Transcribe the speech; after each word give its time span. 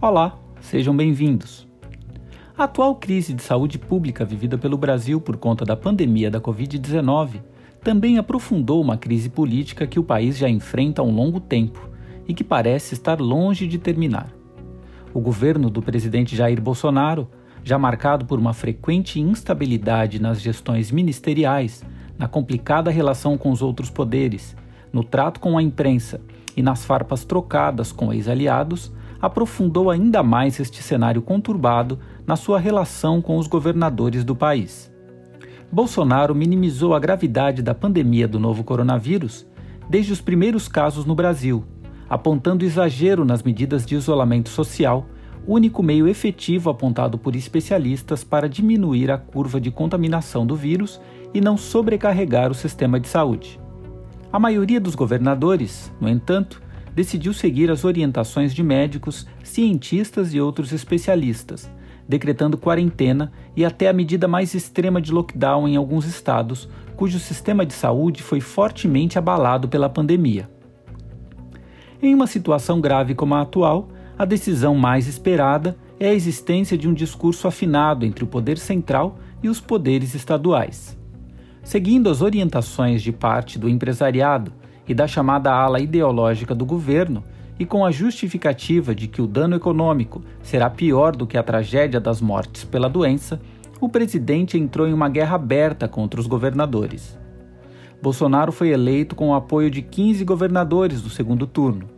Olá, 0.00 0.38
sejam 0.60 0.96
bem-vindos. 0.96 1.66
A 2.56 2.64
atual 2.64 2.94
crise 2.94 3.34
de 3.34 3.42
saúde 3.42 3.80
pública 3.80 4.24
vivida 4.24 4.56
pelo 4.56 4.78
Brasil 4.78 5.20
por 5.20 5.36
conta 5.36 5.64
da 5.64 5.74
pandemia 5.74 6.30
da 6.30 6.40
Covid-19 6.40 7.40
também 7.82 8.16
aprofundou 8.16 8.80
uma 8.80 8.96
crise 8.96 9.28
política 9.28 9.88
que 9.88 9.98
o 9.98 10.04
país 10.04 10.38
já 10.38 10.48
enfrenta 10.48 11.02
há 11.02 11.04
um 11.04 11.10
longo 11.10 11.40
tempo 11.40 11.90
e 12.28 12.32
que 12.32 12.44
parece 12.44 12.94
estar 12.94 13.20
longe 13.20 13.66
de 13.66 13.76
terminar. 13.76 14.28
O 15.12 15.18
governo 15.18 15.68
do 15.68 15.82
presidente 15.82 16.36
Jair 16.36 16.62
Bolsonaro, 16.62 17.28
já 17.64 17.76
marcado 17.76 18.24
por 18.24 18.38
uma 18.38 18.54
frequente 18.54 19.18
instabilidade 19.18 20.22
nas 20.22 20.40
gestões 20.40 20.92
ministeriais, 20.92 21.84
na 22.16 22.28
complicada 22.28 22.88
relação 22.88 23.36
com 23.36 23.50
os 23.50 23.62
outros 23.62 23.90
poderes, 23.90 24.56
no 24.92 25.02
trato 25.02 25.40
com 25.40 25.58
a 25.58 25.62
imprensa 25.62 26.20
e 26.56 26.62
nas 26.62 26.84
farpas 26.84 27.24
trocadas 27.24 27.90
com 27.90 28.12
ex-aliados, 28.12 28.92
aprofundou 29.20 29.90
ainda 29.90 30.22
mais 30.22 30.60
este 30.60 30.82
cenário 30.82 31.22
conturbado 31.22 31.98
na 32.26 32.36
sua 32.36 32.58
relação 32.58 33.20
com 33.20 33.36
os 33.36 33.46
governadores 33.46 34.24
do 34.24 34.36
país. 34.36 34.90
Bolsonaro 35.70 36.34
minimizou 36.34 36.94
a 36.94 36.98
gravidade 36.98 37.62
da 37.62 37.74
pandemia 37.74 38.26
do 38.26 38.38
novo 38.38 38.64
coronavírus 38.64 39.46
desde 39.88 40.12
os 40.12 40.20
primeiros 40.20 40.68
casos 40.68 41.04
no 41.04 41.14
Brasil, 41.14 41.64
apontando 42.08 42.64
exagero 42.64 43.24
nas 43.24 43.42
medidas 43.42 43.84
de 43.84 43.94
isolamento 43.94 44.48
social, 44.48 45.06
único 45.46 45.82
meio 45.82 46.06
efetivo 46.06 46.70
apontado 46.70 47.18
por 47.18 47.34
especialistas 47.34 48.22
para 48.22 48.48
diminuir 48.48 49.10
a 49.10 49.18
curva 49.18 49.60
de 49.60 49.70
contaminação 49.70 50.46
do 50.46 50.54
vírus 50.54 51.00
e 51.32 51.40
não 51.40 51.56
sobrecarregar 51.56 52.50
o 52.50 52.54
sistema 52.54 52.98
de 53.00 53.08
saúde. 53.08 53.58
A 54.30 54.38
maioria 54.38 54.80
dos 54.80 54.94
governadores, 54.94 55.92
no 56.00 56.08
entanto, 56.08 56.60
decidiu 56.98 57.32
seguir 57.32 57.70
as 57.70 57.84
orientações 57.84 58.52
de 58.52 58.60
médicos, 58.60 59.24
cientistas 59.44 60.34
e 60.34 60.40
outros 60.40 60.72
especialistas, 60.72 61.70
decretando 62.08 62.58
quarentena 62.58 63.30
e 63.56 63.64
até 63.64 63.88
a 63.88 63.92
medida 63.92 64.26
mais 64.26 64.52
extrema 64.52 65.00
de 65.00 65.12
lockdown 65.12 65.68
em 65.68 65.76
alguns 65.76 66.06
estados, 66.06 66.68
cujo 66.96 67.20
sistema 67.20 67.64
de 67.64 67.72
saúde 67.72 68.20
foi 68.20 68.40
fortemente 68.40 69.16
abalado 69.16 69.68
pela 69.68 69.88
pandemia. 69.88 70.50
Em 72.02 72.12
uma 72.12 72.26
situação 72.26 72.80
grave 72.80 73.14
como 73.14 73.36
a 73.36 73.42
atual, 73.42 73.90
a 74.18 74.24
decisão 74.24 74.74
mais 74.74 75.06
esperada 75.06 75.76
é 76.00 76.08
a 76.08 76.14
existência 76.14 76.76
de 76.76 76.88
um 76.88 76.92
discurso 76.92 77.46
afinado 77.46 78.04
entre 78.04 78.24
o 78.24 78.26
poder 78.26 78.58
central 78.58 79.20
e 79.40 79.48
os 79.48 79.60
poderes 79.60 80.16
estaduais. 80.16 80.98
Seguindo 81.62 82.10
as 82.10 82.22
orientações 82.22 83.04
de 83.04 83.12
parte 83.12 83.56
do 83.56 83.68
empresariado, 83.68 84.52
e 84.88 84.94
da 84.94 85.06
chamada 85.06 85.52
ala 85.52 85.78
ideológica 85.78 86.54
do 86.54 86.64
governo, 86.64 87.22
e 87.58 87.66
com 87.66 87.84
a 87.84 87.90
justificativa 87.90 88.94
de 88.94 89.08
que 89.08 89.20
o 89.20 89.26
dano 89.26 89.56
econômico 89.56 90.22
será 90.42 90.70
pior 90.70 91.14
do 91.14 91.26
que 91.26 91.36
a 91.36 91.42
tragédia 91.42 92.00
das 92.00 92.20
mortes 92.20 92.64
pela 92.64 92.88
doença, 92.88 93.40
o 93.80 93.88
presidente 93.88 94.56
entrou 94.56 94.88
em 94.88 94.92
uma 94.92 95.08
guerra 95.08 95.36
aberta 95.36 95.86
contra 95.86 96.20
os 96.20 96.26
governadores. 96.26 97.18
Bolsonaro 98.00 98.52
foi 98.52 98.68
eleito 98.68 99.16
com 99.16 99.30
o 99.30 99.34
apoio 99.34 99.70
de 99.70 99.82
15 99.82 100.24
governadores 100.24 101.02
do 101.02 101.10
segundo 101.10 101.46
turno. 101.46 101.88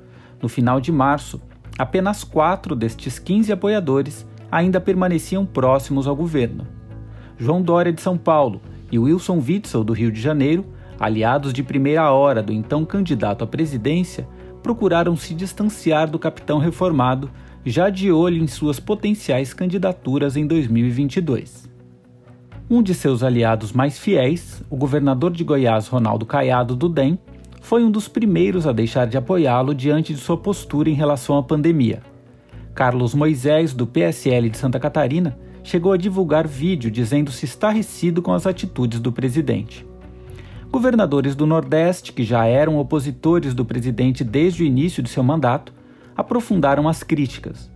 No 0.41 0.48
final 0.48 0.80
de 0.80 0.91
março, 0.91 1.41
apenas 1.78 2.25
quatro 2.25 2.75
destes 2.75 3.19
15 3.19 3.52
apoiadores 3.52 4.27
ainda 4.50 4.80
permaneciam 4.80 5.44
próximos 5.44 6.06
ao 6.06 6.16
governo. 6.16 6.66
João 7.38 7.62
Dória 7.62 7.92
de 7.92 8.00
São 8.00 8.16
Paulo 8.16 8.60
e 8.91 8.98
Wilson 8.98 9.42
Witzel 9.47 9.84
do 9.84 9.92
Rio 9.92 10.10
de 10.10 10.20
Janeiro 10.20 10.64
aliados 11.00 11.54
de 11.54 11.62
primeira 11.62 12.12
hora 12.12 12.42
do 12.42 12.52
então 12.52 12.84
candidato 12.84 13.42
à 13.42 13.46
presidência, 13.46 14.28
procuraram 14.62 15.16
se 15.16 15.34
distanciar 15.34 16.10
do 16.10 16.18
capitão 16.18 16.58
reformado, 16.58 17.30
já 17.64 17.88
de 17.88 18.12
olho 18.12 18.42
em 18.42 18.47
suas 18.47 18.78
potenciais 18.78 19.54
candidaturas 19.54 20.36
em 20.36 20.47
2022. 20.47 21.70
Um 22.69 22.82
de 22.82 22.94
seus 22.94 23.22
aliados 23.22 23.72
mais 23.72 23.98
fiéis, 23.98 24.62
o 24.69 24.76
governador 24.76 25.32
de 25.32 25.42
Goiás 25.42 25.88
Ronaldo 25.88 26.26
Caiado 26.26 26.76
do 26.76 26.88
DEM, 26.88 27.19
foi 27.62 27.82
um 27.82 27.91
dos 27.91 28.06
primeiros 28.06 28.66
a 28.66 28.72
deixar 28.72 29.06
de 29.06 29.16
apoiá-lo 29.16 29.75
diante 29.75 30.14
de 30.14 30.20
sua 30.20 30.36
postura 30.36 30.91
em 30.91 30.94
relação 30.94 31.36
à 31.36 31.42
pandemia. 31.42 32.02
Carlos 32.75 33.14
Moisés, 33.14 33.75
do 33.75 33.86
PSL 33.86 34.50
de 34.50 34.58
Santa 34.58 34.78
Catarina, 34.78 35.36
chegou 35.62 35.92
a 35.92 35.96
divulgar 35.96 36.46
vídeo 36.46 36.91
dizendo-se 36.91 37.44
estarrecido 37.44 38.22
com 38.22 38.32
as 38.32 38.46
atitudes 38.46 39.00
do 39.00 39.10
presidente. 39.10 39.89
Governadores 40.70 41.34
do 41.34 41.47
Nordeste, 41.47 42.12
que 42.12 42.22
já 42.22 42.47
eram 42.47 42.78
opositores 42.78 43.53
do 43.54 43.64
presidente 43.64 44.22
desde 44.22 44.62
o 44.62 44.66
início 44.66 45.03
de 45.03 45.10
seu 45.10 45.20
mandato, 45.20 45.75
aprofundaram 46.16 46.88
as 46.88 47.03
críticas. 47.03 47.69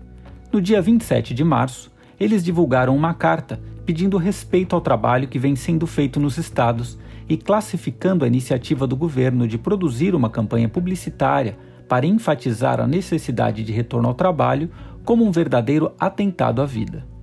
No 0.53 0.63
dia 0.63 0.81
27 0.81 1.35
de 1.35 1.43
março, 1.43 1.91
eles 2.21 2.45
divulgaram 2.45 2.95
uma 2.95 3.13
carta 3.13 3.61
pedindo 3.85 4.17
respeito 4.17 4.77
ao 4.77 4.81
trabalho 4.81 5.27
que 5.27 5.41
vem 5.41 5.57
sendo 5.57 5.89
feito 5.89 6.21
nos 6.21 6.39
estados 6.39 6.97
e 7.29 7.37
classificando 7.37 8.25
a 8.25 8.29
iniciativa 8.29 8.87
do 8.87 8.95
governo 8.95 9.49
de 9.49 9.59
produzir 9.59 10.15
uma 10.15 10.31
campanha 10.31 10.69
publicitária 10.69 11.59
para 11.89 12.07
enfatizar 12.07 12.81
a 12.81 12.87
necessidade 12.87 13.65
de 13.65 13.73
retorno 13.73 14.07
ao 14.07 14.15
trabalho 14.15 14.71
como 15.05 15.25
um 15.25 15.33
verdadeiro 15.33 15.93
atentado 15.99 16.63
à 16.63 16.65
vida. 16.65 17.14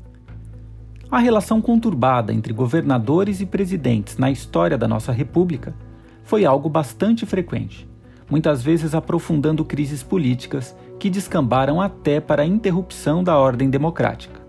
A 1.12 1.20
relação 1.20 1.62
conturbada 1.62 2.32
entre 2.32 2.54
governadores 2.54 3.42
e 3.42 3.46
presidentes 3.46 4.18
na 4.18 4.32
história 4.32 4.78
da 4.78 4.88
nossa 4.88 5.12
República 5.12 5.76
foi 6.24 6.46
algo 6.46 6.70
bastante 6.70 7.26
frequente, 7.26 7.86
muitas 8.30 8.64
vezes 8.64 8.96
aprofundando 8.96 9.66
crises 9.66 10.02
políticas 10.02 10.74
que 10.98 11.10
descambaram 11.10 11.82
até 11.82 12.22
para 12.22 12.44
a 12.44 12.46
interrupção 12.46 13.22
da 13.26 13.38
ordem 13.38 13.70
democrática. 13.70 14.40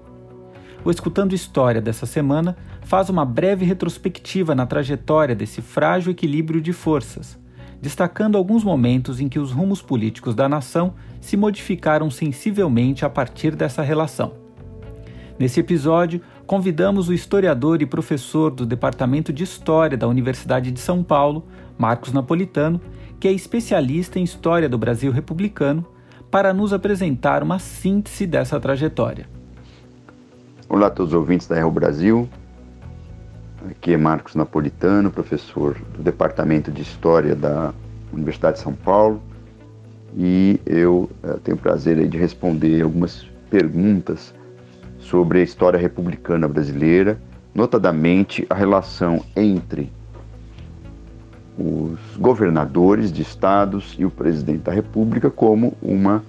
O 0.84 0.90
Escutando 0.92 1.34
História 1.34 1.80
dessa 1.80 2.06
semana 2.06 2.56
faz 2.82 3.10
uma 3.10 3.24
breve 3.24 3.64
retrospectiva 3.64 4.54
na 4.54 4.64
trajetória 4.64 5.34
desse 5.34 5.60
frágil 5.60 6.12
equilíbrio 6.12 6.60
de 6.60 6.72
forças, 6.72 7.36
destacando 7.80 8.38
alguns 8.38 8.62
momentos 8.62 9.18
em 9.18 9.28
que 9.28 9.40
os 9.40 9.50
rumos 9.50 9.82
políticos 9.82 10.32
da 10.32 10.48
nação 10.48 10.94
se 11.20 11.36
modificaram 11.36 12.08
sensivelmente 12.08 13.04
a 13.04 13.10
partir 13.10 13.56
dessa 13.56 13.82
relação. 13.82 14.40
Nesse 15.38 15.58
episódio, 15.58 16.20
convidamos 16.52 17.08
o 17.08 17.14
historiador 17.14 17.80
e 17.80 17.86
professor 17.86 18.50
do 18.50 18.66
Departamento 18.66 19.32
de 19.32 19.42
História 19.42 19.96
da 19.96 20.06
Universidade 20.06 20.70
de 20.70 20.78
São 20.78 21.02
Paulo, 21.02 21.46
Marcos 21.78 22.12
Napolitano, 22.12 22.78
que 23.18 23.26
é 23.26 23.32
especialista 23.32 24.18
em 24.18 24.22
história 24.22 24.68
do 24.68 24.76
Brasil 24.76 25.10
republicano, 25.10 25.82
para 26.30 26.52
nos 26.52 26.74
apresentar 26.74 27.42
uma 27.42 27.58
síntese 27.58 28.26
dessa 28.26 28.60
trajetória. 28.60 29.26
Olá 30.68 30.88
a 30.88 30.90
todos 30.90 31.14
os 31.14 31.18
ouvintes 31.18 31.46
da 31.46 31.54
Real 31.54 31.70
Brasil. 31.70 32.28
Aqui 33.70 33.94
é 33.94 33.96
Marcos 33.96 34.34
Napolitano, 34.34 35.10
professor 35.10 35.78
do 35.96 36.02
Departamento 36.02 36.70
de 36.70 36.82
História 36.82 37.34
da 37.34 37.72
Universidade 38.12 38.58
de 38.58 38.62
São 38.62 38.74
Paulo, 38.74 39.22
e 40.14 40.60
eu 40.66 41.08
uh, 41.24 41.40
tenho 41.42 41.56
o 41.56 41.60
prazer 41.60 42.06
de 42.06 42.18
responder 42.18 42.82
algumas 42.82 43.26
perguntas 43.48 44.34
sobre 45.12 45.40
a 45.40 45.42
história 45.42 45.78
republicana 45.78 46.48
brasileira, 46.48 47.18
notadamente 47.54 48.46
a 48.48 48.54
relação 48.54 49.22
entre 49.36 49.92
os 51.58 52.16
governadores 52.16 53.12
de 53.12 53.20
estados 53.20 53.94
e 53.98 54.06
o 54.06 54.10
presidente 54.10 54.60
da 54.60 54.72
República 54.72 55.30
como 55.30 55.76
uma 55.82 56.24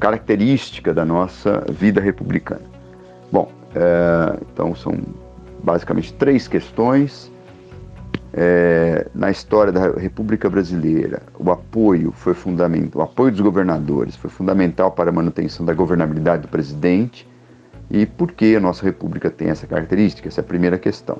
característica 0.00 0.92
da 0.92 1.04
nossa 1.04 1.64
vida 1.70 2.00
republicana. 2.00 2.62
Bom, 3.30 3.48
é, 3.72 4.36
então 4.52 4.74
são 4.74 4.98
basicamente 5.62 6.12
três 6.14 6.48
questões. 6.48 7.30
É, 8.34 9.06
na 9.14 9.30
história 9.30 9.72
da 9.72 9.92
República 9.92 10.50
Brasileira, 10.50 11.22
o 11.38 11.48
apoio 11.52 12.10
foi 12.10 12.34
fundamental, 12.34 13.02
o 13.02 13.04
apoio 13.04 13.30
dos 13.30 13.40
governadores 13.40 14.16
foi 14.16 14.28
fundamental 14.28 14.90
para 14.90 15.10
a 15.10 15.12
manutenção 15.12 15.64
da 15.64 15.72
governabilidade 15.72 16.42
do 16.42 16.48
presidente 16.48 17.26
e 17.90 18.04
por 18.04 18.32
que 18.32 18.56
a 18.56 18.60
nossa 18.60 18.84
república 18.84 19.30
tem 19.30 19.48
essa 19.48 19.66
característica? 19.66 20.28
Essa 20.28 20.40
é 20.40 20.42
a 20.42 20.46
primeira 20.46 20.78
questão. 20.78 21.18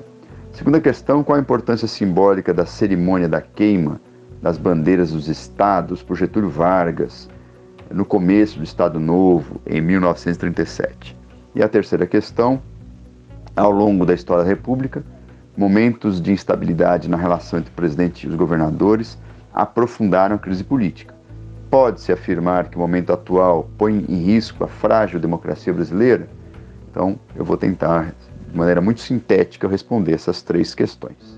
Segunda 0.51 0.81
questão, 0.81 1.23
qual 1.23 1.37
a 1.37 1.41
importância 1.41 1.87
simbólica 1.87 2.53
da 2.53 2.65
cerimônia 2.65 3.29
da 3.29 3.41
queima 3.41 4.01
das 4.41 4.57
bandeiras 4.57 5.11
dos 5.11 5.27
estados 5.27 6.01
por 6.03 6.17
Getúlio 6.17 6.49
Vargas 6.49 7.29
no 7.91 8.03
começo 8.03 8.57
do 8.57 8.63
Estado 8.63 8.99
Novo, 8.99 9.61
em 9.65 9.79
1937? 9.81 11.17
E 11.55 11.63
a 11.63 11.69
terceira 11.69 12.05
questão, 12.05 12.61
ao 13.55 13.71
longo 13.71 14.05
da 14.05 14.13
história 14.13 14.43
da 14.43 14.49
República, 14.49 15.03
momentos 15.55 16.21
de 16.21 16.31
instabilidade 16.31 17.09
na 17.09 17.17
relação 17.17 17.59
entre 17.59 17.71
o 17.71 17.75
presidente 17.75 18.25
e 18.25 18.29
os 18.29 18.35
governadores 18.35 19.17
aprofundaram 19.53 20.35
a 20.35 20.39
crise 20.39 20.63
política. 20.63 21.15
Pode-se 21.69 22.11
afirmar 22.11 22.69
que 22.69 22.77
o 22.77 22.79
momento 22.79 23.11
atual 23.11 23.69
põe 23.77 24.05
em 24.07 24.23
risco 24.23 24.63
a 24.63 24.67
frágil 24.67 25.19
democracia 25.19 25.73
brasileira? 25.73 26.29
Então, 26.97 27.19
eu 27.35 27.45
vou 27.45 27.55
tentar, 27.55 28.15
de 28.49 28.57
maneira 28.57 28.81
muito 28.81 29.01
sintética, 29.01 29.67
responder 29.67 30.13
essas 30.13 30.41
três 30.41 30.73
questões. 30.73 31.36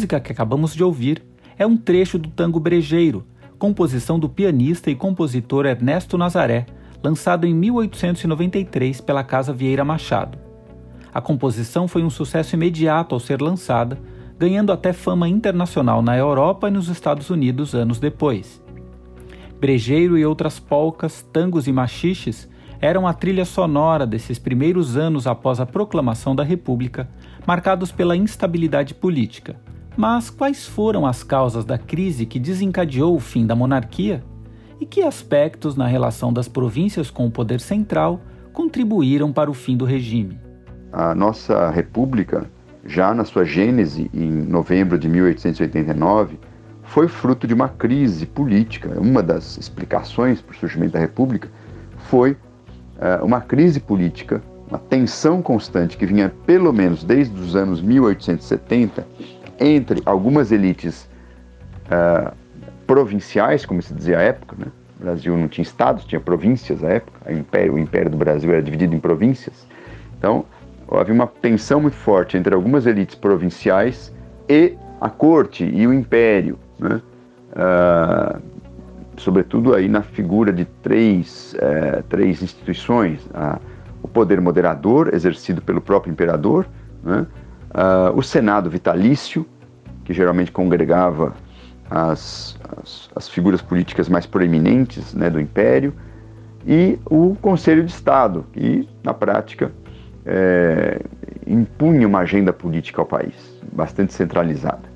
Música 0.00 0.18
que 0.18 0.32
acabamos 0.32 0.74
de 0.74 0.82
ouvir 0.82 1.22
é 1.58 1.66
um 1.66 1.76
trecho 1.76 2.18
do 2.18 2.30
tango 2.30 2.58
Brejeiro, 2.58 3.22
composição 3.58 4.18
do 4.18 4.30
pianista 4.30 4.90
e 4.90 4.94
compositor 4.94 5.66
Ernesto 5.66 6.16
Nazaré, 6.16 6.64
lançado 7.04 7.46
em 7.46 7.52
1893 7.52 9.02
pela 9.02 9.22
Casa 9.22 9.52
Vieira 9.52 9.84
Machado. 9.84 10.38
A 11.12 11.20
composição 11.20 11.86
foi 11.86 12.02
um 12.02 12.08
sucesso 12.08 12.54
imediato 12.54 13.14
ao 13.14 13.20
ser 13.20 13.42
lançada, 13.42 14.00
ganhando 14.38 14.72
até 14.72 14.94
fama 14.94 15.28
internacional 15.28 16.00
na 16.00 16.16
Europa 16.16 16.68
e 16.68 16.70
nos 16.70 16.88
Estados 16.88 17.28
Unidos 17.28 17.74
anos 17.74 17.98
depois. 17.98 18.64
Brejeiro 19.60 20.16
e 20.16 20.24
outras 20.24 20.58
polcas, 20.58 21.20
tangos 21.30 21.68
e 21.68 21.72
machiches 21.72 22.48
eram 22.80 23.06
a 23.06 23.12
trilha 23.12 23.44
sonora 23.44 24.06
desses 24.06 24.38
primeiros 24.38 24.96
anos 24.96 25.26
após 25.26 25.60
a 25.60 25.66
proclamação 25.66 26.34
da 26.34 26.42
República, 26.42 27.06
marcados 27.46 27.92
pela 27.92 28.16
instabilidade 28.16 28.94
política. 28.94 29.60
Mas 30.00 30.30
quais 30.30 30.66
foram 30.66 31.04
as 31.04 31.22
causas 31.22 31.62
da 31.62 31.76
crise 31.76 32.24
que 32.24 32.38
desencadeou 32.38 33.14
o 33.14 33.20
fim 33.20 33.46
da 33.46 33.54
monarquia? 33.54 34.24
E 34.80 34.86
que 34.86 35.02
aspectos 35.02 35.76
na 35.76 35.86
relação 35.86 36.32
das 36.32 36.48
províncias 36.48 37.10
com 37.10 37.26
o 37.26 37.30
poder 37.30 37.60
central 37.60 38.18
contribuíram 38.50 39.30
para 39.30 39.50
o 39.50 39.52
fim 39.52 39.76
do 39.76 39.84
regime? 39.84 40.40
A 40.90 41.14
nossa 41.14 41.68
república, 41.68 42.50
já 42.82 43.12
na 43.12 43.26
sua 43.26 43.44
gênese 43.44 44.10
em 44.14 44.30
novembro 44.30 44.98
de 44.98 45.06
1889, 45.06 46.40
foi 46.82 47.06
fruto 47.06 47.46
de 47.46 47.52
uma 47.52 47.68
crise 47.68 48.24
política. 48.24 48.98
Uma 48.98 49.22
das 49.22 49.58
explicações 49.58 50.40
para 50.40 50.54
o 50.54 50.58
surgimento 50.58 50.94
da 50.94 50.98
república 50.98 51.50
foi 52.08 52.30
uh, 52.30 53.22
uma 53.22 53.42
crise 53.42 53.78
política, 53.78 54.42
uma 54.66 54.78
tensão 54.78 55.42
constante 55.42 55.98
que 55.98 56.06
vinha 56.06 56.32
pelo 56.46 56.72
menos 56.72 57.04
desde 57.04 57.38
os 57.38 57.54
anos 57.54 57.82
1870 57.82 59.06
entre 59.60 60.02
algumas 60.06 60.50
elites 60.50 61.08
uh, 61.86 62.34
provinciais, 62.86 63.66
como 63.66 63.80
se 63.82 63.92
dizia 63.94 64.18
à 64.18 64.22
época, 64.22 64.56
né? 64.58 64.66
o 64.98 65.04
Brasil 65.04 65.36
não 65.36 65.48
tinha 65.48 65.62
estados, 65.62 66.04
tinha 66.04 66.20
províncias 66.20 66.82
à 66.82 66.88
época, 66.88 67.30
o 67.30 67.32
império, 67.32 67.74
o 67.74 67.78
império 67.78 68.10
do 68.10 68.16
Brasil 68.16 68.50
era 68.50 68.62
dividido 68.62 68.94
em 68.94 68.98
províncias. 68.98 69.66
Então, 70.18 70.44
havia 70.90 71.14
uma 71.14 71.26
tensão 71.26 71.80
muito 71.80 71.96
forte 71.96 72.36
entre 72.36 72.54
algumas 72.54 72.86
elites 72.86 73.14
provinciais 73.14 74.12
e 74.48 74.76
a 75.00 75.08
corte 75.08 75.64
e 75.64 75.86
o 75.86 75.92
império, 75.92 76.58
né? 76.78 77.00
uh, 77.52 78.40
sobretudo 79.16 79.74
aí 79.74 79.88
na 79.88 80.02
figura 80.02 80.52
de 80.52 80.64
três, 80.82 81.54
uh, 81.54 82.02
três 82.04 82.42
instituições, 82.42 83.24
uh, 83.26 83.60
o 84.02 84.08
poder 84.08 84.40
moderador 84.40 85.14
exercido 85.14 85.62
pelo 85.62 85.80
próprio 85.80 86.10
imperador, 86.10 86.66
né? 87.02 87.26
Uh, 87.70 88.16
o 88.16 88.22
Senado 88.22 88.68
vitalício, 88.70 89.46
que 90.04 90.12
geralmente 90.12 90.50
congregava 90.50 91.34
as, 91.90 92.56
as, 92.80 93.10
as 93.14 93.28
figuras 93.28 93.60
políticas 93.60 94.08
mais 94.08 94.26
proeminentes 94.26 95.14
né, 95.14 95.28
do 95.28 95.40
Império, 95.40 95.92
e 96.66 96.98
o 97.06 97.36
Conselho 97.40 97.84
de 97.84 97.90
Estado, 97.90 98.44
que 98.52 98.88
na 99.02 99.14
prática 99.14 99.72
é, 100.26 101.00
impunha 101.46 102.06
uma 102.06 102.20
agenda 102.20 102.52
política 102.52 103.00
ao 103.00 103.06
país, 103.06 103.34
bastante 103.72 104.12
centralizada. 104.12 104.90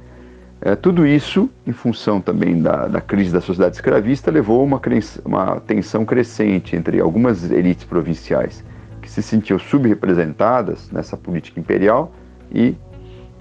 É, 0.61 0.77
tudo 0.77 1.07
isso, 1.07 1.51
em 1.67 1.73
função 1.73 2.21
também 2.21 2.61
da, 2.61 2.87
da, 2.87 3.01
crise 3.01 3.33
da 3.33 3.41
sociedade 3.41 3.77
escravista, 3.77 4.31
levou 4.31 4.61
a 4.61 4.65
uma, 4.65 4.81
uma 5.25 5.61
tensão 5.61 6.05
crescente 6.05 6.77
entre 6.77 7.01
algumas 7.01 7.51
elites 7.51 7.85
provinciais 7.85 8.65
que 9.03 9.11
se 9.11 9.23
sentiam 9.23 9.59
subrepresentadas 9.59 10.91
nessa 10.91 11.17
política 11.17 11.61
imperial 11.61 12.13
e 12.53 12.77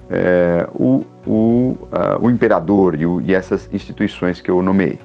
é, 0.10 0.68
o, 0.74 1.04
o, 1.26 1.78
uh, 1.92 2.22
o, 2.22 2.30
imperador 2.30 3.00
e, 3.00 3.06
o, 3.06 3.22
e, 3.22 3.34
essas 3.34 3.70
instituições 3.74 4.42
que 4.42 4.52
eu 4.52 4.62
nomeei. 4.62 5.00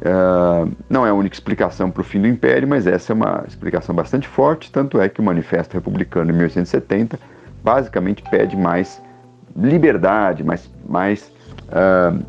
Uh, 0.00 0.72
não 0.90 1.06
é 1.06 1.10
a 1.10 1.14
única 1.14 1.36
explicação 1.36 1.90
para 1.90 2.00
o 2.00 2.04
fim 2.04 2.20
do 2.20 2.26
império, 2.26 2.66
mas 2.66 2.86
essa 2.86 3.12
é 3.12 3.14
uma 3.14 3.44
explicação 3.46 3.94
bastante 3.94 4.26
forte, 4.26 4.72
tanto 4.72 5.00
é 5.00 5.08
que 5.08 5.20
o 5.20 5.22
Manifesto 5.22 5.74
Republicano 5.74 6.26
de 6.26 6.32
1870 6.32 7.20
basicamente 7.62 8.22
pede 8.28 8.56
mais 8.56 9.00
liberdade, 9.54 10.42
mais, 10.42 10.68
mais, 10.88 11.32
uh, 11.68 12.20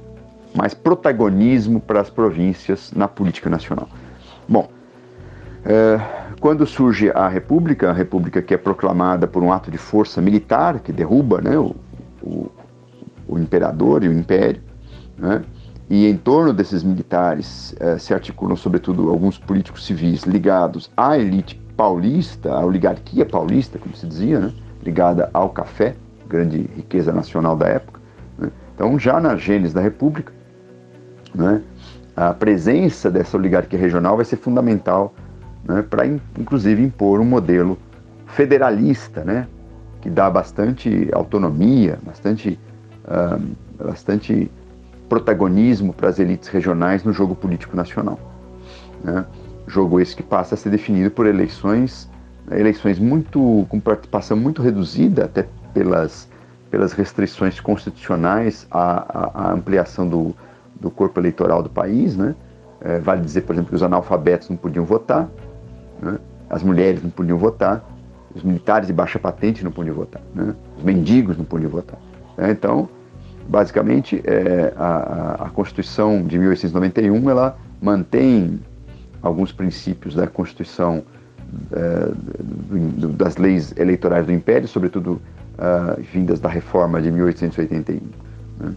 mais 0.56 0.74
protagonismo 0.76 1.80
para 1.80 2.02
as 2.02 2.10
províncias 2.10 2.92
na 2.92 3.08
política 3.08 3.50
nacional. 3.50 3.90
Bom, 4.48 4.70
quando 6.44 6.68
surge 6.68 7.10
a 7.10 7.30
República, 7.30 7.90
a 7.90 7.94
República 7.94 8.42
que 8.42 8.54
é 8.54 8.58
proclamada 8.58 9.26
por 9.26 9.42
um 9.42 9.54
ato 9.54 9.72
de 9.72 9.78
força 9.78 10.22
militar, 10.22 10.82
que 10.82 10.92
derruba 10.92 11.40
né, 11.40 11.58
o, 11.58 11.74
o, 12.22 12.52
o 13.26 13.40
imperador 13.40 14.04
e 14.04 14.10
o 14.10 14.12
império, 14.12 14.62
né, 15.18 15.42
e 15.90 16.06
em 16.06 16.18
torno 16.18 16.52
desses 16.52 16.84
militares 16.84 17.74
eh, 17.80 17.98
se 17.98 18.14
articulam, 18.14 18.58
sobretudo, 18.58 19.10
alguns 19.10 19.38
políticos 19.38 19.86
civis 19.86 20.24
ligados 20.24 20.92
à 20.98 21.18
elite 21.18 21.56
paulista, 21.78 22.52
à 22.52 22.60
oligarquia 22.60 23.26
paulista, 23.26 23.80
como 23.80 23.96
se 23.96 24.06
dizia, 24.06 24.38
né, 24.42 24.54
ligada 24.84 25.30
ao 25.34 25.50
café, 25.50 25.96
grande 26.28 26.70
riqueza 26.76 27.14
nacional 27.14 27.56
da 27.56 27.70
época. 27.70 28.02
Né. 28.38 28.52
Então, 28.76 29.00
já 29.00 29.18
na 29.18 29.38
gênese 29.38 29.74
da 29.74 29.80
República, 29.80 30.34
né, 31.34 31.62
a 32.18 32.34
presença 32.34 33.10
dessa 33.10 33.38
oligarquia 33.38 33.80
regional 33.80 34.18
vai 34.18 34.26
ser 34.26 34.36
fundamental 34.36 35.14
né, 35.64 35.82
para 35.82 36.06
inclusive 36.06 36.82
impor 36.82 37.20
um 37.20 37.26
modelo 37.26 37.78
federalista, 38.28 39.24
né, 39.24 39.48
que 40.02 40.10
dá 40.10 40.30
bastante 40.30 41.10
autonomia, 41.14 41.98
bastante, 42.04 42.60
bastante 43.78 44.52
protagonismo 45.08 45.94
para 45.94 46.10
as 46.10 46.20
elites 46.20 46.50
regionais 46.50 47.04
no 47.04 47.14
jogo 47.14 47.36
político 47.36 47.76
nacional. 47.76 48.20
Né? 49.04 49.26
Jogo 49.68 50.00
esse 50.00 50.16
que 50.16 50.24
passa 50.24 50.56
a 50.56 50.58
ser 50.58 50.70
definido 50.72 51.12
por 51.12 51.26
eleições, 51.26 52.10
eleições 52.52 53.00
muito 53.00 53.66
com 53.70 53.80
participação 53.80 54.36
muito 54.36 54.62
reduzida, 54.62 55.26
até 55.26 55.48
pelas, 55.74 56.28
pelas 56.70 56.94
restrições 56.94 57.60
constitucionais 57.60 58.68
à, 58.70 59.48
à 59.50 59.54
ampliação 59.54 60.08
do, 60.08 60.36
do 60.80 60.92
corpo 60.92 61.20
eleitoral 61.20 61.64
do 61.64 61.70
país. 61.70 62.18
Né? 62.18 62.36
É, 62.82 63.00
vale 63.00 63.22
dizer, 63.22 63.42
por 63.42 63.54
exemplo, 63.54 63.70
que 63.70 63.76
os 63.76 63.84
analfabetos 63.84 64.50
não 64.50 64.58
podiam 64.58 64.84
votar, 64.84 65.30
né? 66.02 66.18
As 66.50 66.62
mulheres 66.62 67.02
não 67.02 67.10
podiam 67.10 67.38
votar, 67.38 67.84
os 68.36 68.44
militares 68.44 68.88
de 68.88 68.94
baixa 68.94 69.20
patente 69.20 69.64
não 69.64 69.72
podiam 69.72 69.96
votar, 69.96 70.22
né? 70.34 70.56
os 70.78 70.84
mendigos 70.84 71.38
não 71.38 71.46
podiam 71.46 71.70
votar. 71.70 72.00
Né? 72.38 72.52
Então, 72.52 72.90
basicamente, 73.48 74.22
é, 74.24 74.74
a, 74.78 75.46
a, 75.46 75.50
Constituição 75.50 76.24
de 76.24 76.38
1891 76.38 77.30
ela 77.30 77.58
mantém 77.82 78.60
alguns 79.22 79.52
princípios 79.52 80.16
da 80.16 80.28
Constituição 80.28 81.04
é, 81.72 82.12
das 83.16 83.38
leis 83.38 83.74
eleitorais 83.78 84.26
do 84.26 84.32
Império, 84.32 84.68
sobretudo 84.68 85.22
uh, 85.54 86.02
vindas 86.02 86.40
da 86.40 86.50
reforma 86.50 87.02
de 87.02 87.12
1881, 87.12 88.02
né? 88.60 88.76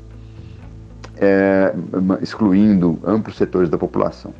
é, 1.18 1.75
excluindo 2.20 2.99
amplos 3.04 3.37
setores 3.37 3.70
da 3.70 3.78
população. 3.78 4.35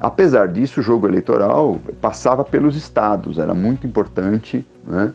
Apesar 0.00 0.46
disso, 0.48 0.78
o 0.78 0.82
jogo 0.82 1.08
eleitoral 1.08 1.78
passava 2.00 2.44
pelos 2.44 2.76
estados, 2.76 3.38
era 3.38 3.52
muito 3.52 3.84
importante 3.86 4.64
né, 4.86 5.12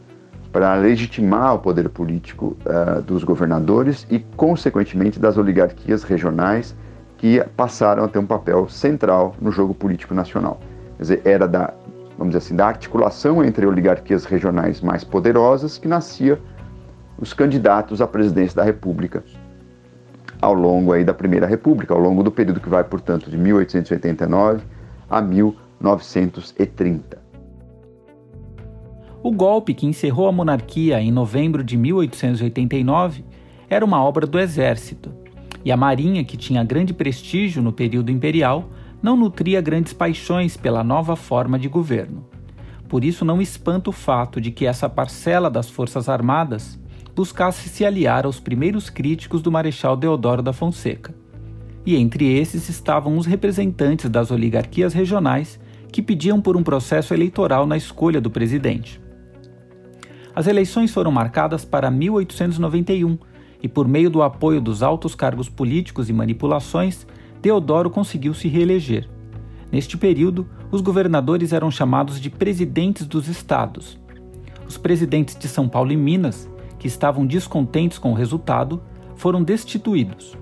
para 0.51 0.75
legitimar 0.75 1.55
o 1.55 1.59
poder 1.59 1.87
político 1.87 2.57
uh, 2.65 3.01
dos 3.01 3.23
governadores 3.23 4.05
e, 4.09 4.19
consequentemente, 4.35 5.19
das 5.19 5.37
oligarquias 5.37 6.03
regionais 6.03 6.75
que 7.17 7.41
passaram 7.55 8.03
a 8.03 8.07
ter 8.09 8.19
um 8.19 8.25
papel 8.25 8.67
central 8.67 9.33
no 9.39 9.51
jogo 9.51 9.73
político 9.73 10.13
nacional. 10.13 10.59
Quer 10.97 11.01
dizer, 11.01 11.21
era 11.23 11.47
da, 11.47 11.73
vamos 12.17 12.33
dizer 12.33 12.45
assim, 12.45 12.55
da 12.55 12.67
articulação 12.67 13.43
entre 13.43 13.65
oligarquias 13.65 14.25
regionais 14.25 14.81
mais 14.81 15.05
poderosas 15.05 15.77
que 15.77 15.87
nascia 15.87 16.37
os 17.17 17.31
candidatos 17.31 18.01
à 18.01 18.07
presidência 18.07 18.57
da 18.57 18.63
República 18.63 19.23
ao 20.41 20.53
longo 20.53 20.91
aí 20.91 21.05
da 21.05 21.13
Primeira 21.13 21.47
República, 21.47 21.93
ao 21.93 21.99
longo 22.01 22.21
do 22.21 22.29
período 22.29 22.59
que 22.59 22.67
vai, 22.67 22.83
portanto, 22.83 23.29
de 23.29 23.37
1889 23.37 24.72
a 25.13 25.21
1930. 25.21 27.21
O 29.21 29.31
golpe 29.31 29.75
que 29.75 29.85
encerrou 29.85 30.27
a 30.27 30.31
monarquia 30.31 30.99
em 30.99 31.11
novembro 31.11 31.63
de 31.63 31.77
1889 31.77 33.23
era 33.69 33.85
uma 33.85 34.03
obra 34.03 34.25
do 34.25 34.39
exército, 34.39 35.13
e 35.63 35.71
a 35.71 35.77
Marinha, 35.77 36.23
que 36.23 36.35
tinha 36.35 36.63
grande 36.63 36.95
prestígio 36.95 37.61
no 37.61 37.71
período 37.71 38.11
imperial, 38.11 38.69
não 39.03 39.15
nutria 39.15 39.61
grandes 39.61 39.93
paixões 39.93 40.57
pela 40.57 40.83
nova 40.83 41.15
forma 41.15 41.59
de 41.59 41.69
governo. 41.69 42.25
Por 42.89 43.03
isso, 43.03 43.23
não 43.23 43.39
espanta 43.39 43.91
o 43.91 43.93
fato 43.93 44.41
de 44.41 44.49
que 44.49 44.65
essa 44.65 44.89
parcela 44.89 45.49
das 45.49 45.69
Forças 45.69 46.09
Armadas 46.09 46.79
buscasse 47.15 47.69
se 47.69 47.85
aliar 47.85 48.25
aos 48.25 48.39
primeiros 48.39 48.89
críticos 48.89 49.43
do 49.43 49.51
Marechal 49.51 49.95
Deodoro 49.95 50.41
da 50.41 50.51
Fonseca 50.51 51.22
e 51.85 51.95
entre 51.95 52.37
esses 52.37 52.69
estavam 52.69 53.17
os 53.17 53.25
representantes 53.25 54.09
das 54.09 54.31
oligarquias 54.31 54.93
regionais 54.93 55.59
que 55.91 56.01
pediam 56.01 56.41
por 56.41 56.57
um 56.57 56.63
processo 56.63 57.13
eleitoral 57.13 57.65
na 57.65 57.77
escolha 57.77 58.19
do 58.19 58.31
presidente. 58.31 59.01
As 60.35 60.47
eleições 60.47 60.91
foram 60.91 61.11
marcadas 61.11 61.63
para 61.63 61.91
1891 61.91 63.17
e 63.61 63.67
por 63.67 63.87
meio 63.87 64.09
do 64.09 64.21
apoio 64.23 64.59
dos 64.59 64.81
altos 64.81 65.13
cargos 65.13 65.47
políticos 65.47 66.09
e 66.09 66.13
manipulações, 66.13 67.05
Deodoro 67.41 67.89
conseguiu 67.89 68.33
se 68.33 68.47
reeleger. 68.47 69.07
Neste 69.71 69.97
período, 69.97 70.47
os 70.71 70.81
governadores 70.81 71.53
eram 71.53 71.69
chamados 71.69 72.19
de 72.19 72.29
presidentes 72.29 73.05
dos 73.05 73.27
estados. 73.27 73.99
Os 74.67 74.77
presidentes 74.77 75.35
de 75.35 75.47
São 75.47 75.67
Paulo 75.67 75.91
e 75.91 75.97
Minas, 75.97 76.49
que 76.79 76.87
estavam 76.87 77.25
descontentes 77.25 77.97
com 77.97 78.11
o 78.11 78.15
resultado, 78.15 78.81
foram 79.15 79.43
destituídos. 79.43 80.35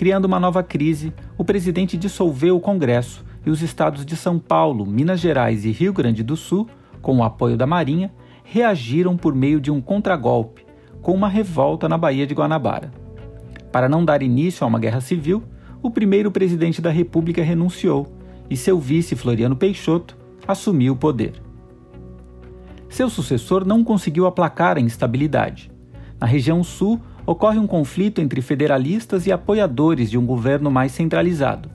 Criando 0.00 0.24
uma 0.24 0.40
nova 0.40 0.62
crise, 0.62 1.12
o 1.36 1.44
presidente 1.44 1.94
dissolveu 1.94 2.56
o 2.56 2.60
Congresso 2.60 3.22
e 3.44 3.50
os 3.50 3.60
estados 3.60 4.06
de 4.06 4.16
São 4.16 4.38
Paulo, 4.38 4.86
Minas 4.86 5.20
Gerais 5.20 5.66
e 5.66 5.70
Rio 5.72 5.92
Grande 5.92 6.22
do 6.22 6.38
Sul, 6.38 6.66
com 7.02 7.18
o 7.18 7.22
apoio 7.22 7.54
da 7.54 7.66
Marinha, 7.66 8.10
reagiram 8.42 9.14
por 9.14 9.34
meio 9.34 9.60
de 9.60 9.70
um 9.70 9.78
contragolpe, 9.78 10.64
com 11.02 11.12
uma 11.12 11.28
revolta 11.28 11.86
na 11.86 11.98
Baía 11.98 12.26
de 12.26 12.32
Guanabara. 12.32 12.90
Para 13.70 13.90
não 13.90 14.02
dar 14.02 14.22
início 14.22 14.64
a 14.64 14.66
uma 14.66 14.78
guerra 14.78 15.02
civil, 15.02 15.42
o 15.82 15.90
primeiro 15.90 16.30
presidente 16.30 16.80
da 16.80 16.88
República 16.88 17.42
renunciou 17.42 18.10
e 18.48 18.56
seu 18.56 18.80
vice 18.80 19.14
Floriano 19.14 19.54
Peixoto 19.54 20.16
assumiu 20.48 20.94
o 20.94 20.96
poder. 20.96 21.34
Seu 22.88 23.10
sucessor 23.10 23.66
não 23.66 23.84
conseguiu 23.84 24.24
aplacar 24.24 24.78
a 24.78 24.80
instabilidade. 24.80 25.70
Na 26.18 26.26
região 26.26 26.64
sul, 26.64 26.98
ocorre 27.30 27.60
um 27.60 27.66
conflito 27.66 28.20
entre 28.20 28.42
federalistas 28.42 29.24
e 29.24 29.30
apoiadores 29.30 30.10
de 30.10 30.18
um 30.18 30.26
governo 30.26 30.68
mais 30.68 30.90
centralizado. 30.90 31.70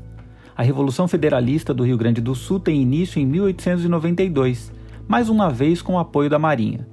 A 0.53 0.61
Revolução 0.61 1.07
Federalista 1.07 1.73
do 1.73 1.85
Rio 1.85 1.97
Grande 1.97 2.19
do 2.19 2.35
Sul 2.35 2.59
tem 2.59 2.81
início 2.81 3.21
em 3.21 3.25
1892, 3.25 4.73
mais 5.07 5.29
uma 5.29 5.49
vez 5.49 5.81
com 5.81 5.93
o 5.93 5.97
apoio 5.97 6.29
da 6.29 6.37
Marinha. 6.37 6.85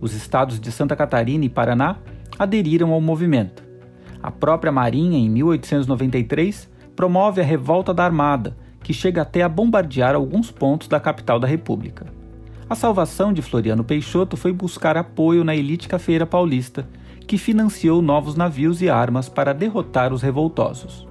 Os 0.00 0.14
estados 0.14 0.58
de 0.58 0.72
Santa 0.72 0.96
Catarina 0.96 1.44
e 1.44 1.48
Paraná 1.48 1.98
aderiram 2.36 2.92
ao 2.92 3.00
movimento. 3.00 3.62
A 4.20 4.32
própria 4.32 4.72
Marinha, 4.72 5.16
em 5.16 5.30
1893, 5.30 6.68
promove 6.96 7.40
a 7.40 7.44
Revolta 7.44 7.94
da 7.94 8.04
Armada, 8.04 8.56
que 8.82 8.92
chega 8.92 9.22
até 9.22 9.42
a 9.42 9.48
bombardear 9.48 10.16
alguns 10.16 10.50
pontos 10.50 10.88
da 10.88 10.98
capital 10.98 11.38
da 11.38 11.46
República. 11.46 12.06
A 12.68 12.74
salvação 12.74 13.32
de 13.32 13.42
Floriano 13.42 13.84
Peixoto 13.84 14.36
foi 14.36 14.52
buscar 14.52 14.96
apoio 14.96 15.44
na 15.44 15.54
elite 15.54 15.86
cafeira 15.86 16.26
paulista, 16.26 16.84
que 17.28 17.36
financiou 17.36 18.00
novos 18.00 18.34
navios 18.34 18.80
e 18.80 18.88
armas 18.88 19.28
para 19.28 19.52
derrotar 19.52 20.14
os 20.14 20.22
revoltosos. 20.22 21.06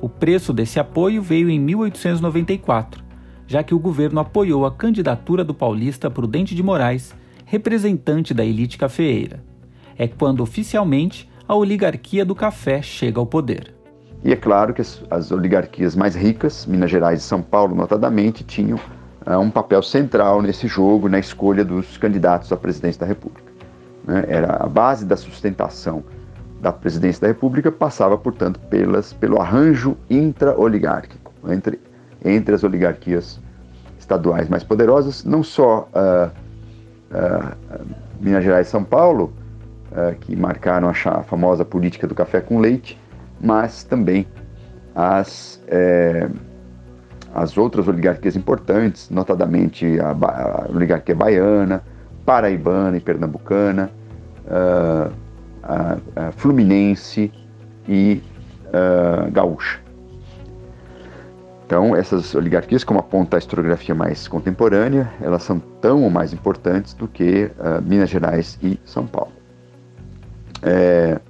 O 0.00 0.08
preço 0.08 0.52
desse 0.52 0.80
apoio 0.80 1.22
veio 1.22 1.48
em 1.48 1.60
1894, 1.60 3.02
já 3.46 3.62
que 3.62 3.72
o 3.72 3.78
governo 3.78 4.18
apoiou 4.18 4.66
a 4.66 4.72
candidatura 4.72 5.44
do 5.44 5.54
paulista 5.54 6.10
Prudente 6.10 6.52
de 6.52 6.62
Moraes, 6.64 7.14
representante 7.46 8.34
da 8.34 8.44
elite 8.44 8.76
cafeeira. 8.76 9.40
É 9.96 10.08
quando 10.08 10.42
oficialmente 10.42 11.30
a 11.46 11.54
oligarquia 11.54 12.24
do 12.24 12.34
café 12.34 12.82
chega 12.82 13.20
ao 13.20 13.26
poder. 13.26 13.72
E 14.24 14.32
é 14.32 14.36
claro 14.36 14.74
que 14.74 14.80
as, 14.80 15.00
as 15.10 15.30
oligarquias 15.30 15.94
mais 15.94 16.16
ricas, 16.16 16.66
Minas 16.66 16.90
Gerais 16.90 17.20
e 17.20 17.24
São 17.24 17.40
Paulo, 17.40 17.76
notadamente, 17.76 18.42
tinham 18.42 18.80
uh, 19.24 19.38
um 19.38 19.50
papel 19.50 19.82
central 19.82 20.42
nesse 20.42 20.66
jogo, 20.66 21.08
na 21.08 21.20
escolha 21.20 21.64
dos 21.64 21.96
candidatos 21.98 22.50
à 22.50 22.56
presidência 22.56 23.00
da 23.00 23.06
República. 23.06 23.51
Né? 24.04 24.24
Era 24.28 24.56
a 24.64 24.66
base 24.66 25.04
da 25.04 25.16
sustentação 25.16 26.02
da 26.60 26.72
presidência 26.72 27.22
da 27.22 27.26
República 27.26 27.72
passava, 27.72 28.16
portanto, 28.16 28.60
pelas, 28.70 29.12
pelo 29.12 29.40
arranjo 29.40 29.96
intra-oligárquico 30.08 31.32
entre, 31.48 31.80
entre 32.24 32.54
as 32.54 32.62
oligarquias 32.62 33.40
estaduais 33.98 34.48
mais 34.48 34.62
poderosas, 34.62 35.24
não 35.24 35.42
só 35.42 35.88
uh, 35.92 36.30
uh, 37.10 37.86
Minas 38.20 38.44
Gerais 38.44 38.68
e 38.68 38.70
São 38.70 38.84
Paulo, 38.84 39.32
uh, 39.90 40.16
que 40.20 40.36
marcaram 40.36 40.88
a, 40.88 41.22
famosa 41.24 41.64
política 41.64 42.06
do 42.06 42.14
café 42.14 42.40
com 42.40 42.60
leite, 42.60 42.96
mas 43.40 43.82
também 43.82 44.24
as, 44.94 45.60
eh, 45.66 46.28
as 47.34 47.56
outras 47.56 47.88
oligarquias 47.88 48.36
importantes, 48.36 49.10
notadamente 49.10 49.98
a, 49.98 50.10
a, 50.10 50.66
oligarquia 50.70 51.14
baiana, 51.14 51.82
paraibana 52.24 52.96
e 52.96 53.00
pernambucana, 53.00 53.90
uh, 54.46 55.12
fluminense 56.32 57.32
e 57.88 58.20
gaúcha. 59.30 59.80
Então, 61.66 61.94
essas 61.94 62.34
oligarquias, 62.34 62.84
como 62.84 63.00
aponta 63.00 63.36
a 63.36 63.38
historiografia 63.38 63.94
mais 63.94 64.26
contemporânea, 64.26 65.12
elas 65.20 65.42
são 65.42 65.58
tão 65.58 66.02
ou 66.02 66.10
mais 66.10 66.32
importantes 66.32 66.94
do 66.94 67.06
que 67.06 67.50
Minas 67.84 68.10
Gerais 68.10 68.58
e 68.62 68.80
São 68.84 69.06
Paulo. 69.06 69.32
É, 70.62 71.20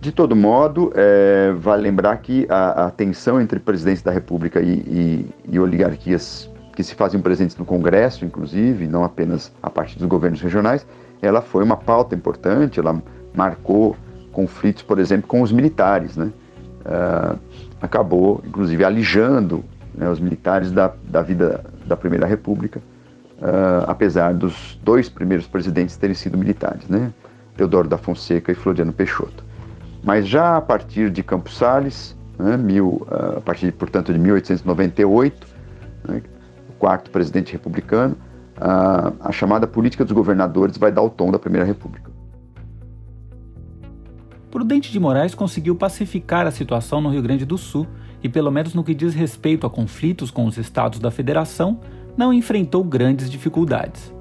de 0.00 0.12
todo 0.12 0.36
modo, 0.36 0.92
é, 0.94 1.52
vale 1.56 1.82
lembrar 1.82 2.16
que 2.18 2.46
a, 2.48 2.86
a, 2.86 2.90
tensão 2.90 3.40
entre 3.40 3.58
presidentes 3.58 4.02
da 4.02 4.10
República 4.10 4.60
e, 4.60 4.70
e, 4.70 5.26
e, 5.48 5.58
oligarquias 5.58 6.49
que 6.80 6.84
se 6.84 6.94
faziam 6.94 7.20
presentes 7.20 7.56
no 7.58 7.64
Congresso, 7.64 8.24
inclusive, 8.24 8.86
não 8.86 9.04
apenas 9.04 9.52
a 9.62 9.68
partir 9.68 9.98
dos 9.98 10.08
governos 10.08 10.40
regionais, 10.40 10.86
ela 11.20 11.42
foi 11.42 11.62
uma 11.62 11.76
pauta 11.76 12.14
importante, 12.14 12.80
ela 12.80 13.02
marcou 13.34 13.94
conflitos, 14.32 14.82
por 14.82 14.98
exemplo, 14.98 15.28
com 15.28 15.42
os 15.42 15.52
militares, 15.52 16.16
né? 16.16 16.32
Uh, 16.80 17.38
acabou, 17.82 18.40
inclusive, 18.46 18.82
alijando 18.82 19.62
né, 19.94 20.08
os 20.08 20.18
militares 20.18 20.72
da, 20.72 20.90
da 21.04 21.20
vida 21.20 21.62
da 21.84 21.96
Primeira 21.96 22.26
República, 22.26 22.78
uh, 22.78 23.84
apesar 23.86 24.32
dos 24.32 24.80
dois 24.82 25.10
primeiros 25.10 25.46
presidentes 25.46 25.96
terem 25.96 26.14
sido 26.14 26.38
militares, 26.38 26.88
né? 26.88 27.12
Teodoro 27.56 27.88
da 27.88 27.98
Fonseca 27.98 28.50
e 28.50 28.54
Floriano 28.54 28.92
Peixoto. 28.92 29.44
Mas 30.02 30.26
já 30.26 30.56
a 30.56 30.62
partir 30.62 31.10
de 31.10 31.22
Campos 31.22 31.58
Salles, 31.58 32.16
né, 32.38 32.56
mil, 32.56 33.06
ah, 33.10 33.34
a 33.36 33.40
partir, 33.42 33.70
portanto, 33.72 34.14
de 34.14 34.18
1898, 34.18 35.46
né, 36.08 36.22
o 36.24 36.39
quarto 36.80 37.10
presidente 37.10 37.52
republicano, 37.52 38.16
a, 38.56 39.12
a 39.20 39.30
chamada 39.30 39.66
política 39.66 40.04
dos 40.04 40.12
governadores 40.12 40.78
vai 40.78 40.90
dar 40.90 41.02
o 41.02 41.10
tom 41.10 41.30
da 41.30 41.38
Primeira 41.38 41.66
República. 41.66 42.10
Prudente 44.50 44.90
de 44.90 44.98
Moraes 44.98 45.34
conseguiu 45.34 45.76
pacificar 45.76 46.46
a 46.46 46.50
situação 46.50 47.00
no 47.00 47.10
Rio 47.10 47.22
Grande 47.22 47.44
do 47.44 47.56
Sul 47.56 47.86
e, 48.22 48.28
pelo 48.28 48.50
menos 48.50 48.74
no 48.74 48.82
que 48.82 48.94
diz 48.94 49.14
respeito 49.14 49.66
a 49.66 49.70
conflitos 49.70 50.30
com 50.30 50.44
os 50.46 50.56
estados 50.56 50.98
da 50.98 51.10
federação, 51.10 51.78
não 52.16 52.32
enfrentou 52.32 52.82
grandes 52.82 53.30
dificuldades. 53.30 54.12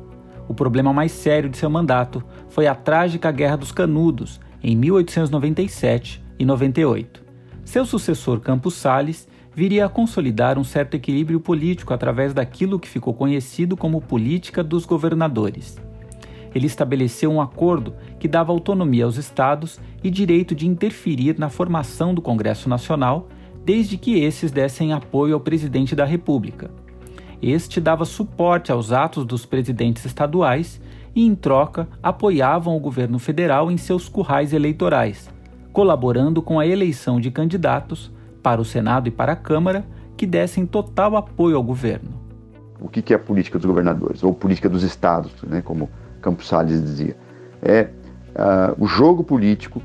O 0.48 0.54
problema 0.54 0.94
mais 0.94 1.12
sério 1.12 1.50
de 1.50 1.58
seu 1.58 1.70
mandato 1.70 2.24
foi 2.50 2.68
a 2.68 2.76
trágica 2.76 3.32
Guerra 3.32 3.56
dos 3.56 3.72
Canudos, 3.72 4.40
em 4.62 4.76
1897 4.76 6.24
e 6.38 6.46
98. 6.46 7.24
Seu 7.64 7.86
sucessor 7.86 8.40
Campos 8.40 8.76
Salles 8.76 9.28
viria 9.60 9.86
a 9.86 9.90
consolidar 9.90 10.58
um 10.58 10.64
certo 10.64 10.94
equilíbrio 10.94 11.38
político 11.38 11.94
através 11.94 12.34
daquilo 12.34 12.80
que 12.80 12.88
ficou 12.88 13.14
conhecido 13.14 13.76
como 13.76 14.00
política 14.00 14.64
dos 14.64 14.86
governadores. 14.86 15.78
Ele 16.56 16.66
estabeleceu 16.66 17.30
um 17.30 17.42
acordo 17.42 17.94
que 18.18 18.26
dava 18.26 18.54
autonomia 18.54 19.04
aos 19.04 19.18
estados 19.18 19.78
e 20.02 20.10
direito 20.10 20.56
de 20.56 20.66
interferir 20.66 21.38
na 21.38 21.50
formação 21.50 22.14
do 22.14 22.22
Congresso 22.22 22.70
Nacional, 22.70 23.28
desde 23.66 23.98
que 23.98 24.22
esses 24.22 24.50
dessem 24.50 24.94
apoio 24.94 25.34
ao 25.34 25.42
presidente 25.42 25.94
da 25.94 26.06
República. 26.06 26.72
Este 27.42 27.82
dava 27.82 28.06
suporte 28.06 28.72
aos 28.72 28.94
atos 28.94 29.26
dos 29.26 29.46
presidentes 29.46 30.06
estaduais 30.06 30.80
e, 31.14 31.26
em 31.26 31.36
troca, 31.36 31.86
apoiavam 32.02 32.78
o 32.78 32.80
governo 32.80 33.20
federal 33.20 33.70
em 33.70 33.76
seus 33.76 34.08
currais 34.08 34.54
eleitorais, 34.54 35.30
colaborando 35.74 36.42
com 36.42 36.62
a 36.62 36.66
eleição 36.66 37.20
de 37.20 37.30
candidatos 37.30 38.10
para 38.42 38.62
o 38.62 38.66
Senado 38.66 39.08
e 39.08 39.12
para 39.12 39.34
a 39.34 39.36
Câmara 39.36 39.86
que 40.18 40.26
dessem 40.26 40.66
total 40.66 41.16
apoio 41.16 41.56
ao 41.56 41.64
governo. 41.64 42.10
O 42.80 42.88
que 42.88 43.14
é 43.14 43.16
a 43.16 43.20
política 43.20 43.58
dos 43.58 43.66
governadores, 43.66 44.24
ou 44.24 44.34
política 44.34 44.70
dos 44.70 44.84
estados, 44.84 45.32
né, 45.44 45.62
como 45.62 45.90
Campos 46.22 46.48
Salles 46.48 46.82
dizia? 46.82 47.16
É 47.62 47.90
uh, 48.30 48.84
o 48.84 48.88
jogo 48.88 49.24
político, 49.24 49.82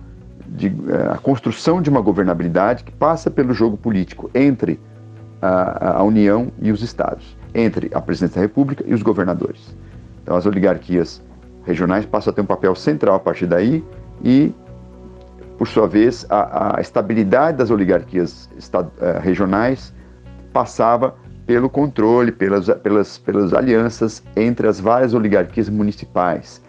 de, 0.46 0.68
uh, 0.68 1.12
a 1.12 1.18
construção 1.18 1.82
de 1.82 1.90
uma 1.90 2.00
governabilidade 2.00 2.84
que 2.84 2.92
passa 2.92 3.30
pelo 3.30 3.52
jogo 3.52 3.76
político 3.76 4.30
entre 4.34 4.80
a, 5.42 5.98
a 5.98 6.02
União 6.02 6.52
e 6.60 6.70
os 6.70 6.82
estados 6.82 7.36
entre 7.54 7.90
a 7.94 8.00
presidência 8.00 8.40
da 8.40 8.46
República 8.46 8.84
e 8.86 8.92
os 8.92 9.02
governadores. 9.02 9.76
Então, 10.22 10.36
as 10.36 10.44
oligarquias 10.44 11.22
regionais 11.64 12.04
passam 12.04 12.32
a 12.32 12.34
ter 12.34 12.40
um 12.40 12.46
papel 12.46 12.74
central 12.74 13.14
a 13.14 13.20
partir 13.20 13.46
daí 13.46 13.84
e, 14.22 14.52
por 15.56 15.68
sua 15.68 15.86
vez, 15.86 16.26
a, 16.28 16.76
a 16.76 16.80
estabilidade 16.80 17.58
das 17.58 17.70
oligarquias 17.70 18.50
estad, 18.58 18.86
uh, 18.86 19.20
regionais 19.20 19.94
passava 20.52 21.14
pelo 21.46 21.68
controle, 21.68 22.32
pelas, 22.32 22.68
pelas, 22.68 23.18
pelas 23.18 23.52
alianças 23.52 24.22
entre 24.36 24.66
as 24.66 24.80
várias 24.80 25.14
oligarquias 25.14 25.68
municipais, 25.68 26.62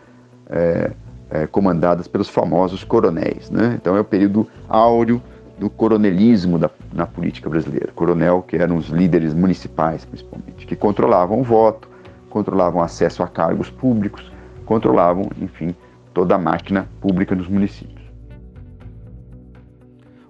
é, 0.49 0.91
é, 1.29 1.47
comandadas 1.47 2.07
pelos 2.07 2.29
famosos 2.29 2.83
coronéis. 2.83 3.49
Né? 3.49 3.77
Então, 3.79 3.95
é 3.95 3.99
o 3.99 4.03
período 4.03 4.47
áureo 4.67 5.21
do 5.57 5.69
coronelismo 5.69 6.59
da, 6.59 6.69
na 6.93 7.07
política 7.07 7.49
brasileira. 7.49 7.91
Coronel, 7.95 8.41
que 8.41 8.57
eram 8.57 8.75
os 8.75 8.89
líderes 8.89 9.33
municipais, 9.33 10.03
principalmente, 10.03 10.65
que 10.65 10.75
controlavam 10.75 11.39
o 11.39 11.43
voto, 11.43 11.87
controlavam 12.29 12.81
acesso 12.81 13.23
a 13.23 13.27
cargos 13.27 13.69
públicos, 13.69 14.29
controlavam, 14.65 15.29
enfim, 15.41 15.73
toda 16.13 16.35
a 16.35 16.37
máquina 16.37 16.87
pública 16.99 17.33
dos 17.33 17.47
municípios. 17.47 17.94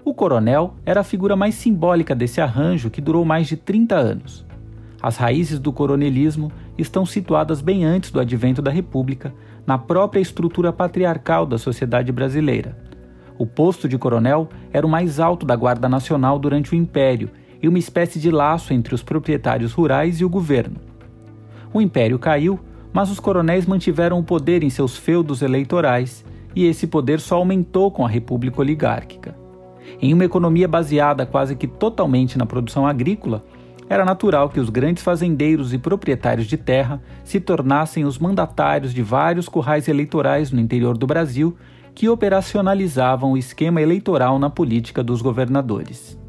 O 0.06 0.14
coronel 0.14 0.76
era 0.86 1.00
a 1.00 1.04
figura 1.04 1.36
mais 1.36 1.56
simbólica 1.56 2.14
desse 2.14 2.40
arranjo 2.40 2.92
que 2.92 3.02
durou 3.02 3.26
mais 3.26 3.48
de 3.48 3.58
30 3.58 3.96
anos. 3.96 4.46
As 5.02 5.18
raízes 5.18 5.58
do 5.58 5.74
coronelismo 5.74 6.52
estão 6.78 7.08
situadas 7.08 7.60
bem 7.60 7.84
antes 7.84 8.12
do 8.12 8.20
advento 8.20 8.62
da 8.62 8.70
República, 8.70 9.34
na 9.66 9.80
própria 9.80 10.22
estrutura 10.22 10.72
patriarcal 10.72 11.44
da 11.44 11.58
sociedade 11.58 12.12
brasileira. 12.12 12.78
O 13.36 13.48
posto 13.48 13.90
de 13.90 13.98
coronel 13.98 14.48
era 14.72 14.86
o 14.86 14.90
mais 14.90 15.20
alto 15.20 15.44
da 15.44 15.56
Guarda 15.56 15.90
Nacional 15.90 16.38
durante 16.38 16.74
o 16.74 16.76
Império 16.76 17.32
e 17.60 17.68
uma 17.68 17.80
espécie 17.80 18.20
de 18.20 18.30
laço 18.30 18.76
entre 18.76 18.94
os 18.94 19.02
proprietários 19.02 19.74
rurais 19.74 20.22
e 20.22 20.26
o 20.26 20.30
governo. 20.30 20.76
O 21.74 21.82
Império 21.82 22.20
caiu, 22.20 22.60
mas 22.94 23.10
os 23.10 23.20
coronéis 23.20 23.66
mantiveram 23.66 24.20
o 24.20 24.24
poder 24.24 24.62
em 24.62 24.70
seus 24.70 24.96
feudos 24.96 25.42
eleitorais 25.42 26.24
e 26.56 26.64
esse 26.64 26.86
poder 26.86 27.20
só 27.20 27.38
aumentou 27.38 27.90
com 27.90 28.06
a 28.06 28.10
República 28.10 28.62
Oligárquica. 28.62 29.45
Em 30.02 30.14
uma 30.14 30.26
economia 30.26 30.68
baseada 30.68 31.26
quase 31.26 31.56
que 31.56 31.68
totalmente 31.68 32.38
na 32.38 32.46
produção 32.46 32.86
agrícola, 32.86 33.44
era 33.88 34.04
natural 34.04 34.50
que 34.50 34.60
os 34.60 34.70
grandes 34.70 35.04
fazendeiros 35.04 35.74
e 35.74 35.78
proprietários 35.78 36.48
de 36.48 36.58
terra 36.58 37.02
se 37.24 37.40
tornassem 37.40 38.04
os 38.04 38.18
mandatários 38.18 38.94
de 38.94 39.04
vários 39.04 39.48
currais 39.48 39.88
eleitorais 39.88 40.52
no 40.52 40.60
interior 40.60 40.98
do 40.98 41.06
Brasil 41.06 41.56
que 41.94 42.10
operacionalizavam 42.10 43.32
o 43.32 43.38
esquema 43.38 43.82
eleitoral 43.82 44.40
na 44.40 44.50
política 44.50 45.04
dos 45.04 45.22
governadores. 45.22 46.20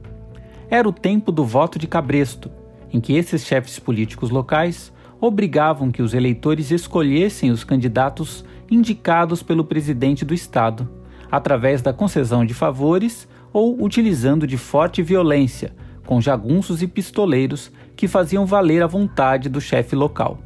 Era 0.69 0.89
o 0.89 0.93
tempo 0.93 1.33
do 1.33 1.45
voto 1.45 1.79
de 1.79 1.87
cabresto, 1.87 2.51
em 2.93 3.01
que 3.01 3.15
esses 3.15 3.45
chefes 3.45 3.79
políticos 3.79 4.31
locais 4.31 4.93
obrigavam 5.21 5.91
que 5.91 6.03
os 6.03 6.13
eleitores 6.13 6.71
escolhessem 6.71 7.51
os 7.51 7.65
candidatos 7.65 8.45
indicados 8.71 9.43
pelo 9.43 9.65
presidente 9.65 10.25
do 10.25 10.35
Estado, 10.35 10.89
através 11.31 11.83
da 11.83 11.93
concessão 11.93 12.45
de 12.45 12.55
favores 12.55 13.27
ou 13.57 13.83
utilizando 13.83 14.47
de 14.47 14.59
forte 14.59 15.03
violência 15.03 15.73
com 16.05 16.21
jagunços 16.21 16.83
e 16.83 16.87
pistoleiros 16.87 17.73
que 17.97 18.07
faziam 18.07 18.45
valer 18.45 18.83
a 18.83 18.87
vontade 18.87 19.49
do 19.49 19.63
chefe 19.63 19.97
local. 19.97 20.39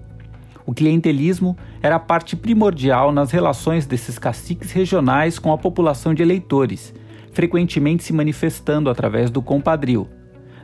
O 0.64 0.72
clientelismo 0.72 1.56
era 1.82 1.98
parte 1.98 2.36
primordial 2.36 3.10
nas 3.10 3.32
relações 3.32 3.84
desses 3.84 4.16
caciques 4.16 4.70
regionais 4.70 5.40
com 5.40 5.52
a 5.52 5.58
população 5.58 6.14
de 6.14 6.22
eleitores, 6.22 6.94
frequentemente 7.32 8.04
se 8.04 8.12
manifestando 8.12 8.88
através 8.88 9.28
do 9.28 9.42
compadrio. 9.42 10.08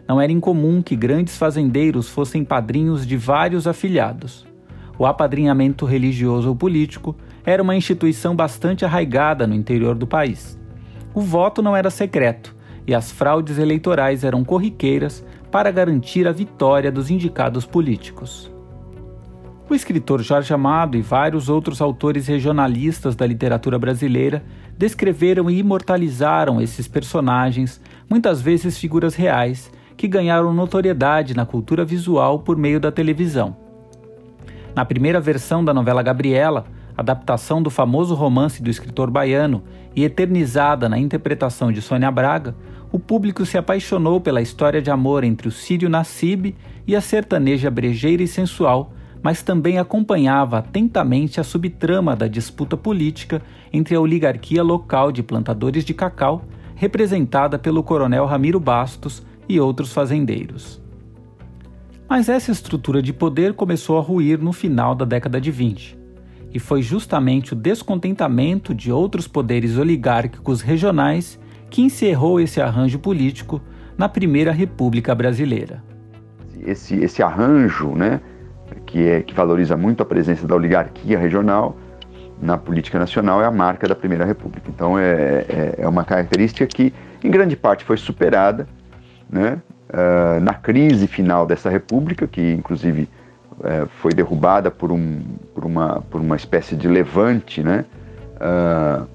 Não 0.06 0.20
era 0.20 0.30
incomum 0.30 0.80
que 0.80 0.94
grandes 0.94 1.36
fazendeiros 1.36 2.08
fossem 2.08 2.44
padrinhos 2.44 3.04
de 3.04 3.16
vários 3.16 3.66
afilhados. 3.66 4.46
O 4.96 5.04
apadrinhamento 5.04 5.84
religioso 5.84 6.50
ou 6.50 6.54
político 6.54 7.16
era 7.44 7.60
uma 7.60 7.74
instituição 7.74 8.36
bastante 8.36 8.84
arraigada 8.84 9.48
no 9.48 9.54
interior 9.56 9.96
do 9.96 10.06
país. 10.06 10.55
O 11.16 11.22
voto 11.22 11.62
não 11.62 11.74
era 11.74 11.88
secreto, 11.88 12.54
e 12.86 12.94
as 12.94 13.10
fraudes 13.10 13.56
eleitorais 13.56 14.22
eram 14.22 14.44
corriqueiras 14.44 15.24
para 15.50 15.70
garantir 15.70 16.28
a 16.28 16.30
vitória 16.30 16.92
dos 16.92 17.10
indicados 17.10 17.64
políticos. 17.64 18.52
O 19.66 19.74
escritor 19.74 20.20
Jorge 20.20 20.52
Amado 20.52 20.94
e 20.94 21.00
vários 21.00 21.48
outros 21.48 21.80
autores 21.80 22.26
regionalistas 22.26 23.16
da 23.16 23.26
literatura 23.26 23.78
brasileira 23.78 24.44
descreveram 24.76 25.48
e 25.48 25.58
imortalizaram 25.58 26.60
esses 26.60 26.86
personagens, 26.86 27.80
muitas 28.10 28.42
vezes 28.42 28.76
figuras 28.76 29.14
reais, 29.14 29.72
que 29.96 30.06
ganharam 30.06 30.52
notoriedade 30.52 31.34
na 31.34 31.46
cultura 31.46 31.82
visual 31.82 32.40
por 32.40 32.58
meio 32.58 32.78
da 32.78 32.92
televisão. 32.92 33.56
Na 34.74 34.84
primeira 34.84 35.18
versão 35.18 35.64
da 35.64 35.72
novela 35.72 36.02
Gabriela, 36.02 36.66
adaptação 36.96 37.62
do 37.62 37.70
famoso 37.70 38.14
romance 38.14 38.62
do 38.62 38.70
escritor 38.70 39.10
baiano 39.10 39.62
e 39.94 40.04
eternizada 40.04 40.88
na 40.88 40.98
interpretação 40.98 41.70
de 41.70 41.82
Sônia 41.82 42.10
Braga, 42.10 42.54
o 42.90 42.98
público 42.98 43.44
se 43.44 43.58
apaixonou 43.58 44.20
pela 44.20 44.40
história 44.40 44.80
de 44.80 44.90
amor 44.90 45.24
entre 45.24 45.48
o 45.48 45.52
sírio 45.52 45.88
Nassib 45.88 46.54
e 46.86 46.96
a 46.96 47.00
sertaneja 47.00 47.70
brejeira 47.70 48.22
e 48.22 48.28
sensual, 48.28 48.92
mas 49.22 49.42
também 49.42 49.78
acompanhava 49.78 50.58
atentamente 50.58 51.40
a 51.40 51.44
subtrama 51.44 52.14
da 52.14 52.28
disputa 52.28 52.76
política 52.76 53.42
entre 53.72 53.94
a 53.94 54.00
oligarquia 54.00 54.62
local 54.62 55.10
de 55.10 55.22
plantadores 55.22 55.84
de 55.84 55.92
cacau, 55.92 56.44
representada 56.74 57.58
pelo 57.58 57.82
coronel 57.82 58.24
Ramiro 58.24 58.60
Bastos 58.60 59.22
e 59.48 59.58
outros 59.58 59.92
fazendeiros. 59.92 60.80
Mas 62.08 62.28
essa 62.28 62.52
estrutura 62.52 63.02
de 63.02 63.12
poder 63.12 63.54
começou 63.54 63.98
a 63.98 64.00
ruir 64.00 64.38
no 64.38 64.52
final 64.52 64.94
da 64.94 65.04
década 65.04 65.40
de 65.40 65.50
20. 65.50 65.95
E 66.56 66.58
foi 66.58 66.80
justamente 66.80 67.52
o 67.52 67.54
descontentamento 67.54 68.74
de 68.74 68.90
outros 68.90 69.28
poderes 69.28 69.76
oligárquicos 69.76 70.62
regionais 70.62 71.38
que 71.68 71.82
encerrou 71.82 72.40
esse 72.40 72.62
arranjo 72.62 72.98
político 72.98 73.60
na 73.98 74.08
Primeira 74.08 74.52
República 74.52 75.14
Brasileira. 75.14 75.84
Esse, 76.64 76.94
esse 76.94 77.22
arranjo, 77.22 77.90
né, 77.94 78.22
que, 78.86 79.06
é, 79.06 79.20
que 79.20 79.34
valoriza 79.34 79.76
muito 79.76 80.02
a 80.02 80.06
presença 80.06 80.46
da 80.46 80.54
oligarquia 80.54 81.18
regional 81.18 81.76
na 82.40 82.56
política 82.56 82.98
nacional, 82.98 83.42
é 83.42 83.44
a 83.44 83.50
marca 83.50 83.86
da 83.86 83.94
Primeira 83.94 84.24
República. 84.24 84.70
Então, 84.74 84.98
é, 84.98 85.44
é, 85.46 85.74
é 85.80 85.86
uma 85.86 86.04
característica 86.04 86.66
que, 86.66 86.90
em 87.22 87.30
grande 87.30 87.54
parte, 87.54 87.84
foi 87.84 87.98
superada 87.98 88.66
né, 89.28 89.60
uh, 89.90 90.40
na 90.40 90.54
crise 90.54 91.06
final 91.06 91.44
dessa 91.44 91.68
República, 91.68 92.26
que, 92.26 92.54
inclusive, 92.54 93.10
uh, 93.58 93.86
foi 94.00 94.12
derrubada 94.12 94.70
por, 94.70 94.92
um, 94.92 95.20
por, 95.54 95.64
uma, 95.64 96.02
por 96.10 96.20
uma 96.20 96.36
espécie 96.36 96.74
de 96.76 96.88
levante 96.88 97.62
né, 97.62 97.84
uh, 98.36 99.06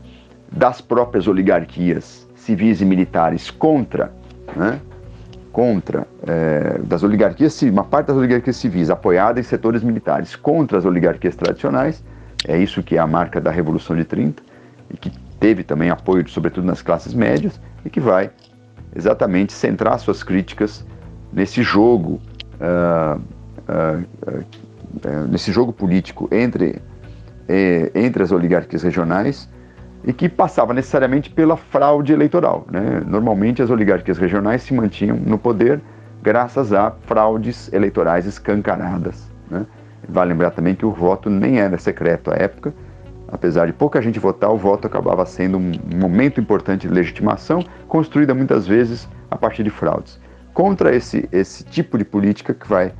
das 0.51 0.81
próprias 0.81 1.27
oligarquias 1.27 2.27
civis 2.35 2.81
e 2.81 2.85
militares 2.85 3.51
contra, 3.51 4.11
né, 4.55 4.79
contra 5.51 6.07
é, 6.25 6.79
das 6.83 7.03
oligarquias, 7.03 7.61
uma 7.63 7.83
parte 7.83 8.07
das 8.07 8.17
oligarquias 8.17 8.55
civis 8.55 8.89
apoiada 8.89 9.39
em 9.39 9.43
setores 9.43 9.83
militares 9.83 10.35
contra 10.35 10.77
as 10.77 10.85
oligarquias 10.85 11.35
tradicionais, 11.35 12.03
é 12.47 12.57
isso 12.57 12.81
que 12.81 12.95
é 12.95 12.99
a 12.99 13.07
marca 13.07 13.39
da 13.39 13.51
Revolução 13.51 13.95
de 13.95 14.03
30 14.03 14.41
e 14.89 14.97
que 14.97 15.11
teve 15.39 15.63
também 15.63 15.89
apoio, 15.89 16.27
sobretudo 16.29 16.65
nas 16.65 16.81
classes 16.81 17.13
médias, 17.13 17.59
e 17.85 17.89
que 17.89 17.99
vai 17.99 18.31
exatamente 18.95 19.53
centrar 19.53 19.99
suas 19.99 20.23
críticas 20.23 20.85
nesse 21.31 21.63
jogo, 21.63 22.19
uh, 22.55 23.21
nesse 25.29 25.51
jogo 25.51 25.71
político 25.71 26.27
entre, 26.31 26.81
eh, 27.47 27.91
entre 27.95 28.23
as 28.23 28.31
oligarquias 28.31 28.83
regionais 28.83 29.49
e 30.03 30.11
que 30.11 30.27
passava 30.27 30.73
necessariamente 30.73 31.29
pela 31.29 31.55
fraude 31.55 32.11
eleitoral. 32.11 32.65
Né? 32.71 33.01
Normalmente 33.05 33.61
as 33.61 33.69
oligarquias 33.69 34.17
regionais 34.17 34.63
se 34.63 34.73
mantinham 34.73 35.17
no 35.17 35.37
poder 35.37 35.81
graças 36.21 36.73
a 36.73 36.91
fraudes 37.05 37.71
eleitorais 37.71 38.25
escancaradas. 38.25 39.29
Né? 39.49 39.65
Vale 40.07 40.31
lembrar 40.31 40.51
também 40.51 40.75
que 40.75 40.85
o 40.85 40.91
voto 40.91 41.29
nem 41.29 41.59
era 41.59 41.77
secreto 41.77 42.31
à 42.31 42.35
época, 42.35 42.73
apesar 43.27 43.67
de 43.67 43.73
pouca 43.73 44.01
gente 44.01 44.19
votar, 44.19 44.51
o 44.51 44.57
voto 44.57 44.87
acabava 44.87 45.25
sendo 45.25 45.57
um 45.57 45.71
momento 45.95 46.39
importante 46.39 46.87
de 46.87 46.93
legitimação, 46.93 47.63
construída 47.87 48.33
muitas 48.33 48.67
vezes 48.67 49.07
a 49.29 49.37
partir 49.37 49.63
de 49.63 49.69
fraudes. 49.69 50.19
Contra 50.53 50.93
esse, 50.93 51.29
esse 51.31 51.63
tipo 51.63 51.97
de 51.97 52.03
política 52.03 52.53
que 52.53 52.67
vai 52.67 52.91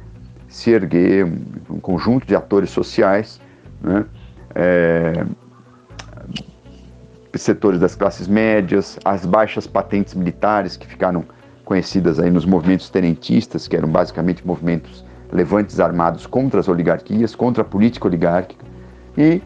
se 0.52 0.70
erguer 0.70 1.26
um, 1.26 1.80
conjunto 1.80 2.28
de 2.28 2.36
atores 2.36 2.70
sociais, 2.70 3.40
né? 3.82 4.06
é, 4.54 5.26
setores 7.34 7.80
das 7.80 7.96
classes 7.96 8.28
médias, 8.28 9.00
as 9.06 9.26
baixas 9.26 9.66
patentes 9.66 10.14
militares 10.14 10.76
que 10.76 10.86
ficaram 10.86 11.24
conhecidas 11.64 12.20
aí 12.20 12.30
nos 12.30 12.46
movimentos 12.46 12.90
tenentistas, 12.90 13.66
que 13.66 13.78
eram 13.78 13.88
basicamente 13.88 14.46
movimentos 14.46 15.06
levantes 15.32 15.80
armados 15.80 16.28
contra 16.28 16.60
as 16.60 16.68
oligarquias, 16.68 17.34
contra 17.34 17.62
a 17.62 17.66
política 17.66 18.08
oligárquica, 18.08 18.66
e, 19.18 19.42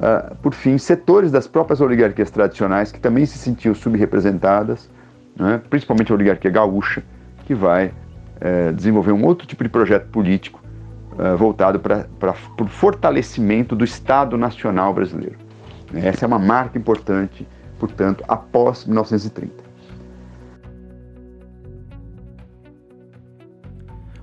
uh, 0.00 0.34
por 0.42 0.52
fim, 0.52 0.76
setores 0.78 1.30
das 1.30 1.46
próprias 1.46 1.80
oligarquias 1.80 2.28
tradicionais 2.28 2.90
que 2.90 2.98
também 2.98 3.24
se 3.24 3.38
sentiam 3.38 3.72
subrepresentadas, 3.72 4.90
né, 5.36 5.60
principalmente 5.70 6.10
a 6.10 6.16
oligarquia 6.16 6.50
gaúcha, 6.50 7.04
que 7.46 7.54
vai 7.54 7.92
uh, 8.40 8.72
desenvolver 8.72 9.12
um 9.12 9.24
outro 9.24 9.46
tipo 9.46 9.62
de 9.62 9.70
projeto 9.70 10.08
político 10.08 10.60
uh, 11.12 11.36
voltado 11.36 11.78
para 11.80 12.34
o 12.60 12.66
fortalecimento 12.66 13.76
do 13.76 13.84
Estado 13.84 14.36
Nacional 14.36 14.92
brasileiro. 14.94 15.36
Essa 15.94 16.24
é 16.24 16.28
uma 16.28 16.38
marca 16.38 16.78
importante, 16.78 17.46
portanto, 17.78 18.24
após 18.28 18.84
1930. 18.84 19.70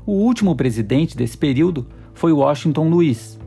O 0.05 0.13
último 0.13 0.55
presidente 0.55 1.17
desse 1.17 1.37
período 1.37 1.85
foi 2.13 2.31
Washington 2.31 2.87
Luiz. 2.87 3.37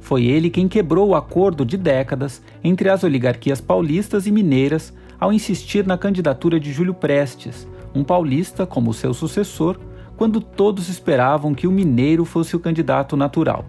Foi 0.00 0.24
ele 0.24 0.50
quem 0.50 0.68
quebrou 0.68 1.08
o 1.08 1.14
acordo 1.14 1.64
de 1.64 1.78
décadas 1.78 2.42
entre 2.62 2.90
as 2.90 3.02
oligarquias 3.02 3.60
paulistas 3.60 4.26
e 4.26 4.30
mineiras 4.30 4.92
ao 5.18 5.32
insistir 5.32 5.86
na 5.86 5.96
candidatura 5.96 6.60
de 6.60 6.72
Júlio 6.72 6.92
Prestes, 6.92 7.66
um 7.94 8.04
paulista 8.04 8.66
como 8.66 8.92
seu 8.92 9.14
sucessor, 9.14 9.78
quando 10.20 10.38
todos 10.38 10.90
esperavam 10.90 11.54
que 11.54 11.66
o 11.66 11.72
mineiro 11.72 12.26
fosse 12.26 12.54
o 12.54 12.60
candidato 12.60 13.16
natural. 13.16 13.64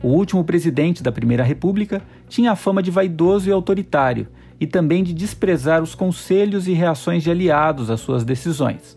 O 0.00 0.06
último 0.06 0.44
presidente 0.44 1.02
da 1.02 1.10
Primeira 1.10 1.42
República 1.42 2.00
tinha 2.28 2.52
a 2.52 2.54
fama 2.54 2.80
de 2.80 2.92
vaidoso 2.92 3.48
e 3.48 3.52
autoritário, 3.52 4.28
e 4.60 4.68
também 4.68 5.02
de 5.02 5.12
desprezar 5.12 5.82
os 5.82 5.92
conselhos 5.92 6.68
e 6.68 6.72
reações 6.74 7.24
de 7.24 7.30
aliados 7.32 7.90
às 7.90 7.98
suas 7.98 8.22
decisões. 8.22 8.96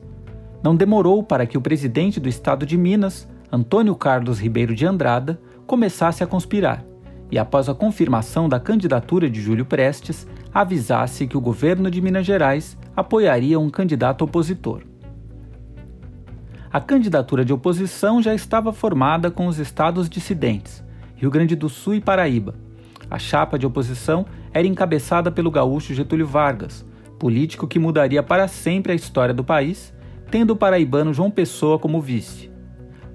Não 0.63 0.75
demorou 0.75 1.23
para 1.23 1.47
que 1.47 1.57
o 1.57 1.61
presidente 1.61 2.19
do 2.19 2.29
estado 2.29 2.63
de 2.63 2.77
Minas, 2.77 3.27
Antônio 3.51 3.95
Carlos 3.95 4.39
Ribeiro 4.39 4.75
de 4.75 4.85
Andrada, 4.85 5.41
começasse 5.65 6.23
a 6.23 6.27
conspirar 6.27 6.85
e, 7.31 7.39
após 7.39 7.67
a 7.67 7.73
confirmação 7.73 8.47
da 8.47 8.59
candidatura 8.59 9.27
de 9.27 9.41
Júlio 9.41 9.65
Prestes, 9.65 10.27
avisasse 10.53 11.25
que 11.25 11.37
o 11.37 11.41
governo 11.41 11.89
de 11.89 11.99
Minas 11.99 12.27
Gerais 12.27 12.77
apoiaria 12.95 13.59
um 13.59 13.67
candidato 13.67 14.23
opositor. 14.23 14.83
A 16.71 16.81
candidatura 16.81 17.45
de 17.45 17.53
oposição 17.53 18.21
já 18.21 18.35
estava 18.35 18.73
formada 18.73 19.31
com 19.31 19.47
os 19.47 19.57
estados 19.57 20.09
dissidentes, 20.09 20.83
Rio 21.15 21.31
Grande 21.31 21.55
do 21.55 21.69
Sul 21.69 21.95
e 21.95 22.01
Paraíba. 22.01 22.55
A 23.09 23.17
chapa 23.17 23.57
de 23.57 23.65
oposição 23.65 24.25
era 24.53 24.67
encabeçada 24.67 25.31
pelo 25.31 25.49
gaúcho 25.49 25.93
Getúlio 25.93 26.27
Vargas, 26.27 26.85
político 27.17 27.67
que 27.67 27.79
mudaria 27.79 28.21
para 28.21 28.49
sempre 28.49 28.91
a 28.91 28.95
história 28.95 29.33
do 29.33 29.45
país, 29.45 29.93
tendo 30.29 30.51
o 30.51 30.55
paraibano 30.57 31.13
João 31.13 31.31
Pessoa 31.31 31.79
como 31.79 32.01
vice. 32.01 32.51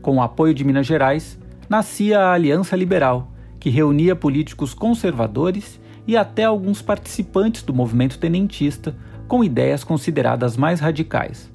Com 0.01 0.17
o 0.17 0.23
apoio 0.23 0.55
de 0.55 0.65
Minas 0.65 0.87
Gerais, 0.87 1.39
nascia 1.69 2.21
a 2.21 2.33
Aliança 2.33 2.75
Liberal, 2.75 3.31
que 3.61 3.69
reunia 3.69 4.17
políticos 4.17 4.73
conservadores 4.73 5.79
e 6.07 6.17
até 6.17 6.45
alguns 6.45 6.81
participantes 6.81 7.63
do 7.63 7.75
movimento 7.75 8.19
tenentista 8.19 8.97
com 9.29 9.45
ideias 9.45 9.85
consideradas 9.85 10.57
mais 10.57 10.81
radicais. 10.81 11.52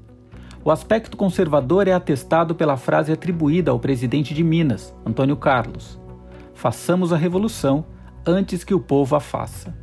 O 0.63 0.72
aspecto 0.72 1.15
conservador 1.15 1.88
é 1.88 1.93
atestado 1.93 2.54
pela 2.54 2.78
frase 2.78 3.12
atribuída 3.12 3.72
ao 3.72 3.80
presidente 3.80 4.34
de 4.34 4.43
Minas, 4.43 4.93
Antônio 5.06 5.38
Carlos: 5.38 6.00
Façamos 6.54 7.13
a 7.13 7.17
revolução 7.17 7.86
antes 8.26 8.63
que 8.63 8.74
o 8.74 8.80
povo 8.80 9.15
a 9.15 9.20
faça. 9.20 9.76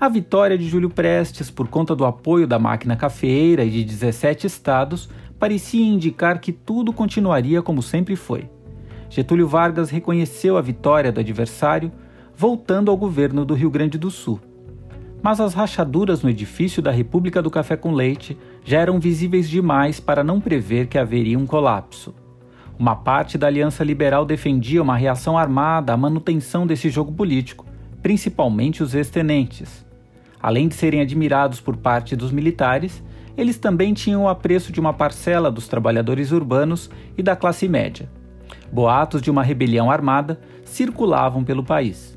A 0.00 0.08
vitória 0.08 0.58
de 0.58 0.68
Júlio 0.68 0.90
Prestes, 0.90 1.50
por 1.50 1.68
conta 1.68 1.94
do 1.94 2.04
apoio 2.04 2.46
da 2.46 2.58
máquina 2.58 2.96
cafeeira 2.96 3.64
e 3.64 3.70
de 3.70 3.84
17 3.84 4.46
estados, 4.46 5.08
parecia 5.38 5.84
indicar 5.84 6.40
que 6.40 6.52
tudo 6.52 6.92
continuaria 6.92 7.62
como 7.62 7.82
sempre 7.82 8.16
foi. 8.16 8.48
Getúlio 9.08 9.46
Vargas 9.46 9.90
reconheceu 9.90 10.56
a 10.56 10.62
vitória 10.62 11.12
do 11.12 11.20
adversário, 11.20 11.92
voltando 12.34 12.90
ao 12.90 12.96
governo 12.96 13.44
do 13.44 13.54
Rio 13.54 13.70
Grande 13.70 13.98
do 13.98 14.10
Sul. 14.10 14.40
Mas 15.22 15.40
as 15.40 15.54
rachaduras 15.54 16.20
no 16.22 16.28
edifício 16.28 16.82
da 16.82 16.90
República 16.90 17.40
do 17.40 17.50
Café 17.50 17.76
com 17.76 17.92
Leite 17.92 18.36
já 18.64 18.80
eram 18.80 18.98
visíveis 18.98 19.48
demais 19.48 20.00
para 20.00 20.24
não 20.24 20.40
prever 20.40 20.88
que 20.88 20.98
haveria 20.98 21.38
um 21.38 21.46
colapso. 21.46 22.12
Uma 22.76 22.96
parte 22.96 23.38
da 23.38 23.46
Aliança 23.46 23.84
Liberal 23.84 24.24
defendia 24.24 24.82
uma 24.82 24.96
reação 24.96 25.38
armada 25.38 25.92
à 25.92 25.96
manutenção 25.96 26.66
desse 26.66 26.90
jogo 26.90 27.12
político, 27.12 27.64
principalmente 28.02 28.82
os 28.82 28.94
ex-tenentes. 28.94 29.86
Além 30.40 30.66
de 30.66 30.74
serem 30.74 31.00
admirados 31.00 31.60
por 31.60 31.76
parte 31.76 32.16
dos 32.16 32.32
militares, 32.32 33.00
eles 33.36 33.58
também 33.58 33.94
tinham 33.94 34.24
o 34.24 34.28
apreço 34.28 34.72
de 34.72 34.80
uma 34.80 34.92
parcela 34.92 35.52
dos 35.52 35.68
trabalhadores 35.68 36.32
urbanos 36.32 36.90
e 37.16 37.22
da 37.22 37.36
classe 37.36 37.68
média. 37.68 38.10
Boatos 38.72 39.22
de 39.22 39.30
uma 39.30 39.44
rebelião 39.44 39.88
armada 39.88 40.40
circulavam 40.64 41.44
pelo 41.44 41.62
país. 41.62 42.11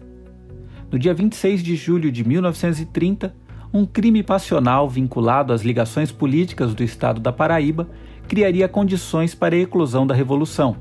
No 0.95 0.99
dia 0.99 1.13
26 1.13 1.61
de 1.61 1.75
julho 1.75 2.09
de 2.09 2.25
1930, 2.25 3.35
um 3.73 3.85
crime 3.85 4.23
passional 4.23 4.89
vinculado 4.89 5.51
às 5.51 5.61
ligações 5.61 6.09
políticas 6.09 6.73
do 6.73 6.81
estado 6.85 7.19
da 7.19 7.33
Paraíba 7.33 7.89
criaria 8.29 8.69
condições 8.69 9.35
para 9.35 9.55
a 9.55 9.57
eclosão 9.59 10.07
da 10.07 10.15
Revolução. 10.15 10.77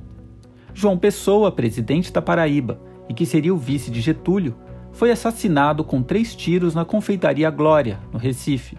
João 0.72 0.96
Pessoa, 0.96 1.50
presidente 1.50 2.12
da 2.12 2.22
Paraíba 2.22 2.80
e 3.08 3.12
que 3.12 3.26
seria 3.26 3.52
o 3.52 3.58
vice 3.58 3.90
de 3.90 4.00
Getúlio, 4.00 4.54
foi 4.92 5.10
assassinado 5.10 5.82
com 5.82 6.00
três 6.00 6.32
tiros 6.32 6.76
na 6.76 6.84
confeitaria 6.84 7.50
Glória, 7.50 7.98
no 8.12 8.18
Recife. 8.20 8.78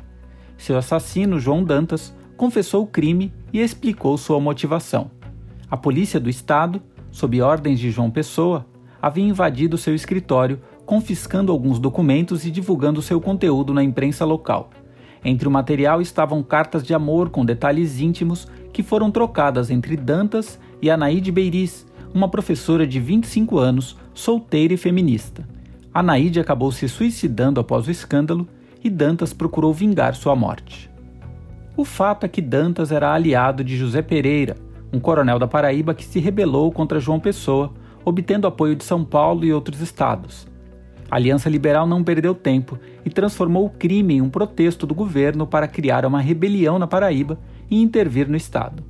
Seu 0.58 0.78
assassino, 0.78 1.38
João 1.38 1.66
Dantas, 1.66 2.16
confessou 2.38 2.84
o 2.84 2.88
crime 2.88 3.34
e 3.52 3.60
explicou 3.60 4.18
sua 4.18 4.40
motivação. 4.40 5.12
A 5.70 5.76
polícia 5.76 6.18
do 6.18 6.30
estado, 6.30 6.82
sob 7.12 7.42
ordens 7.42 7.78
de 7.78 7.92
João 7.92 8.10
Pessoa, 8.10 8.66
havia 9.02 9.24
invadido 9.24 9.78
seu 9.78 9.94
escritório, 9.94 10.60
confiscando 10.86 11.52
alguns 11.52 11.80
documentos 11.80 12.46
e 12.46 12.52
divulgando 12.52 13.02
seu 13.02 13.20
conteúdo 13.20 13.74
na 13.74 13.84
imprensa 13.84 14.24
local. 14.24 14.70
Entre 15.24 15.48
o 15.48 15.52
material 15.52 16.02
estavam 16.02 16.44
cartas 16.44 16.84
de 16.84 16.94
amor 16.94 17.30
com 17.30 17.44
detalhes 17.44 18.00
íntimos 18.00 18.48
que 18.72 18.84
foram 18.84 19.10
trocadas 19.10 19.72
entre 19.72 19.98
Dantas 19.98 20.60
e 20.82 20.92
Anaíde 20.92 21.32
Beiris, 21.32 21.88
uma 22.14 22.30
professora 22.30 22.86
de 22.86 23.00
25 23.00 23.58
anos, 23.58 23.98
solteira 24.14 24.74
e 24.74 24.78
feminista. 24.78 25.48
Anaíde 25.94 26.40
acabou 26.40 26.72
se 26.72 26.88
suicidando 26.88 27.60
após 27.60 27.88
o 27.88 27.92
escândalo 27.92 28.48
e 28.84 28.90
Dantas 28.90 29.34
procurou 29.34 29.74
vingar 29.74 30.14
sua 30.14 30.36
morte. 30.36 30.92
O 31.76 31.84
fato 31.84 32.26
é 32.26 32.30
que 32.30 32.42
Dantas 32.42 32.92
era 32.92 33.14
aliado 33.14 33.64
de 33.64 33.76
José 33.76 34.02
Pereira, 34.02 34.56
um 34.94 35.00
coronel 35.00 35.40
da 35.40 35.48
Paraíba 35.48 35.94
que 35.94 36.06
se 36.06 36.20
rebelou 36.20 36.72
contra 36.72 37.00
João 37.00 37.20
Pessoa, 37.20 37.74
obtendo 38.06 38.46
apoio 38.46 38.76
de 38.76 38.84
São 38.84 39.04
Paulo 39.04 39.44
e 39.44 39.52
outros 39.52 39.82
estados. 39.82 40.48
A 41.10 41.18
Aliança 41.18 41.50
Liberal 41.50 41.86
não 41.86 42.04
perdeu 42.04 42.34
tempo 42.34 42.80
e 43.06 43.10
transformou 43.10 43.66
o 43.66 43.70
crime 43.70 44.16
em 44.16 44.22
um 44.22 44.30
protesto 44.30 44.88
do 44.88 44.96
governo 44.96 45.46
para 45.46 45.68
criar 45.68 46.06
uma 46.06 46.20
rebelião 46.20 46.80
na 46.80 46.88
Paraíba 46.88 47.40
e 47.70 47.82
intervir 47.82 48.28
no 48.28 48.36
estado. 48.36 48.84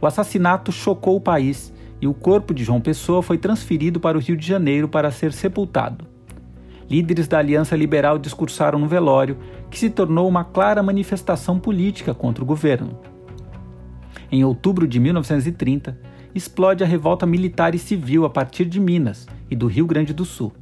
O 0.00 0.06
assassinato 0.06 0.72
chocou 0.72 1.16
o 1.16 1.20
país 1.20 1.72
e 2.00 2.06
o 2.06 2.14
corpo 2.14 2.54
de 2.54 2.64
João 2.64 2.80
Pessoa 2.80 3.22
foi 3.22 3.38
transferido 3.38 4.00
para 4.00 4.16
o 4.16 4.20
Rio 4.20 4.36
de 4.36 4.46
Janeiro 4.46 4.88
para 4.88 5.10
ser 5.10 5.32
sepultado. 5.32 6.06
Líderes 6.88 7.26
da 7.26 7.38
Aliança 7.38 7.74
Liberal 7.74 8.18
discursaram 8.18 8.78
no 8.78 8.86
velório, 8.86 9.38
que 9.70 9.78
se 9.78 9.90
tornou 9.90 10.28
uma 10.28 10.44
clara 10.44 10.82
manifestação 10.82 11.58
política 11.58 12.14
contra 12.14 12.44
o 12.44 12.46
governo. 12.46 12.98
Em 14.30 14.44
outubro 14.44 14.86
de 14.86 15.00
1930, 15.00 15.98
explode 16.34 16.84
a 16.84 16.86
revolta 16.86 17.26
militar 17.26 17.74
e 17.74 17.78
civil 17.78 18.24
a 18.24 18.30
partir 18.30 18.66
de 18.66 18.78
Minas 18.78 19.26
e 19.50 19.56
do 19.56 19.66
Rio 19.66 19.86
Grande 19.86 20.14
do 20.14 20.24
Sul. 20.24 20.52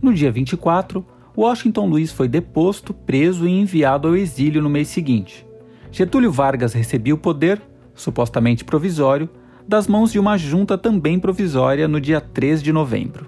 No 0.00 0.12
dia 0.12 0.30
24, 0.30 1.04
Washington 1.36 1.86
Luiz 1.86 2.12
foi 2.12 2.28
deposto, 2.28 2.94
preso 2.94 3.46
e 3.46 3.50
enviado 3.50 4.08
ao 4.08 4.16
exílio 4.16 4.62
no 4.62 4.70
mês 4.70 4.88
seguinte. 4.88 5.46
Getúlio 5.90 6.30
Vargas 6.30 6.72
recebia 6.72 7.14
o 7.14 7.18
poder, 7.18 7.60
supostamente 7.94 8.64
provisório, 8.64 9.28
das 9.66 9.88
mãos 9.88 10.12
de 10.12 10.18
uma 10.18 10.36
junta 10.36 10.78
também 10.78 11.18
provisória 11.18 11.88
no 11.88 12.00
dia 12.00 12.20
3 12.20 12.62
de 12.62 12.72
novembro. 12.72 13.26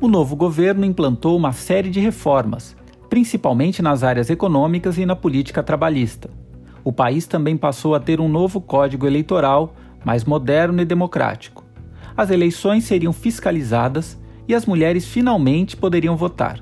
O 0.00 0.08
novo 0.08 0.34
governo 0.34 0.84
implantou 0.84 1.36
uma 1.36 1.52
série 1.52 1.90
de 1.90 2.00
reformas, 2.00 2.76
principalmente 3.08 3.82
nas 3.82 4.02
áreas 4.02 4.30
econômicas 4.30 4.96
e 4.96 5.04
na 5.04 5.14
política 5.14 5.62
trabalhista 5.62 6.30
o 6.84 6.92
país 6.92 7.26
também 7.26 7.56
passou 7.56 7.94
a 7.94 8.00
ter 8.00 8.20
um 8.20 8.28
novo 8.28 8.60
código 8.60 9.06
eleitoral, 9.06 9.74
mais 10.04 10.24
moderno 10.24 10.80
e 10.80 10.84
democrático. 10.84 11.64
As 12.16 12.30
eleições 12.30 12.84
seriam 12.84 13.12
fiscalizadas 13.12 14.18
e 14.50 14.54
as 14.54 14.66
mulheres 14.66 15.06
finalmente 15.06 15.76
poderiam 15.76 16.16
votar. 16.16 16.58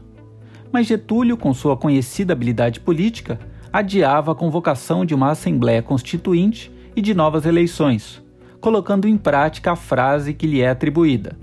Mas 0.71 0.87
Getúlio, 0.87 1.39
com 1.39 1.55
sua 1.55 1.75
conhecida 1.75 2.35
habilidade 2.35 2.81
política, 2.81 3.41
adiava 3.73 4.33
a 4.33 4.35
convocação 4.35 5.07
de 5.07 5.15
uma 5.15 5.31
Assembleia 5.31 5.81
Constituinte 5.81 6.71
e 6.95 7.01
de 7.01 7.15
novas 7.15 7.47
eleições, 7.47 8.23
colocando 8.61 9.09
em 9.09 9.17
prática 9.17 9.73
a 9.73 9.77
frase 9.77 10.35
que 10.35 10.47
lhe 10.47 10.61
é 10.61 10.69
atribuída: 10.69 11.39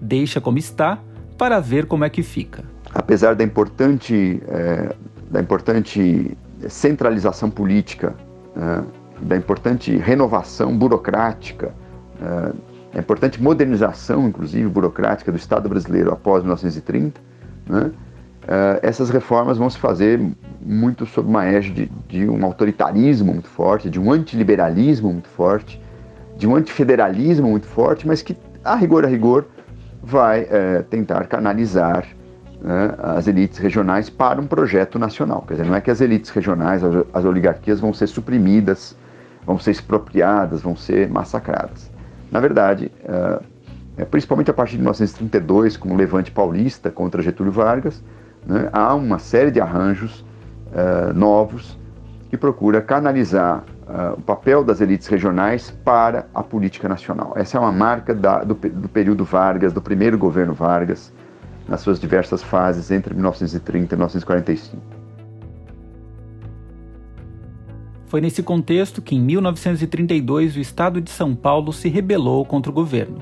Deixa 0.00 0.40
como 0.40 0.58
está 0.58 1.00
para 1.36 1.58
ver 1.58 1.86
como 1.86 2.04
é 2.04 2.08
que 2.08 2.22
fica. 2.22 2.62
Apesar 2.94 3.34
da 3.34 3.42
importante, 3.42 4.40
é, 4.46 4.94
da 5.28 5.40
importante 5.40 6.36
centralização 6.68 7.50
política, 7.50 8.14
né, 8.54 8.84
da 9.20 9.36
importante 9.36 9.96
renovação 9.96 10.76
burocrática, 10.78 11.74
né, 12.20 12.52
da 12.92 13.00
importante 13.00 13.42
modernização, 13.42 14.26
inclusive, 14.28 14.68
burocrática 14.68 15.30
do 15.30 15.38
Estado 15.38 15.68
brasileiro 15.68 16.12
após 16.12 16.42
1930, 16.42 17.20
né, 17.68 17.90
eh, 18.48 18.80
essas 18.82 19.10
reformas 19.10 19.58
vão 19.58 19.70
se 19.70 19.78
fazer 19.78 20.20
muito 20.60 21.06
sob 21.06 21.28
uma 21.28 21.44
égide 21.44 21.90
de, 22.08 22.28
um 22.28 22.44
autoritarismo 22.44 23.32
muito 23.32 23.48
forte, 23.48 23.88
de 23.88 24.00
um 24.00 24.10
antiliberalismo 24.10 25.12
muito 25.12 25.28
forte, 25.28 25.80
de 26.36 26.48
um 26.48 26.56
antifederalismo 26.56 27.48
muito 27.48 27.66
forte, 27.66 28.06
mas 28.06 28.22
que, 28.22 28.36
a 28.64 28.74
rigor 28.74 29.04
a 29.04 29.08
rigor, 29.08 29.46
vai 30.02 30.46
é, 30.50 30.82
tentar 30.82 31.26
canalizar 31.26 32.06
né, 32.60 32.94
as 32.98 33.26
elites 33.26 33.58
regionais 33.58 34.10
para 34.10 34.40
um 34.40 34.46
projeto 34.46 34.98
nacional. 34.98 35.44
Quer 35.46 35.54
dizer, 35.54 35.66
não 35.66 35.74
é 35.74 35.80
que 35.80 35.90
as 35.90 36.00
elites 36.00 36.30
regionais, 36.30 36.82
as 37.12 37.24
oligarquias 37.24 37.78
vão 37.78 37.92
ser 37.92 38.06
suprimidas, 38.06 38.96
vão 39.46 39.58
ser 39.58 39.72
expropriadas, 39.72 40.62
vão 40.62 40.74
ser 40.76 41.08
massacradas. 41.08 41.89
Na 42.30 42.40
verdade, 42.40 42.90
uh, 43.04 43.42
é, 43.96 44.04
principalmente 44.04 44.50
a 44.50 44.54
partir 44.54 44.72
de 44.72 44.78
1932, 44.78 45.76
com 45.76 45.92
o 45.92 45.96
levante 45.96 46.30
paulista 46.30 46.90
contra 46.90 47.22
Getúlio 47.22 47.52
Vargas, 47.52 48.02
né, 48.46 48.68
há 48.72 48.94
uma 48.94 49.18
série 49.18 49.50
de 49.50 49.60
arranjos 49.60 50.20
uh, 50.20 51.12
novos 51.14 51.78
que 52.30 52.36
procura 52.36 52.80
canalizar 52.80 53.64
uh, 53.88 54.14
o 54.16 54.22
papel 54.22 54.62
das 54.64 54.80
elites 54.80 55.08
regionais 55.08 55.70
para 55.84 56.26
a 56.32 56.42
política 56.42 56.88
nacional. 56.88 57.32
Essa 57.34 57.58
é 57.58 57.60
uma 57.60 57.72
marca 57.72 58.14
da, 58.14 58.44
do, 58.44 58.54
do 58.54 58.88
período 58.88 59.24
Vargas, 59.24 59.72
do 59.72 59.82
primeiro 59.82 60.16
governo 60.16 60.54
Vargas, 60.54 61.12
nas 61.68 61.80
suas 61.80 62.00
diversas 62.00 62.42
fases 62.42 62.90
entre 62.90 63.12
1930 63.12 63.94
e 63.94 63.96
1945. 63.96 64.99
Foi 68.10 68.20
nesse 68.20 68.42
contexto 68.42 69.00
que, 69.00 69.14
em 69.14 69.20
1932, 69.20 70.56
o 70.56 70.60
Estado 70.60 71.00
de 71.00 71.10
São 71.10 71.32
Paulo 71.32 71.72
se 71.72 71.88
rebelou 71.88 72.44
contra 72.44 72.68
o 72.68 72.74
governo. 72.74 73.18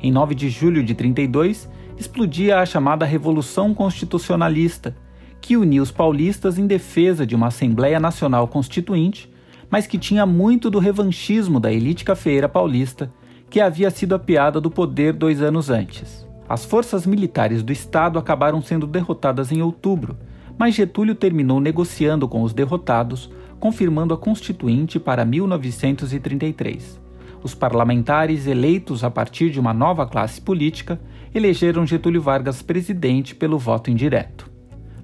Em 0.00 0.12
9 0.12 0.36
de 0.36 0.48
julho 0.48 0.84
de 0.84 0.94
32, 0.94 1.68
explodia 1.98 2.60
a 2.60 2.64
chamada 2.64 3.04
Revolução 3.04 3.74
Constitucionalista, 3.74 4.94
que 5.40 5.56
unia 5.56 5.82
os 5.82 5.90
paulistas 5.90 6.60
em 6.60 6.66
defesa 6.68 7.26
de 7.26 7.34
uma 7.34 7.48
Assembleia 7.48 7.98
Nacional 7.98 8.46
Constituinte, 8.46 9.28
mas 9.68 9.88
que 9.88 9.98
tinha 9.98 10.24
muito 10.24 10.70
do 10.70 10.78
revanchismo 10.78 11.58
da 11.58 11.72
elite 11.72 12.04
cafeeira 12.04 12.48
paulista, 12.48 13.12
que 13.50 13.60
havia 13.60 13.90
sido 13.90 14.14
apiada 14.14 14.60
do 14.60 14.70
poder 14.70 15.12
dois 15.12 15.42
anos 15.42 15.70
antes. 15.70 16.24
As 16.48 16.64
forças 16.64 17.04
militares 17.04 17.64
do 17.64 17.72
Estado 17.72 18.16
acabaram 18.16 18.62
sendo 18.62 18.86
derrotadas 18.86 19.50
em 19.50 19.60
outubro, 19.60 20.16
mas 20.56 20.76
Getúlio 20.76 21.16
terminou 21.16 21.58
negociando 21.58 22.28
com 22.28 22.42
os 22.42 22.52
derrotados, 22.52 23.28
confirmando 23.60 24.14
a 24.14 24.16
Constituinte 24.18 24.98
para 24.98 25.24
1933. 25.24 26.98
Os 27.42 27.54
parlamentares 27.54 28.46
eleitos 28.46 29.04
a 29.04 29.10
partir 29.10 29.50
de 29.50 29.60
uma 29.60 29.72
nova 29.72 30.06
classe 30.06 30.40
política 30.40 31.00
elegeram 31.34 31.86
Getúlio 31.86 32.20
Vargas 32.20 32.62
presidente 32.62 33.34
pelo 33.34 33.58
voto 33.58 33.90
indireto. 33.90 34.50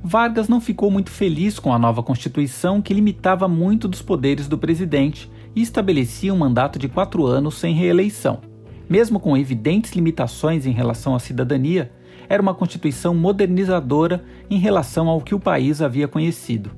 Vargas 0.02 0.48
não 0.48 0.60
ficou 0.60 0.90
muito 0.90 1.10
feliz 1.10 1.58
com 1.58 1.72
a 1.72 1.78
nova 1.78 2.02
Constituição 2.02 2.82
que 2.82 2.94
limitava 2.94 3.48
muito 3.48 3.88
dos 3.88 4.02
poderes 4.02 4.48
do 4.48 4.58
presidente 4.58 5.30
e 5.54 5.62
estabelecia 5.62 6.32
um 6.32 6.38
mandato 6.38 6.78
de 6.78 6.88
quatro 6.88 7.26
anos 7.26 7.54
sem 7.56 7.74
reeleição. 7.74 8.40
Mesmo 8.88 9.18
com 9.18 9.36
evidentes 9.36 9.92
limitações 9.92 10.64
em 10.64 10.70
relação 10.70 11.14
à 11.14 11.18
cidadania, 11.18 11.90
era 12.28 12.42
uma 12.42 12.54
Constituição 12.54 13.14
modernizadora 13.14 14.24
em 14.50 14.58
relação 14.58 15.08
ao 15.08 15.20
que 15.20 15.34
o 15.34 15.40
país 15.40 15.80
havia 15.82 16.06
conhecido. 16.06 16.70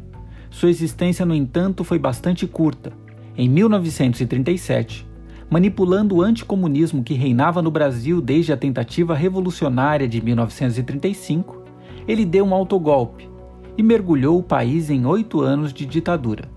Sua 0.51 0.71
existência, 0.71 1.27
no 1.27 1.35
entanto, 1.35 1.85
foi 1.85 1.99
bastante 1.99 2.47
curta. 2.47 2.93
Em 3.37 3.49
1937, 3.49 5.07
manipulando 5.51 6.17
o 6.17 6.23
anticomunismo 6.23 7.03
que 7.03 7.15
reinava 7.15 7.63
no 7.63 7.71
Brasil 7.71 8.21
desde 8.21 8.53
a 8.53 8.57
tentativa 8.57 9.15
revolucionária 9.15 10.09
de 10.09 10.21
1935, 10.21 11.65
ele 12.07 12.25
deu 12.25 12.45
um 12.45 12.55
autogolpe 12.55 13.29
e 13.77 13.83
mergulhou 13.83 14.39
o 14.39 14.43
país 14.43 14.91
em 14.91 15.07
oito 15.07 15.41
anos 15.41 15.73
de 15.73 15.87
ditadura. 15.87 16.49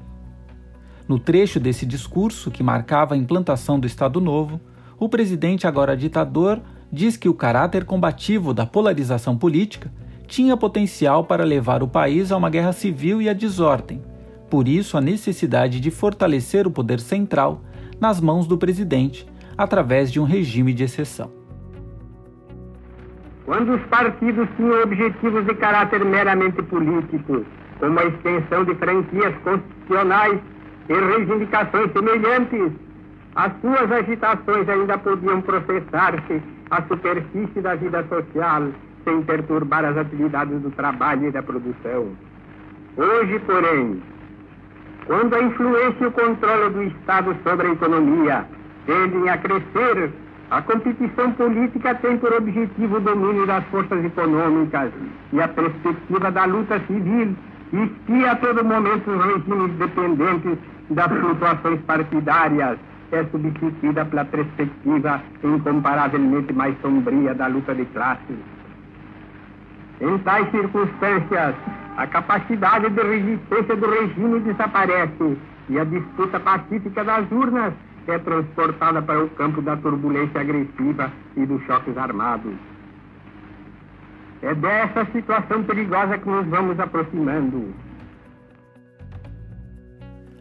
No 1.07 1.19
trecho 1.19 1.59
desse 1.59 1.85
discurso, 1.85 2.49
que 2.49 2.63
marcava 2.63 3.13
a 3.13 3.17
implantação 3.17 3.79
do 3.79 3.85
Estado 3.85 4.19
Novo, 4.21 4.59
o 4.97 5.09
presidente, 5.09 5.67
agora 5.67 5.97
ditador, 5.97 6.61
diz 6.91 7.17
que 7.17 7.29
o 7.29 7.33
caráter 7.33 7.85
combativo 7.85 8.53
da 8.53 8.65
polarização 8.65 9.37
política 9.37 9.91
tinha 10.31 10.55
potencial 10.55 11.25
para 11.25 11.43
levar 11.43 11.83
o 11.83 11.89
país 11.89 12.31
a 12.31 12.37
uma 12.37 12.49
guerra 12.49 12.71
civil 12.71 13.21
e 13.21 13.27
a 13.27 13.33
desordem. 13.33 14.01
Por 14.49 14.65
isso, 14.65 14.97
a 14.97 15.01
necessidade 15.01 15.81
de 15.81 15.91
fortalecer 15.91 16.65
o 16.65 16.71
poder 16.71 17.01
central 17.01 17.61
nas 17.99 18.21
mãos 18.21 18.47
do 18.47 18.57
presidente, 18.57 19.27
através 19.57 20.09
de 20.09 20.21
um 20.21 20.23
regime 20.23 20.73
de 20.73 20.85
exceção. 20.85 21.29
Quando 23.45 23.73
os 23.73 23.81
partidos 23.87 24.47
tinham 24.55 24.81
objetivos 24.81 25.45
de 25.45 25.53
caráter 25.55 26.05
meramente 26.05 26.61
político, 26.63 27.45
como 27.77 27.99
a 27.99 28.05
extensão 28.05 28.63
de 28.63 28.73
franquias 28.75 29.35
constitucionais 29.43 30.39
e 30.87 30.93
reivindicações 30.93 31.91
semelhantes, 31.91 32.71
as 33.35 33.51
suas 33.59 33.91
agitações 33.91 34.69
ainda 34.69 34.97
podiam 34.97 35.41
processar-se 35.41 36.41
à 36.69 36.81
superfície 36.83 37.59
da 37.59 37.75
vida 37.75 38.05
social, 38.07 38.71
sem 39.03 39.21
perturbar 39.23 39.85
as 39.85 39.97
atividades 39.97 40.59
do 40.61 40.71
trabalho 40.71 41.27
e 41.27 41.31
da 41.31 41.41
produção. 41.41 42.09
Hoje, 42.97 43.39
porém, 43.39 44.01
quando 45.05 45.33
a 45.33 45.43
influência 45.43 46.03
e 46.03 46.07
o 46.07 46.11
controle 46.11 46.73
do 46.73 46.83
Estado 46.83 47.35
sobre 47.43 47.67
a 47.67 47.71
economia 47.71 48.45
tendem 48.85 49.29
a 49.29 49.37
crescer, 49.37 50.11
a 50.51 50.61
competição 50.61 51.31
política 51.31 51.95
tem 51.95 52.17
por 52.17 52.33
objetivo 52.33 52.97
o 52.97 52.99
domínio 52.99 53.47
das 53.47 53.63
forças 53.67 54.03
econômicas 54.03 54.91
e 55.31 55.41
a 55.41 55.47
perspectiva 55.47 56.29
da 56.29 56.45
luta 56.45 56.79
civil 56.87 57.35
espia 57.71 58.31
a 58.31 58.35
todo 58.35 58.65
momento 58.65 59.09
os 59.09 59.25
regimes 59.25 59.71
dependentes 59.77 60.57
das 60.89 61.07
flutuações 61.07 61.79
partidárias 61.81 62.77
é 63.11 63.23
substituída 63.25 64.05
pela 64.05 64.25
perspectiva 64.25 65.21
incomparavelmente 65.43 66.53
mais 66.53 66.75
sombria 66.81 67.33
da 67.33 67.47
luta 67.47 67.73
de 67.75 67.85
classes. 67.85 68.37
Em 70.01 70.17
tais 70.19 70.49
circunstâncias, 70.49 71.55
a 71.95 72.07
capacidade 72.07 72.89
de 72.89 73.01
resistência 73.03 73.75
do 73.75 73.87
regime 73.87 74.39
desaparece 74.39 75.37
e 75.69 75.77
a 75.77 75.83
disputa 75.83 76.39
pacífica 76.39 77.03
das 77.03 77.31
urnas 77.31 77.71
é 78.07 78.17
transportada 78.17 78.99
para 78.99 79.23
o 79.23 79.29
campo 79.29 79.61
da 79.61 79.77
turbulência 79.77 80.41
agressiva 80.41 81.11
e 81.37 81.45
dos 81.45 81.63
choques 81.65 81.95
armados. 81.95 82.55
É 84.41 84.55
dessa 84.55 85.05
situação 85.11 85.63
perigosa 85.63 86.17
que 86.17 86.27
nos 86.27 86.47
vamos 86.47 86.79
aproximando. 86.79 87.71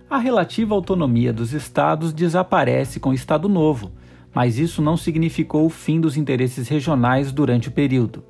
A 0.08 0.16
relativa 0.16 0.74
autonomia 0.74 1.34
dos 1.34 1.52
estados 1.52 2.14
desaparece 2.14 2.98
com 2.98 3.10
o 3.10 3.14
Estado 3.14 3.46
Novo, 3.46 3.92
mas 4.34 4.58
isso 4.58 4.80
não 4.80 4.96
significou 4.96 5.66
o 5.66 5.70
fim 5.70 6.00
dos 6.00 6.16
interesses 6.16 6.66
regionais 6.66 7.30
durante 7.30 7.68
o 7.68 7.72
período. 7.72 8.29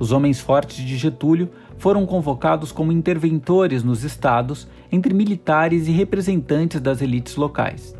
Os 0.00 0.12
homens 0.12 0.40
fortes 0.40 0.78
de 0.78 0.96
Getúlio 0.96 1.50
foram 1.76 2.06
convocados 2.06 2.72
como 2.72 2.90
interventores 2.90 3.84
nos 3.84 4.02
estados 4.02 4.66
entre 4.90 5.12
militares 5.12 5.86
e 5.86 5.90
representantes 5.90 6.80
das 6.80 7.02
elites 7.02 7.36
locais. 7.36 7.94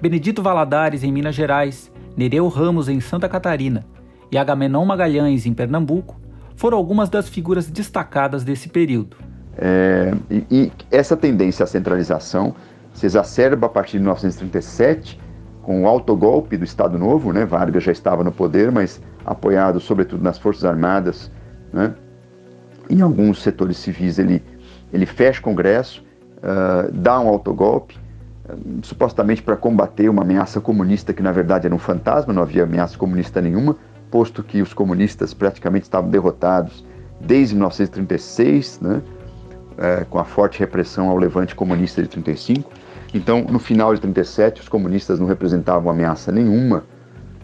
Benedito 0.00 0.40
Valadares 0.40 1.02
em 1.02 1.10
Minas 1.10 1.34
Gerais, 1.34 1.90
Nereu 2.16 2.46
Ramos 2.46 2.88
em 2.88 3.00
Santa 3.00 3.28
Catarina 3.28 3.84
e 4.30 4.38
Agamenon 4.38 4.84
Magalhães 4.84 5.46
em 5.46 5.52
Pernambuco 5.52 6.16
foram 6.54 6.78
algumas 6.78 7.08
das 7.08 7.28
figuras 7.28 7.68
destacadas 7.68 8.44
desse 8.44 8.68
período. 8.68 9.16
É, 9.58 10.14
e, 10.30 10.46
e, 10.48 10.72
essa 10.92 11.16
tendência 11.16 11.64
à 11.64 11.66
centralização 11.66 12.54
se 12.94 13.04
exacerba 13.04 13.66
a 13.66 13.70
partir 13.70 13.92
de 13.92 13.98
1937 13.98 15.18
com 15.62 15.82
o 15.82 15.88
autogolpe 15.88 16.56
do 16.56 16.64
Estado 16.64 16.96
Novo, 16.96 17.32
né? 17.32 17.44
Vargas 17.44 17.82
já 17.82 17.90
estava 17.90 18.22
no 18.22 18.30
poder, 18.30 18.70
mas 18.70 19.00
apoiado 19.26 19.80
sobretudo 19.80 20.22
nas 20.22 20.38
Forças 20.38 20.64
Armadas, 20.64 21.30
né? 21.72 21.94
Em 22.88 23.00
alguns 23.00 23.42
setores 23.42 23.76
civis 23.78 24.18
ele, 24.18 24.42
ele 24.92 25.04
fecha 25.04 25.40
o 25.40 25.42
Congresso, 25.42 26.04
uh, 26.38 26.92
dá 26.92 27.18
um 27.18 27.28
autogolpe, 27.28 27.98
uh, 28.48 28.56
supostamente 28.82 29.42
para 29.42 29.56
combater 29.56 30.08
uma 30.08 30.22
ameaça 30.22 30.60
comunista 30.60 31.12
que 31.12 31.22
na 31.22 31.32
verdade 31.32 31.66
era 31.66 31.74
um 31.74 31.78
fantasma, 31.78 32.32
não 32.32 32.42
havia 32.42 32.62
ameaça 32.62 32.96
comunista 32.96 33.42
nenhuma, 33.42 33.76
posto 34.10 34.42
que 34.44 34.62
os 34.62 34.72
comunistas 34.72 35.34
praticamente 35.34 35.84
estavam 35.84 36.08
derrotados 36.08 36.84
desde 37.20 37.54
1936, 37.54 38.80
né? 38.80 39.02
é, 39.78 40.04
com 40.08 40.18
a 40.18 40.24
forte 40.24 40.58
repressão 40.58 41.08
ao 41.08 41.16
levante 41.16 41.54
comunista 41.54 42.02
de 42.02 42.08
35. 42.08 42.70
Então, 43.14 43.42
no 43.42 43.58
final 43.58 43.94
de 43.94 44.00
37, 44.00 44.62
os 44.62 44.68
comunistas 44.68 45.18
não 45.18 45.26
representavam 45.26 45.90
ameaça 45.90 46.32
nenhuma, 46.32 46.84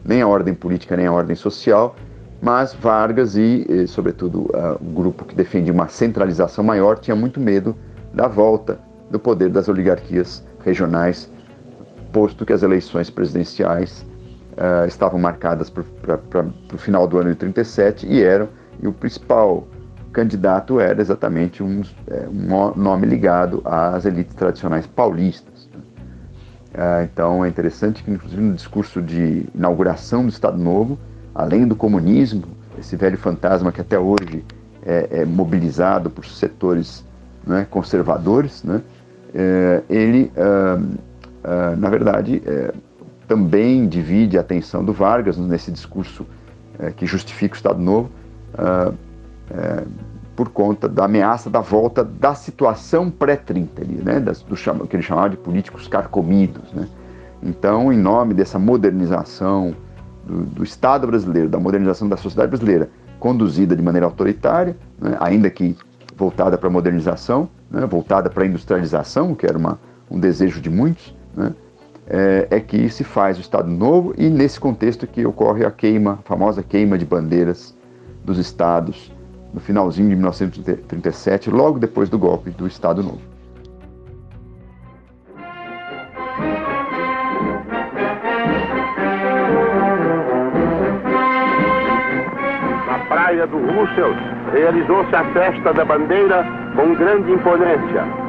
nem 0.04 0.22
a 0.22 0.28
ordem 0.28 0.54
política, 0.54 0.96
nem 0.96 1.06
a 1.06 1.12
ordem 1.12 1.36
social, 1.36 1.96
mas 2.40 2.74
Vargas 2.74 3.36
e, 3.36 3.66
e 3.68 3.86
sobretudo, 3.86 4.50
o 4.80 4.84
grupo 4.92 5.24
que 5.24 5.34
defendia 5.34 5.72
uma 5.72 5.88
centralização 5.88 6.64
maior 6.64 6.98
tinha 6.98 7.14
muito 7.14 7.38
medo 7.38 7.76
da 8.12 8.26
volta 8.26 8.78
do 9.10 9.18
poder 9.18 9.50
das 9.50 9.68
oligarquias 9.68 10.42
regionais, 10.64 11.30
posto 12.12 12.44
que 12.44 12.52
as 12.52 12.62
eleições 12.62 13.10
presidenciais 13.10 14.04
uh, 14.52 14.86
estavam 14.86 15.18
marcadas 15.18 15.70
para 15.70 15.82
o 16.72 16.78
final 16.78 17.06
do 17.06 17.18
ano 17.18 17.30
de 17.30 17.36
37 17.36 18.06
e 18.06 18.22
eram, 18.22 18.48
e 18.80 18.88
o 18.88 18.92
principal 18.92 19.66
candidato 20.12 20.78
era 20.78 21.00
exatamente 21.00 21.62
um, 21.62 21.82
é, 22.06 22.26
um 22.28 22.74
nome 22.76 23.06
ligado 23.06 23.62
às 23.64 24.04
elites 24.04 24.34
tradicionais 24.34 24.86
paulistas. 24.86 25.51
É, 26.74 27.04
então 27.04 27.44
é 27.44 27.48
interessante 27.48 28.02
que, 28.02 28.10
inclusive, 28.10 28.40
no 28.40 28.54
discurso 28.54 29.02
de 29.02 29.46
inauguração 29.54 30.22
do 30.22 30.30
Estado 30.30 30.56
Novo, 30.56 30.98
além 31.34 31.66
do 31.66 31.76
comunismo, 31.76 32.44
esse 32.78 32.96
velho 32.96 33.18
fantasma 33.18 33.70
que 33.70 33.80
até 33.80 33.98
hoje 33.98 34.44
é, 34.84 35.08
é 35.20 35.24
mobilizado 35.24 36.08
por 36.08 36.24
setores 36.24 37.04
né, 37.46 37.66
conservadores, 37.70 38.62
né, 38.62 38.80
é, 39.34 39.82
ele, 39.88 40.30
ah, 40.36 40.80
ah, 41.44 41.76
na 41.76 41.88
verdade, 41.88 42.42
é, 42.44 42.72
também 43.26 43.88
divide 43.88 44.36
a 44.36 44.40
atenção 44.40 44.84
do 44.84 44.92
Vargas 44.92 45.36
nesse 45.38 45.70
discurso 45.70 46.26
é, 46.78 46.90
que 46.90 47.06
justifica 47.06 47.54
o 47.54 47.56
Estado 47.56 47.80
Novo. 47.80 48.10
Por 50.42 50.48
conta 50.48 50.88
da 50.88 51.04
ameaça 51.04 51.48
da 51.48 51.60
volta 51.60 52.02
da 52.02 52.34
situação 52.34 53.08
pré-30, 53.08 54.02
né, 54.02 54.18
do 54.18 54.88
que 54.88 54.96
ele 54.96 55.02
chamava 55.04 55.30
de 55.30 55.36
políticos 55.36 55.86
carcomidos. 55.86 56.72
Né. 56.72 56.88
Então, 57.40 57.92
em 57.92 57.96
nome 57.96 58.34
dessa 58.34 58.58
modernização 58.58 59.72
do, 60.26 60.42
do, 60.42 60.64
Estado 60.64 61.06
brasileiro, 61.06 61.48
da 61.48 61.60
modernização 61.60 62.08
da 62.08 62.16
sociedade 62.16 62.48
brasileira, 62.48 62.90
conduzida 63.20 63.76
de 63.76 63.82
maneira 63.82 64.04
autoritária, 64.04 64.76
né, 65.00 65.16
ainda 65.20 65.48
que 65.48 65.76
voltada 66.16 66.58
para 66.58 66.66
a 66.66 66.72
modernização, 66.72 67.48
né, 67.70 67.86
voltada 67.86 68.28
para 68.28 68.42
a 68.42 68.46
industrialização, 68.48 69.36
que 69.36 69.46
era 69.46 69.56
uma, 69.56 69.78
um 70.10 70.18
desejo 70.18 70.60
de 70.60 70.68
muitos, 70.68 71.14
né, 71.36 71.54
é, 72.08 72.48
é, 72.50 72.58
que 72.58 72.88
se 72.88 73.04
faz 73.04 73.38
o 73.38 73.40
Estado 73.40 73.70
Novo 73.70 74.12
e 74.18 74.28
nesse 74.28 74.58
contexto 74.58 75.06
que 75.06 75.24
ocorre 75.24 75.64
a 75.64 75.70
queima, 75.70 76.14
a 76.14 76.28
famosa 76.28 76.64
queima 76.64 76.98
de 76.98 77.04
bandeiras 77.04 77.76
dos 78.24 78.38
estados 78.38 79.12
no 79.52 79.60
finalzinho 79.60 80.08
de 80.08 80.14
1937, 80.16 81.50
logo 81.50 81.78
depois 81.78 82.08
do 82.08 82.18
golpe 82.18 82.50
do 82.50 82.66
Estado 82.66 83.02
Novo. 83.02 83.20
Na 92.86 92.98
praia 93.08 93.46
do 93.46 93.58
Russell, 93.58 94.14
realizou-se 94.52 95.14
a 95.14 95.24
festa 95.32 95.74
da 95.74 95.84
bandeira 95.84 96.44
com 96.74 96.94
grande 96.94 97.30
imponência. 97.30 98.22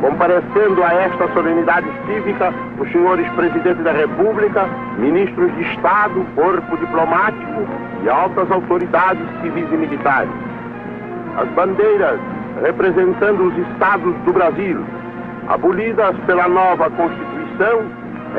Comparecendo 0.00 0.82
a 0.82 0.94
esta 0.94 1.30
solenidade 1.34 1.86
cívica, 2.06 2.54
os 2.78 2.90
senhores 2.90 3.28
presidentes 3.32 3.84
da 3.84 3.92
República, 3.92 4.66
ministros 4.96 5.54
de 5.56 5.62
Estado, 5.74 6.24
corpo 6.34 6.76
diplomático 6.78 7.66
e 8.02 8.08
altas 8.08 8.50
autoridades 8.50 9.22
civis 9.42 9.70
e 9.70 9.76
militares. 9.76 10.49
As 11.36 11.48
bandeiras 11.50 12.20
representando 12.62 13.44
os 13.44 13.56
estados 13.68 14.14
do 14.24 14.32
Brasil, 14.32 14.84
abolidas 15.48 16.16
pela 16.26 16.48
nova 16.48 16.90
Constituição, 16.90 17.84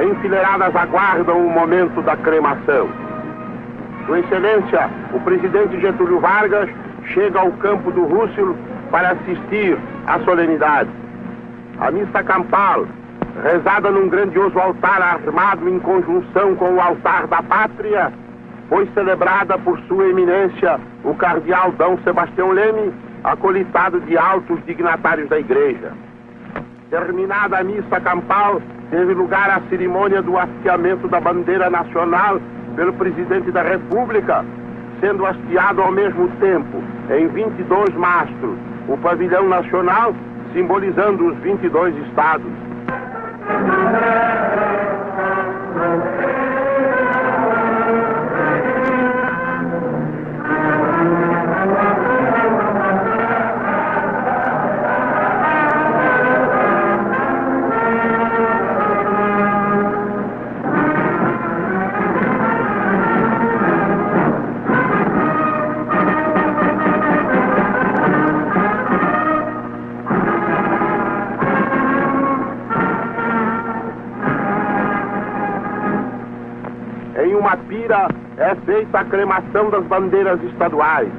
enfileiradas 0.03 0.75
aguardam 0.75 1.45
o 1.45 1.49
momento 1.49 2.01
da 2.01 2.15
cremação. 2.17 2.89
Sua 4.05 4.19
Excelência, 4.19 4.89
o 5.13 5.19
presidente 5.21 5.79
Getúlio 5.79 6.19
Vargas, 6.19 6.69
chega 7.05 7.39
ao 7.39 7.51
campo 7.53 7.91
do 7.91 8.05
Rússio 8.05 8.55
para 8.89 9.11
assistir 9.11 9.77
à 10.07 10.19
solenidade. 10.19 10.89
A 11.79 11.91
missa 11.91 12.23
campal, 12.23 12.85
rezada 13.43 13.89
num 13.89 14.07
grandioso 14.07 14.57
altar 14.59 15.01
armado 15.01 15.67
em 15.67 15.79
conjunção 15.79 16.55
com 16.55 16.75
o 16.75 16.81
altar 16.81 17.27
da 17.27 17.41
pátria, 17.41 18.11
foi 18.71 18.87
celebrada 18.93 19.57
por 19.57 19.77
sua 19.81 20.07
eminência, 20.07 20.79
o 21.03 21.13
cardeal 21.13 21.73
D. 21.73 21.83
Sebastião 22.05 22.51
Leme, 22.51 22.93
acolitado 23.21 23.99
de 23.99 24.17
altos 24.17 24.65
dignatários 24.65 25.27
da 25.27 25.37
igreja. 25.37 25.91
Terminada 26.89 27.57
a 27.57 27.63
missa 27.65 27.99
campal, 27.99 28.61
teve 28.89 29.13
lugar 29.13 29.49
a 29.49 29.59
cerimônia 29.67 30.21
do 30.21 30.37
hasteamento 30.37 31.09
da 31.09 31.19
bandeira 31.19 31.69
nacional 31.69 32.39
pelo 32.77 32.93
presidente 32.93 33.51
da 33.51 33.61
República, 33.61 34.45
sendo 35.01 35.25
hasteado 35.25 35.81
ao 35.81 35.91
mesmo 35.91 36.29
tempo, 36.39 36.81
em 37.09 37.27
22 37.27 37.93
mastros, 37.95 38.57
o 38.87 38.97
pavilhão 38.99 39.49
nacional, 39.49 40.15
simbolizando 40.53 41.27
os 41.27 41.37
22 41.39 41.93
estados. 42.07 42.53
É 78.37 78.55
feita 78.65 78.99
a 78.99 79.05
cremação 79.05 79.69
das 79.69 79.83
bandeiras 79.85 80.41
estaduais, 80.43 81.11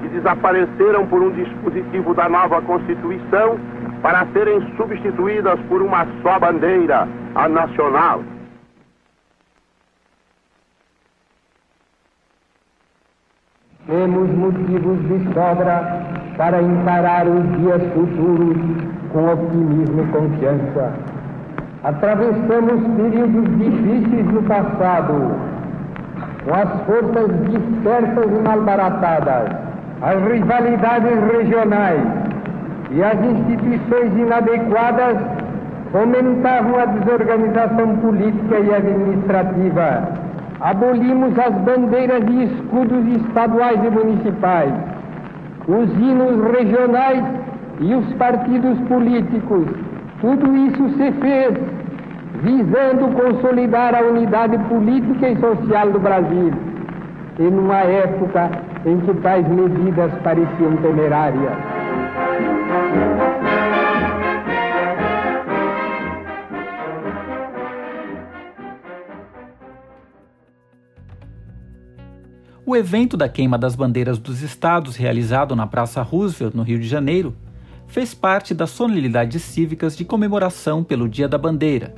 que 0.00 0.08
desapareceram 0.08 1.06
por 1.06 1.22
um 1.22 1.30
dispositivo 1.30 2.14
da 2.14 2.28
nova 2.28 2.60
Constituição 2.62 3.58
para 4.02 4.26
serem 4.32 4.60
substituídas 4.76 5.58
por 5.68 5.80
uma 5.82 6.06
só 6.22 6.38
bandeira, 6.38 7.08
a 7.34 7.48
nacional. 7.48 8.22
Temos 13.86 14.30
motivos 14.30 14.98
de 15.08 15.34
sobra 15.34 16.02
para 16.36 16.60
encarar 16.60 17.26
os 17.28 17.44
dias 17.58 17.82
futuros 17.92 18.56
com 19.12 19.28
otimismo 19.28 20.02
e 20.02 20.06
confiança. 20.06 20.92
Atravessamos 21.84 22.82
períodos 22.96 23.58
difíceis 23.58 24.26
no 24.26 24.42
passado 24.42 25.53
com 26.44 26.54
as 26.54 26.68
forças 26.86 27.30
dispersas 27.50 28.26
e 28.26 28.42
malbaratadas, 28.42 29.48
as 30.02 30.22
rivalidades 30.30 31.18
regionais 31.32 32.02
e 32.90 33.02
as 33.02 33.18
instituições 33.24 34.12
inadequadas 34.16 35.16
fomentavam 35.90 36.78
a 36.78 36.84
desorganização 36.86 37.96
política 37.96 38.58
e 38.58 38.74
administrativa. 38.74 40.08
Abolimos 40.60 41.38
as 41.38 41.54
bandeiras 41.62 42.22
e 42.28 42.44
escudos 42.44 43.06
estaduais 43.16 43.78
e 43.84 43.90
municipais, 43.90 44.72
os 45.66 45.90
hinos 45.98 46.52
regionais 46.52 47.24
e 47.80 47.94
os 47.94 48.12
partidos 48.14 48.78
políticos. 48.88 49.66
Tudo 50.20 50.56
isso 50.56 50.88
se 50.90 51.12
fez 51.12 51.58
visando 52.42 53.08
consolidar 53.14 53.94
a 53.94 54.02
unidade 54.02 54.58
política 54.68 55.28
e 55.28 55.38
social 55.38 55.90
do 55.92 56.00
Brasil, 56.00 56.52
e 57.38 57.42
numa 57.42 57.80
época 57.80 58.50
em 58.84 58.98
que 59.00 59.14
tais 59.20 59.48
medidas 59.48 60.12
pareciam 60.22 60.76
temerárias. 60.78 61.52
O 72.66 72.74
evento 72.74 73.16
da 73.16 73.28
queima 73.28 73.58
das 73.58 73.76
bandeiras 73.76 74.18
dos 74.18 74.42
estados, 74.42 74.96
realizado 74.96 75.54
na 75.54 75.66
Praça 75.66 76.02
Roosevelt, 76.02 76.54
no 76.54 76.62
Rio 76.62 76.78
de 76.78 76.88
Janeiro, 76.88 77.36
fez 77.86 78.14
parte 78.14 78.54
das 78.54 78.70
solenidades 78.70 79.42
cívicas 79.42 79.96
de 79.96 80.04
comemoração 80.04 80.82
pelo 80.82 81.08
Dia 81.08 81.28
da 81.28 81.38
Bandeira, 81.38 81.94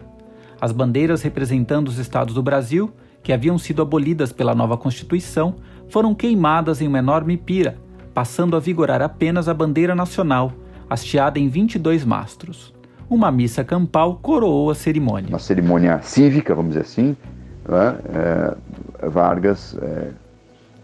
as 0.60 0.72
bandeiras 0.72 1.22
representando 1.22 1.88
os 1.88 1.98
estados 1.98 2.34
do 2.34 2.42
Brasil, 2.42 2.90
que 3.22 3.32
haviam 3.32 3.58
sido 3.58 3.82
abolidas 3.82 4.32
pela 4.32 4.54
nova 4.54 4.76
Constituição, 4.76 5.56
foram 5.88 6.14
queimadas 6.14 6.80
em 6.80 6.88
uma 6.88 6.98
enorme 6.98 7.36
pira, 7.36 7.76
passando 8.14 8.56
a 8.56 8.60
vigorar 8.60 9.02
apenas 9.02 9.48
a 9.48 9.54
bandeira 9.54 9.94
nacional, 9.94 10.52
hasteada 10.88 11.38
em 11.38 11.48
22 11.48 12.04
mastros. 12.04 12.74
Uma 13.08 13.30
missa 13.30 13.62
campal 13.62 14.16
coroou 14.16 14.70
a 14.70 14.74
cerimônia. 14.74 15.28
Uma 15.28 15.38
cerimônia 15.38 16.00
cívica, 16.02 16.54
vamos 16.54 16.70
dizer 16.72 16.82
assim. 16.82 17.16
Né? 17.68 17.98
É, 19.02 19.08
Vargas 19.08 19.76
é, 19.80 20.10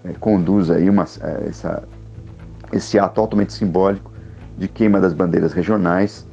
é, 0.04 0.12
conduz 0.20 0.70
aí 0.70 0.88
uma, 0.88 1.04
é, 1.20 1.48
essa, 1.48 1.82
esse 2.72 2.98
ato 2.98 3.20
altamente 3.20 3.52
simbólico 3.52 4.12
de 4.56 4.68
queima 4.68 5.00
das 5.00 5.12
bandeiras 5.12 5.52
regionais 5.52 6.26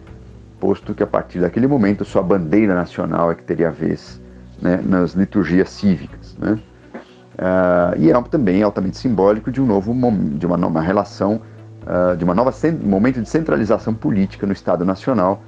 posto 0.59 0.93
que 0.93 1.03
a 1.03 1.07
partir 1.07 1.39
daquele 1.39 1.67
momento 1.67 2.03
sua 2.03 2.21
bandeira 2.21 2.75
nacional 2.75 3.31
é 3.31 3.35
que 3.35 3.43
teria 3.43 3.71
vez 3.71 4.21
né, 4.61 4.79
nas 4.83 5.13
liturgias 5.13 5.69
cívicas. 5.69 6.35
Né? 6.37 6.59
Uh, 7.39 7.97
e 7.97 8.11
é 8.11 8.21
também 8.23 8.61
altamente 8.61 8.97
simbólico 8.97 9.49
de 9.51 9.61
um 9.61 9.65
novo 9.65 9.93
de 10.37 10.45
uma 10.45 10.57
nova 10.57 10.81
relação, 10.81 11.41
uh, 11.83 12.15
de 12.17 12.23
uma 12.23 12.35
nova 12.35 12.51
momento 12.83 13.21
de 13.21 13.29
centralização 13.29 13.93
política 13.93 14.45
no 14.45 14.53
Estado 14.53 14.83
Nacional 14.83 15.41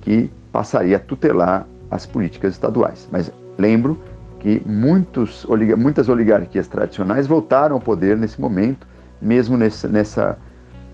que 0.00 0.30
passaria 0.50 0.96
a 0.96 1.00
tutelar 1.00 1.66
as 1.90 2.06
políticas 2.06 2.54
estaduais. 2.54 3.08
Mas 3.12 3.32
lembro 3.56 3.98
que 4.40 4.62
muitos, 4.66 5.46
muitas 5.76 6.08
oligarquias 6.08 6.68
tradicionais 6.68 7.26
voltaram 7.26 7.76
ao 7.76 7.80
poder 7.80 8.16
nesse 8.16 8.40
momento, 8.40 8.86
mesmo 9.20 9.56
nessa, 9.56 9.88
nessa 9.88 10.38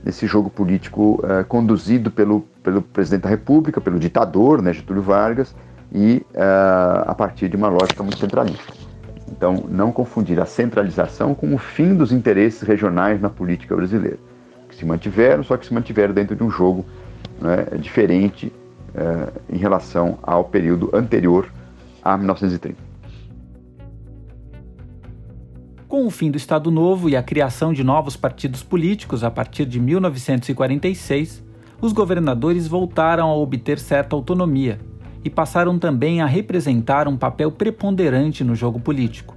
nesse 0.04 0.26
jogo 0.26 0.50
político 0.50 1.20
uh, 1.22 1.44
conduzido 1.46 2.10
pelo, 2.10 2.42
pelo 2.62 2.82
presidente 2.82 3.22
da 3.22 3.28
República, 3.28 3.80
pelo 3.80 3.98
ditador, 3.98 4.60
né, 4.60 4.72
Getúlio 4.72 5.02
Vargas, 5.02 5.54
e 5.90 6.24
uh, 6.34 7.08
a 7.08 7.14
partir 7.14 7.48
de 7.48 7.56
uma 7.56 7.68
lógica 7.68 8.02
muito 8.02 8.18
centralista. 8.18 8.74
Então, 9.30 9.64
não 9.68 9.90
confundir 9.90 10.38
a 10.38 10.44
centralização 10.44 11.34
com 11.34 11.54
o 11.54 11.58
fim 11.58 11.94
dos 11.94 12.12
interesses 12.12 12.60
regionais 12.62 13.20
na 13.20 13.30
política 13.30 13.74
brasileira, 13.74 14.18
que 14.68 14.76
se 14.76 14.84
mantiveram, 14.84 15.42
só 15.42 15.56
que 15.56 15.64
se 15.64 15.72
mantiveram 15.72 16.12
dentro 16.12 16.36
de 16.36 16.42
um 16.42 16.50
jogo 16.50 16.84
né, 17.40 17.78
diferente 17.78 18.52
uh, 18.94 19.32
em 19.48 19.56
relação 19.56 20.18
ao 20.22 20.44
período 20.44 20.90
anterior 20.92 21.48
a 22.02 22.18
1930. 22.18 22.83
Com 25.88 26.06
o 26.06 26.10
fim 26.10 26.30
do 26.30 26.36
Estado 26.36 26.70
Novo 26.70 27.08
e 27.08 27.16
a 27.16 27.22
criação 27.22 27.72
de 27.72 27.84
novos 27.84 28.16
partidos 28.16 28.62
políticos 28.62 29.22
a 29.22 29.30
partir 29.30 29.66
de 29.66 29.78
1946, 29.78 31.42
os 31.80 31.92
governadores 31.92 32.66
voltaram 32.66 33.28
a 33.28 33.36
obter 33.36 33.78
certa 33.78 34.16
autonomia 34.16 34.78
e 35.22 35.30
passaram 35.30 35.78
também 35.78 36.20
a 36.20 36.26
representar 36.26 37.06
um 37.06 37.16
papel 37.16 37.52
preponderante 37.52 38.42
no 38.42 38.54
jogo 38.54 38.80
político. 38.80 39.36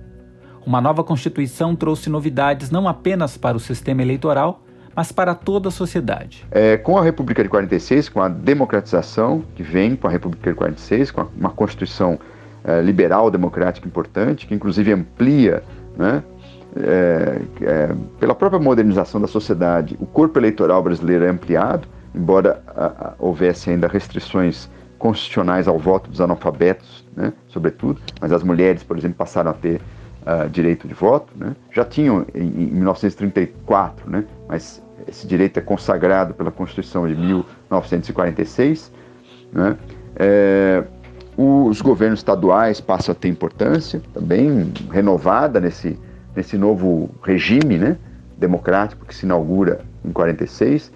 Uma 0.65 0.81
nova 0.81 1.03
Constituição 1.03 1.75
trouxe 1.75 2.09
novidades 2.09 2.71
não 2.71 2.87
apenas 2.87 3.37
para 3.37 3.55
o 3.55 3.59
sistema 3.59 4.01
eleitoral, 4.01 4.63
mas 4.95 5.11
para 5.11 5.35
toda 5.35 5.69
a 5.69 5.71
sociedade. 5.71 6.45
É, 6.49 6.75
com 6.75 6.97
a 6.97 7.03
República 7.03 7.43
de 7.43 7.49
46, 7.49 8.09
com 8.09 8.21
a 8.21 8.27
democratização 8.27 9.43
que 9.55 9.63
vem 9.63 9.95
com 9.95 10.07
a 10.07 10.09
República 10.09 10.49
de 10.49 10.55
46, 10.55 11.11
com 11.11 11.27
uma 11.37 11.51
Constituição 11.51 12.17
é, 12.63 12.81
liberal, 12.81 13.29
democrática 13.29 13.87
importante, 13.87 14.47
que 14.47 14.55
inclusive 14.55 14.91
amplia, 14.91 15.63
né, 15.95 16.23
é, 16.83 17.41
é, 17.61 17.95
pela 18.19 18.35
própria 18.35 18.59
modernização 18.59 19.19
da 19.19 19.27
sociedade, 19.27 19.95
o 19.99 20.05
corpo 20.05 20.39
eleitoral 20.39 20.81
brasileiro 20.83 21.25
é 21.25 21.29
ampliado, 21.29 21.87
embora 22.13 22.61
a, 22.67 22.85
a, 22.85 23.13
houvesse 23.19 23.69
ainda 23.69 23.87
restrições 23.87 24.69
constitucionais 24.97 25.67
ao 25.67 25.77
voto 25.77 26.09
dos 26.09 26.19
analfabetos, 26.21 27.05
né, 27.15 27.33
sobretudo, 27.47 28.01
mas 28.19 28.31
as 28.31 28.43
mulheres, 28.43 28.83
por 28.83 28.97
exemplo, 28.97 29.17
passaram 29.17 29.51
a 29.51 29.53
ter 29.53 29.79
uh, 30.23 30.49
direito 30.49 30.87
de 30.87 30.93
voto, 30.93 31.31
né, 31.35 31.55
já 31.71 31.85
tinham 31.85 32.25
em, 32.33 32.41
em 32.41 32.71
1934, 32.71 34.09
né, 34.09 34.25
mas 34.47 34.81
esse 35.07 35.27
direito 35.27 35.57
é 35.57 35.61
consagrado 35.61 36.33
pela 36.33 36.51
Constituição 36.51 37.07
de 37.07 37.15
1946. 37.15 38.91
Né? 39.51 39.77
É, 40.15 40.83
os 41.37 41.81
governos 41.81 42.19
estaduais 42.19 42.81
passam 42.81 43.13
a 43.13 43.15
ter 43.15 43.27
importância 43.29 44.01
também 44.13 44.73
renovada 44.91 45.59
nesse, 45.61 45.97
nesse 46.37 46.55
novo 46.55 47.09
regime 47.23 47.79
né, 47.79 47.97
democrático 48.37 49.07
que 49.07 49.15
se 49.15 49.25
inaugura 49.25 49.81
em 50.05 50.11
46. 50.11 50.87
Uh, 50.87 50.91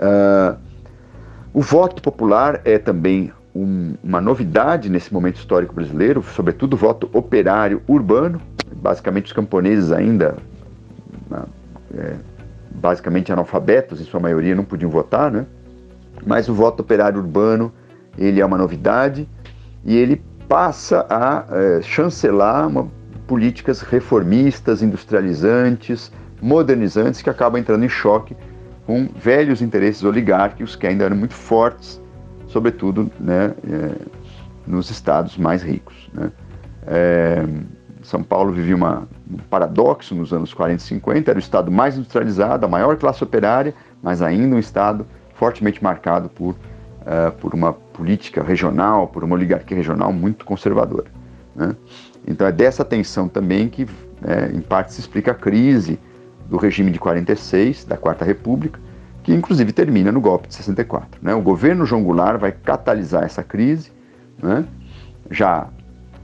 ah, 0.00 0.56
o 1.52 1.60
voto 1.60 2.00
popular 2.00 2.62
é 2.64 2.78
também 2.78 3.30
um, 3.54 3.94
uma 4.02 4.22
novidade 4.22 4.88
nesse 4.88 5.12
momento 5.12 5.36
histórico 5.36 5.74
brasileiro, 5.74 6.22
sobretudo 6.22 6.74
o 6.74 6.76
voto 6.78 7.10
operário 7.12 7.82
urbano, 7.86 8.40
basicamente 8.74 9.26
os 9.26 9.32
camponeses 9.34 9.92
ainda 9.92 10.36
é, 11.94 12.14
basicamente 12.70 13.30
analfabetos, 13.30 14.00
em 14.00 14.04
sua 14.04 14.20
maioria, 14.20 14.54
não 14.54 14.64
podiam 14.64 14.90
votar, 14.90 15.30
né? 15.30 15.44
Mas 16.26 16.48
o 16.48 16.54
voto 16.54 16.80
operário 16.80 17.18
urbano, 17.18 17.70
ele 18.16 18.40
é 18.40 18.46
uma 18.46 18.56
novidade 18.56 19.28
e 19.84 19.94
ele 19.94 20.22
passa 20.48 21.06
a 21.08 21.44
é, 21.50 21.82
chancelar 21.82 22.66
uma, 22.68 22.88
políticas 23.26 23.80
reformistas, 23.80 24.82
industrializantes, 24.82 26.12
modernizantes, 26.40 27.22
que 27.22 27.30
acabam 27.30 27.60
entrando 27.60 27.84
em 27.84 27.88
choque 27.88 28.36
com 28.86 29.08
velhos 29.16 29.60
interesses 29.60 30.04
oligárquicos 30.04 30.76
que 30.76 30.86
ainda 30.86 31.04
eram 31.04 31.16
muito 31.16 31.34
fortes, 31.34 32.00
sobretudo 32.46 33.10
né, 33.18 33.52
é, 33.68 33.90
nos 34.66 34.90
estados 34.90 35.36
mais 35.36 35.62
ricos. 35.62 36.08
Né? 36.14 36.30
É, 36.86 37.44
são 38.02 38.22
Paulo 38.22 38.52
vivia 38.52 38.76
uma, 38.76 39.08
um 39.28 39.38
paradoxo 39.50 40.14
nos 40.14 40.32
anos 40.32 40.54
40 40.54 40.80
e 40.80 40.86
50, 40.86 41.30
era 41.30 41.36
o 41.36 41.40
estado 41.40 41.72
mais 41.72 41.96
industrializado, 41.96 42.64
a 42.64 42.68
maior 42.68 42.96
classe 42.96 43.24
operária, 43.24 43.74
mas 44.00 44.22
ainda 44.22 44.54
um 44.54 44.58
estado 44.58 45.04
fortemente 45.34 45.82
marcado 45.82 46.28
por, 46.28 46.52
uh, 46.52 47.32
por 47.40 47.52
uma 47.52 47.72
política 47.72 48.42
regional, 48.42 49.08
por 49.08 49.24
uma 49.24 49.34
oligarquia 49.34 49.76
regional 49.76 50.12
muito 50.12 50.44
conservadora. 50.44 51.06
Né? 51.56 51.74
Então 52.26 52.46
é 52.46 52.52
dessa 52.52 52.84
tensão 52.84 53.28
também 53.28 53.68
que, 53.68 53.86
é, 54.22 54.50
em 54.54 54.60
parte, 54.60 54.92
se 54.92 55.00
explica 55.00 55.32
a 55.32 55.34
crise 55.34 55.98
do 56.48 56.56
regime 56.56 56.90
de 56.90 56.98
46, 56.98 57.84
da 57.84 57.96
Quarta 57.96 58.24
República, 58.24 58.78
que 59.22 59.34
inclusive 59.34 59.72
termina 59.72 60.12
no 60.12 60.20
golpe 60.20 60.48
de 60.48 60.54
64. 60.54 61.20
Né? 61.20 61.34
O 61.34 61.40
governo 61.40 61.84
João 61.84 62.04
Goulart 62.04 62.38
vai 62.38 62.52
catalisar 62.52 63.24
essa 63.24 63.42
crise, 63.42 63.90
né? 64.40 64.64
já, 65.30 65.68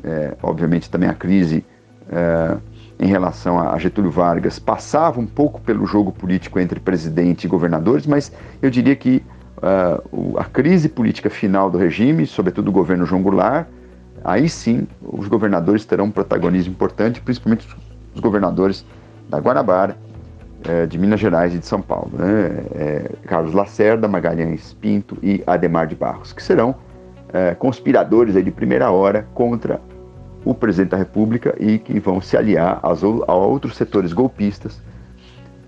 é, 0.04 0.36
obviamente, 0.42 0.88
também 0.88 1.08
a 1.08 1.14
crise 1.14 1.64
é, 2.10 2.56
em 3.02 3.06
relação 3.06 3.58
a 3.58 3.76
Getúlio 3.78 4.10
Vargas 4.12 4.60
passava 4.60 5.18
um 5.18 5.26
pouco 5.26 5.60
pelo 5.60 5.84
jogo 5.86 6.12
político 6.12 6.60
entre 6.60 6.78
presidente 6.78 7.44
e 7.44 7.48
governadores, 7.48 8.06
mas 8.06 8.30
eu 8.62 8.70
diria 8.70 8.94
que 8.94 9.24
uh, 9.56 10.38
a 10.38 10.44
crise 10.44 10.88
política 10.88 11.28
final 11.28 11.68
do 11.68 11.76
regime, 11.76 12.26
sobretudo 12.26 12.66
do 12.66 12.72
governo 12.72 13.04
João 13.04 13.20
Goulart, 13.20 13.66
aí 14.24 14.48
sim 14.48 14.86
os 15.02 15.28
governadores 15.28 15.84
terão 15.84 16.06
um 16.06 16.10
protagonismo 16.10 16.72
importante, 16.72 17.20
principalmente 17.20 17.68
os 18.14 18.20
governadores 18.20 18.84
da 19.28 19.38
Guanabara, 19.38 19.96
é, 20.64 20.86
de 20.86 20.98
Minas 20.98 21.18
Gerais 21.18 21.54
e 21.54 21.58
de 21.58 21.66
São 21.66 21.80
Paulo, 21.82 22.10
né? 22.14 22.64
é, 22.74 23.10
Carlos 23.26 23.52
Lacerda, 23.52 24.06
Magalhães 24.06 24.74
Pinto 24.74 25.16
e 25.22 25.42
Ademar 25.46 25.86
de 25.86 25.94
Barros, 25.94 26.32
que 26.32 26.42
serão 26.42 26.74
é, 27.32 27.54
conspiradores 27.54 28.34
de 28.34 28.50
primeira 28.50 28.90
hora 28.90 29.26
contra 29.34 29.80
o 30.44 30.54
presidente 30.54 30.90
da 30.90 30.96
República 30.96 31.54
e 31.58 31.78
que 31.78 31.98
vão 31.98 32.20
se 32.20 32.36
aliar 32.36 32.78
aos, 32.82 33.02
a 33.02 33.34
outros 33.34 33.76
setores 33.76 34.12
golpistas 34.12 34.80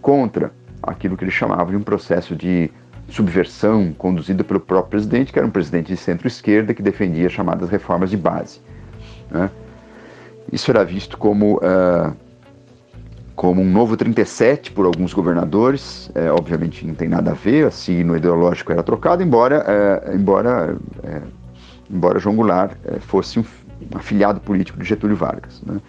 contra 0.00 0.52
aquilo 0.82 1.16
que 1.16 1.24
ele 1.24 1.30
chamava 1.30 1.70
de 1.70 1.76
um 1.76 1.82
processo 1.82 2.36
de 2.36 2.70
subversão 3.08 3.92
conduzido 3.92 4.44
pelo 4.44 4.60
próprio 4.60 4.90
presidente, 4.90 5.32
que 5.32 5.38
era 5.38 5.46
um 5.46 5.50
presidente 5.50 5.88
de 5.88 5.96
centro-esquerda 5.96 6.74
que 6.74 6.82
defendia 6.82 7.28
chamadas 7.28 7.68
reformas 7.68 8.10
de 8.10 8.16
base. 8.16 8.60
Né? 9.30 9.50
Isso 10.52 10.70
era 10.70 10.84
visto 10.84 11.16
como, 11.18 11.56
uh, 11.56 12.14
como 13.34 13.60
um 13.60 13.70
novo 13.70 13.96
37 13.96 14.72
por 14.72 14.86
alguns 14.86 15.12
governadores, 15.12 16.10
é, 16.14 16.30
obviamente 16.30 16.86
não 16.86 16.94
tem 16.94 17.08
nada 17.08 17.32
a 17.32 17.34
ver, 17.34 17.66
assim, 17.66 18.04
no 18.04 18.16
ideológico 18.16 18.72
era 18.72 18.82
trocado, 18.82 19.22
embora, 19.22 19.64
é, 19.66 20.14
embora, 20.14 20.76
é, 21.02 21.22
embora 21.90 22.18
João 22.18 22.36
Goulart 22.36 22.76
fosse 23.00 23.38
um 23.38 23.44
afiliado 23.94 24.40
político 24.40 24.78
de 24.78 24.84
Getúlio 24.84 25.16
Vargas. 25.16 25.62
Né? 25.62 25.80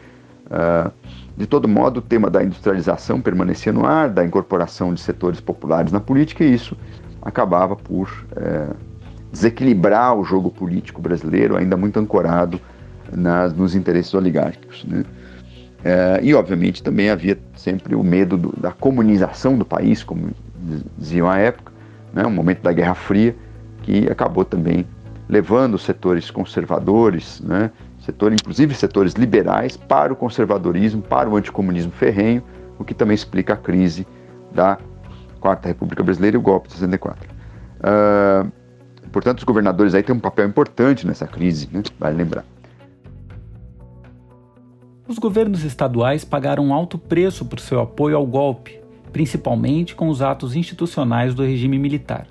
Uh, 0.45 0.91
de 1.37 1.45
todo 1.45 1.67
modo, 1.67 1.97
o 1.97 2.01
tema 2.01 2.29
da 2.29 2.43
industrialização 2.43 3.19
permanecia 3.19 3.73
no 3.73 3.85
ar, 3.85 4.09
da 4.09 4.23
incorporação 4.23 4.93
de 4.93 5.01
setores 5.01 5.41
populares 5.41 5.91
na 5.91 5.99
política, 5.99 6.43
e 6.43 6.53
isso 6.53 6.77
acabava 7.25 7.75
por 7.75 8.25
é, 8.35 8.67
desequilibrar 9.31 10.15
o 10.15 10.23
jogo 10.23 10.51
político 10.51 11.01
brasileiro, 11.01 11.57
ainda 11.57 11.75
muito 11.75 11.99
ancorado 11.99 12.61
nas, 13.11 13.51
nos 13.53 13.75
interesses 13.75 14.13
oligárquicos. 14.13 14.85
Né? 14.85 15.03
É, 15.83 16.19
e, 16.23 16.33
obviamente, 16.33 16.81
também 16.83 17.09
havia 17.09 17.37
sempre 17.55 17.95
o 17.95 18.03
medo 18.03 18.37
do, 18.37 18.53
da 18.57 18.71
comunização 18.71 19.57
do 19.57 19.65
país, 19.65 20.03
como 20.03 20.29
diziam 20.97 21.29
à 21.29 21.37
época, 21.37 21.73
né? 22.13 22.25
um 22.25 22.31
momento 22.31 22.61
da 22.61 22.71
Guerra 22.71 22.95
Fria, 22.95 23.35
que 23.81 24.07
acabou 24.09 24.45
também 24.45 24.85
levando 25.27 25.77
setores 25.77 26.29
conservadores, 26.29 27.41
né, 27.41 27.71
setor, 27.99 28.31
inclusive 28.31 28.73
setores 28.75 29.13
liberais, 29.13 29.75
para 29.75 30.13
o 30.13 30.15
conservadorismo, 30.15 31.01
para 31.01 31.29
o 31.29 31.35
anticomunismo 31.35 31.91
ferrenho, 31.91 32.43
o 32.77 32.83
que 32.83 32.93
também 32.93 33.15
explica 33.15 33.53
a 33.53 33.57
crise 33.57 34.05
da 34.53 34.77
Quarta 35.39 35.67
República 35.67 36.03
Brasileira 36.03 36.37
e 36.37 36.39
o 36.39 36.41
golpe 36.41 36.67
de 36.67 36.73
64. 36.75 37.23
Uh, 37.23 37.33
ah, 37.83 38.47
portanto, 39.11 39.39
os 39.39 39.43
governadores 39.43 39.93
aí 39.93 40.03
têm 40.03 40.15
um 40.15 40.19
papel 40.19 40.47
importante 40.47 41.05
nessa 41.05 41.27
crise, 41.27 41.69
né, 41.71 41.83
vale 41.99 42.17
lembrar. 42.17 42.45
Os 45.07 45.19
governos 45.19 45.63
estaduais 45.63 46.25
pagaram 46.25 46.65
um 46.65 46.73
alto 46.73 46.97
preço 46.97 47.45
por 47.45 47.59
seu 47.59 47.79
apoio 47.79 48.17
ao 48.17 48.25
golpe, 48.25 48.79
principalmente 49.11 49.95
com 49.95 50.09
os 50.09 50.21
atos 50.21 50.55
institucionais 50.55 51.35
do 51.35 51.43
regime 51.43 51.77
militar. 51.77 52.27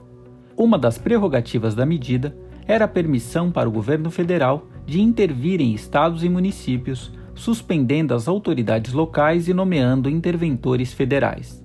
Uma 0.57 0.79
das 0.79 0.99
prerrogativas 0.99 1.75
da 1.75 1.87
medida 1.87 2.37
era 2.67 2.85
a 2.85 2.89
permissão 2.89 3.51
para 3.51 3.69
o 3.69 3.73
governo 3.73 4.11
federal 4.11 4.67
de 4.85 5.01
intervir 5.01 5.61
em 5.61 5.73
estados 5.73 6.23
e 6.25 6.29
municípios, 6.29 7.13
suspendendo 7.35 8.15
as 8.15 8.29
autoridades 8.29 8.93
locais 8.93 9.49
e 9.49 9.55
nomeando 9.55 10.11
interventores 10.11 10.93
federais. 10.93 11.64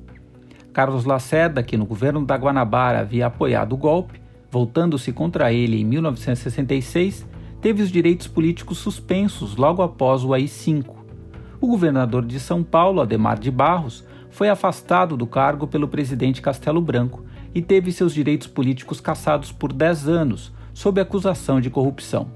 Carlos 0.79 1.03
Lacerda, 1.03 1.61
que 1.61 1.75
no 1.75 1.85
governo 1.85 2.25
da 2.25 2.37
Guanabara 2.37 3.01
havia 3.01 3.25
apoiado 3.25 3.73
o 3.73 3.77
golpe, 3.77 4.21
voltando-se 4.49 5.11
contra 5.11 5.51
ele 5.51 5.81
em 5.81 5.83
1966, 5.83 7.27
teve 7.59 7.83
os 7.83 7.91
direitos 7.91 8.27
políticos 8.27 8.77
suspensos 8.77 9.57
logo 9.57 9.81
após 9.81 10.23
o 10.23 10.33
AI-5. 10.33 10.85
O 11.59 11.67
governador 11.67 12.25
de 12.25 12.39
São 12.39 12.63
Paulo, 12.63 13.01
Ademar 13.01 13.37
de 13.37 13.51
Barros, 13.51 14.05
foi 14.29 14.47
afastado 14.47 15.17
do 15.17 15.27
cargo 15.27 15.67
pelo 15.67 15.85
presidente 15.85 16.41
Castelo 16.41 16.79
Branco 16.79 17.25
e 17.53 17.61
teve 17.61 17.91
seus 17.91 18.13
direitos 18.13 18.47
políticos 18.47 19.01
cassados 19.01 19.51
por 19.51 19.73
10 19.73 20.07
anos, 20.07 20.53
sob 20.73 21.01
acusação 21.01 21.59
de 21.59 21.69
corrupção. 21.69 22.31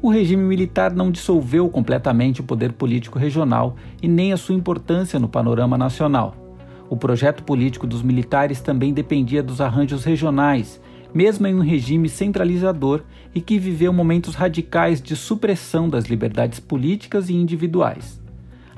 O 0.00 0.08
regime 0.08 0.44
militar 0.44 0.94
não 0.94 1.10
dissolveu 1.10 1.68
completamente 1.68 2.40
o 2.40 2.44
poder 2.44 2.72
político 2.72 3.18
regional 3.18 3.76
e 4.02 4.08
nem 4.08 4.32
a 4.32 4.38
sua 4.38 4.54
importância 4.54 5.18
no 5.20 5.28
panorama 5.28 5.76
nacional. 5.76 6.47
O 6.90 6.96
projeto 6.96 7.42
político 7.42 7.86
dos 7.86 8.02
militares 8.02 8.60
também 8.60 8.92
dependia 8.92 9.42
dos 9.42 9.60
arranjos 9.60 10.04
regionais, 10.04 10.80
mesmo 11.12 11.46
em 11.46 11.54
um 11.54 11.60
regime 11.60 12.08
centralizador 12.08 13.02
e 13.34 13.40
que 13.40 13.58
viveu 13.58 13.92
momentos 13.92 14.34
radicais 14.34 15.00
de 15.00 15.16
supressão 15.16 15.88
das 15.88 16.04
liberdades 16.04 16.60
políticas 16.60 17.28
e 17.28 17.34
individuais. 17.34 18.18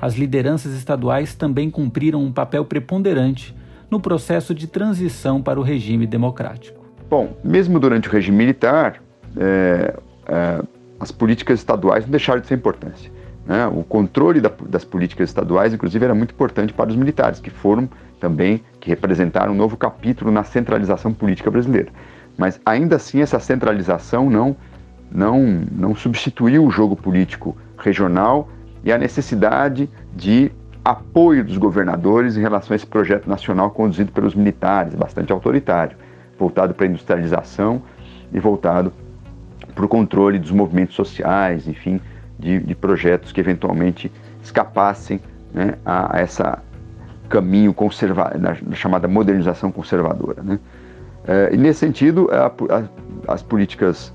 as 0.01 0.15
lideranças 0.15 0.73
estaduais 0.73 1.35
também 1.35 1.69
cumpriram 1.69 2.23
um 2.23 2.31
papel 2.31 2.65
preponderante 2.65 3.55
no 3.89 3.99
processo 3.99 4.51
de 4.55 4.65
transição 4.65 5.43
para 5.43 5.59
o 5.59 5.63
regime 5.63 6.07
democrático. 6.07 6.83
Bom, 7.07 7.37
mesmo 7.43 7.79
durante 7.79 8.09
o 8.09 8.11
regime 8.11 8.37
militar, 8.37 9.03
é, 9.37 9.93
é, 10.27 10.63
as 10.99 11.11
políticas 11.11 11.59
estaduais 11.59 12.05
não 12.05 12.11
deixaram 12.11 12.41
de 12.41 12.47
ser 12.47 12.55
importantes. 12.55 13.11
Né? 13.45 13.67
O 13.67 13.83
controle 13.83 14.39
da, 14.39 14.51
das 14.67 14.85
políticas 14.85 15.29
estaduais, 15.29 15.73
inclusive, 15.73 16.03
era 16.03 16.13
muito 16.13 16.31
importante 16.31 16.73
para 16.73 16.89
os 16.89 16.95
militares, 16.95 17.39
que 17.39 17.49
foram 17.49 17.89
também, 18.19 18.63
que 18.79 18.89
representaram 18.89 19.53
um 19.53 19.55
novo 19.55 19.75
capítulo 19.75 20.31
na 20.31 20.43
centralização 20.43 21.13
política 21.13 21.49
brasileira. 21.49 21.91
Mas 22.37 22.59
ainda 22.65 22.95
assim, 22.95 23.21
essa 23.21 23.39
centralização 23.39 24.29
não, 24.29 24.55
não, 25.11 25.65
não 25.71 25.95
substituiu 25.95 26.65
o 26.65 26.71
jogo 26.71 26.95
político 26.95 27.57
regional 27.77 28.47
e 28.83 28.91
a 28.91 28.97
necessidade 28.97 29.89
de 30.15 30.51
apoio 30.83 31.43
dos 31.43 31.57
governadores 31.57 32.37
em 32.37 32.41
relação 32.41 32.73
a 32.73 32.75
esse 32.75 32.85
projeto 32.85 33.27
nacional 33.27 33.69
conduzido 33.71 34.11
pelos 34.11 34.33
militares, 34.33 34.95
bastante 34.95 35.31
autoritário, 35.31 35.97
voltado 36.37 36.73
para 36.73 36.85
a 36.85 36.89
industrialização 36.89 37.81
e 38.33 38.39
voltado 38.39 38.91
para 39.75 39.85
o 39.85 39.87
controle 39.87 40.39
dos 40.39 40.51
movimentos 40.51 40.95
sociais, 40.95 41.67
enfim, 41.67 42.01
de, 42.41 42.59
de 42.59 42.75
projetos 42.75 43.31
que 43.31 43.39
eventualmente 43.39 44.11
escapassem 44.43 45.21
né, 45.53 45.75
a, 45.85 46.17
a 46.17 46.23
esse 46.23 46.41
caminho 47.29 47.73
conserva 47.73 48.33
na, 48.37 48.55
chamada 48.75 49.07
modernização 49.07 49.71
conservadora. 49.71 50.41
Né? 50.41 50.59
É, 51.25 51.51
e 51.53 51.57
nesse 51.57 51.79
sentido, 51.79 52.27
a, 52.31 52.47
a, 52.47 53.33
as 53.33 53.43
políticas 53.43 54.11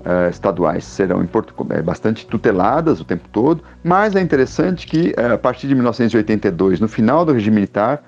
uh, 0.00 0.28
estaduais 0.30 0.84
serão 0.84 1.26
é, 1.70 1.82
bastante 1.82 2.26
tuteladas 2.26 3.00
o 3.00 3.04
tempo 3.04 3.28
todo, 3.32 3.64
mas 3.82 4.14
é 4.14 4.20
interessante 4.20 4.86
que, 4.86 5.14
uh, 5.18 5.32
a 5.34 5.38
partir 5.38 5.66
de 5.66 5.74
1982, 5.74 6.78
no 6.78 6.88
final 6.88 7.24
do 7.24 7.32
regime 7.32 7.56
militar, 7.56 8.02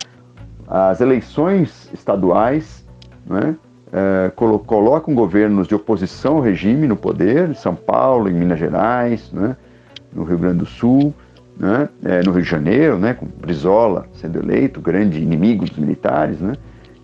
as 0.69 1.01
eleições 1.01 1.91
estaduais 1.93 2.85
né, 3.27 3.57
uh, 3.95 4.61
colocam 4.67 5.15
governos 5.15 5.69
de 5.69 5.75
oposição 5.75 6.37
ao 6.37 6.43
regime 6.43 6.87
no 6.87 6.97
poder, 6.97 7.51
em 7.51 7.55
São 7.55 7.75
Paulo, 7.75 8.29
em 8.29 8.35
Minas 8.35 8.59
Gerais, 8.59 9.31
né, 9.33 9.57
no 10.13 10.25
Rio 10.25 10.39
Grande 10.39 10.59
do 10.59 10.67
Sul, 10.67 11.15
né, 11.57 11.89
no 12.25 12.33
Rio 12.33 12.43
de 12.43 12.49
Janeiro, 12.49 12.99
né, 12.99 13.15
com 13.15 13.27
Brizola 13.27 14.07
sendo 14.15 14.41
eleito, 14.41 14.81
grande 14.81 15.23
inimigo 15.23 15.65
dos 15.65 15.79
militares, 15.79 16.41
né, 16.41 16.55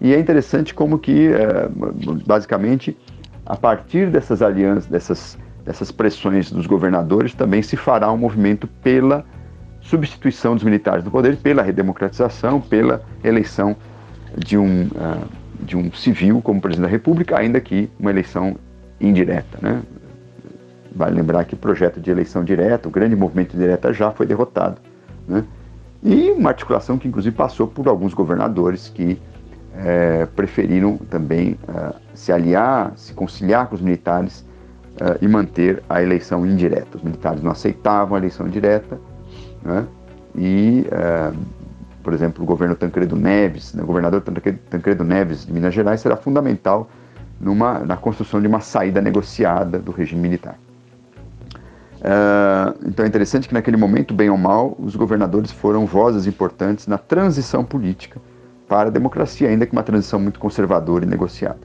e 0.00 0.12
é 0.12 0.18
interessante 0.18 0.74
como 0.74 0.98
que, 0.98 1.28
basicamente, 2.26 2.96
a 3.44 3.56
partir 3.56 4.10
dessas 4.10 4.40
alianças, 4.40 4.86
dessas, 4.86 5.38
dessas 5.64 5.92
pressões 5.92 6.50
dos 6.50 6.66
governadores, 6.66 7.34
também 7.34 7.62
se 7.62 7.76
fará 7.76 8.10
um 8.10 8.16
movimento 8.16 8.66
pela 8.66 9.24
substituição 9.80 10.54
dos 10.54 10.64
militares 10.64 11.04
do 11.04 11.10
poder, 11.10 11.36
pela 11.36 11.62
redemocratização, 11.62 12.60
pela 12.60 13.02
eleição 13.22 13.76
de 14.36 14.56
um, 14.56 14.84
uh, 14.84 15.26
de 15.62 15.76
um 15.76 15.92
civil 15.92 16.40
como 16.42 16.60
presidente 16.60 16.86
da 16.86 16.90
República, 16.90 17.38
ainda 17.38 17.60
que 17.60 17.90
uma 17.98 18.10
eleição 18.10 18.56
indireta. 19.00 19.58
Né? 19.60 19.82
Vale 20.94 21.16
lembrar 21.16 21.44
que 21.44 21.54
o 21.54 21.56
projeto 21.56 22.00
de 22.00 22.10
eleição 22.10 22.44
direta, 22.44 22.88
o 22.88 22.90
grande 22.90 23.14
movimento 23.14 23.56
direta 23.56 23.92
já 23.92 24.10
foi 24.10 24.26
derrotado. 24.26 24.80
Né? 25.26 25.44
E 26.02 26.30
uma 26.30 26.50
articulação 26.50 26.98
que, 26.98 27.06
inclusive, 27.06 27.34
passou 27.34 27.66
por 27.66 27.86
alguns 27.88 28.14
governadores 28.14 28.88
que 28.88 29.20
é, 29.76 30.26
preferiram 30.34 30.96
também 30.96 31.56
é, 31.68 31.94
se 32.14 32.32
aliar, 32.32 32.92
se 32.96 33.12
conciliar 33.14 33.68
com 33.68 33.74
os 33.74 33.80
militares 33.80 34.44
é, 35.00 35.18
e 35.20 35.28
manter 35.28 35.82
a 35.88 36.02
eleição 36.02 36.46
indireta. 36.46 36.96
Os 36.96 37.02
militares 37.02 37.42
não 37.42 37.50
aceitavam 37.50 38.16
a 38.16 38.18
eleição 38.18 38.48
direta 38.48 38.98
né? 39.62 39.86
e, 40.34 40.86
por 42.10 42.14
exemplo, 42.14 42.42
o 42.42 42.46
governo 42.46 42.74
Tancredo 42.74 43.14
Neves, 43.14 43.72
né, 43.72 43.84
o 43.84 43.86
governador 43.86 44.20
Tancredo 44.20 45.04
Neves 45.04 45.46
de 45.46 45.52
Minas 45.52 45.72
Gerais 45.72 46.00
será 46.00 46.16
fundamental 46.16 46.90
numa, 47.40 47.78
na 47.78 47.96
construção 47.96 48.40
de 48.40 48.48
uma 48.48 48.58
saída 48.58 49.00
negociada 49.00 49.78
do 49.78 49.92
regime 49.92 50.20
militar. 50.20 50.58
Uh, 52.00 52.74
então 52.84 53.04
é 53.04 53.08
interessante 53.08 53.46
que 53.46 53.54
naquele 53.54 53.76
momento, 53.76 54.12
bem 54.12 54.28
ou 54.28 54.36
mal, 54.36 54.74
os 54.80 54.96
governadores 54.96 55.52
foram 55.52 55.86
vozes 55.86 56.26
importantes 56.26 56.88
na 56.88 56.98
transição 56.98 57.64
política 57.64 58.20
para 58.66 58.88
a 58.88 58.90
democracia, 58.90 59.48
ainda 59.48 59.64
que 59.64 59.72
uma 59.72 59.84
transição 59.84 60.18
muito 60.18 60.40
conservadora 60.40 61.04
e 61.04 61.08
negociada. 61.08 61.60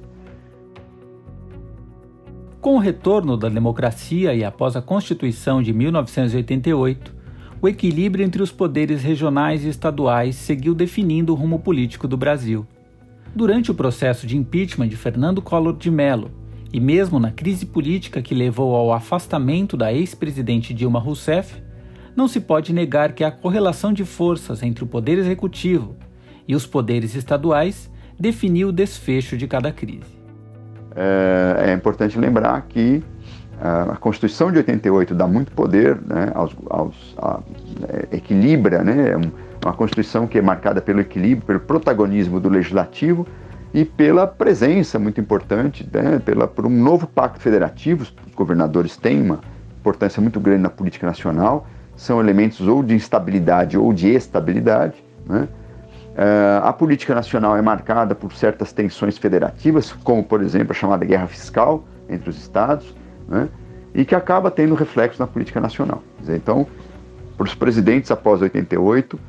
Com 2.62 2.76
o 2.76 2.80
retorno 2.80 3.36
da 3.36 3.50
democracia 3.50 4.32
e 4.36 4.44
após 4.44 4.76
a 4.76 4.82
Constituição 4.82 5.60
de 5.64 5.74
1988, 5.74 7.15
o 7.62 7.68
equilíbrio 7.68 8.26
entre 8.26 8.42
os 8.42 8.52
poderes 8.52 9.02
regionais 9.02 9.64
e 9.64 9.70
estaduais 9.70 10.36
seguiu 10.36 10.76
definindo 10.76 11.34
o 11.34 11.36
rumo 11.36 11.60
político 11.60 12.08
do 12.08 12.18
Brasil. 12.18 12.66
Durante 13.36 13.72
o 13.72 13.76
processo 13.76 14.28
de 14.28 14.38
impeachment 14.38 14.88
de 14.88 14.96
Fernando 14.96 15.42
Collor 15.42 15.76
de 15.76 15.90
Mello, 15.90 16.32
e 16.72 16.80
mesmo 16.80 17.20
na 17.20 17.32
crise 17.32 17.66
política 17.66 18.22
que 18.22 18.36
levou 18.36 18.76
ao 18.76 18.92
afastamento 18.92 19.78
da 19.78 19.94
ex-presidente 19.94 20.74
Dilma 20.74 21.00
Rousseff, 21.00 21.62
não 22.16 22.28
se 22.28 22.40
pode 22.40 22.74
negar 22.74 23.14
que 23.14 23.24
a 23.24 23.32
correlação 23.32 23.92
de 23.92 24.06
forças 24.06 24.64
entre 24.64 24.84
o 24.84 24.88
poder 24.88 25.18
executivo, 25.18 25.96
e 26.48 26.56
os 26.56 26.66
poderes 26.66 27.16
estaduais 27.16 27.90
definiu 28.20 28.70
o 28.70 28.74
desfecho 28.74 29.38
de 29.38 29.48
cada 29.48 29.72
crise. 29.72 30.16
É, 30.96 31.72
é 31.72 31.74
importante 31.74 32.18
lembrar 32.18 32.62
que 32.68 33.04
a 33.62 33.96
Constituição 33.96 34.52
de 34.52 34.58
88 34.58 35.16
dá 35.16 35.28
muito 35.28 35.52
poder 35.52 35.98
né, 36.06 36.32
aos, 36.34 36.56
aos 36.70 37.16
a, 37.18 37.40
é, 37.88 38.18
equilibra, 38.18 38.84
né, 38.84 39.12
é 39.12 39.16
uma 39.66 39.74
Constituição 39.74 40.28
que 40.28 40.38
é 40.38 40.42
marcada 40.42 40.82
pelo 40.82 41.00
equilíbrio, 41.00 41.46
pelo 41.46 41.60
protagonismo 41.62 42.40
do 42.40 42.50
legislativo 42.50 43.26
e 43.74 43.84
pela 43.84 44.28
presença 44.28 45.00
muito 45.00 45.20
importante, 45.20 45.88
né, 45.92 46.22
pela, 46.24 46.48
por 46.48 46.66
um 46.66 46.70
novo 46.70 47.08
pacto 47.08 47.40
federativo. 47.40 48.04
Os 48.04 48.14
governadores 48.36 48.98
têm 48.98 49.22
uma 49.22 49.40
importância 49.80 50.22
muito 50.22 50.40
grande 50.40 50.62
na 50.62 50.70
política 50.70 51.08
nacional, 51.08 51.68
são 51.96 52.20
elementos 52.20 52.68
ou 52.68 52.84
de 52.84 52.94
instabilidade 52.94 53.78
ou 53.78 53.94
de 53.94 54.10
estabilidade. 54.10 54.96
Né? 55.26 55.48
Uh, 56.16 56.64
a 56.64 56.72
política 56.72 57.14
nacional 57.14 57.58
é 57.58 57.62
marcada 57.62 58.16
por 58.16 58.32
certas 58.34 58.72
tensões 58.72 59.18
federativas, 59.18 59.92
como, 59.92 60.24
por 60.24 60.42
exemplo, 60.42 60.72
a 60.72 60.74
chamada 60.74 61.06
guerra 61.06 61.28
fiscal 61.28 61.84
entre 62.08 62.30
os 62.30 62.38
estados, 62.38 62.96
né, 63.28 63.50
e 63.94 64.04
que 64.06 64.16
acaba 64.16 64.52
tendo 64.52 64.76
reflexo 64.76 65.20
na 65.20 65.28
política 65.28 65.60
nacional. 65.60 66.02
Dizer, 66.20 66.36
então, 66.36 66.68
para 67.38 67.46
os 67.46 67.56
presidentes 67.56 68.12
após 68.12 68.42
88, 68.42 69.20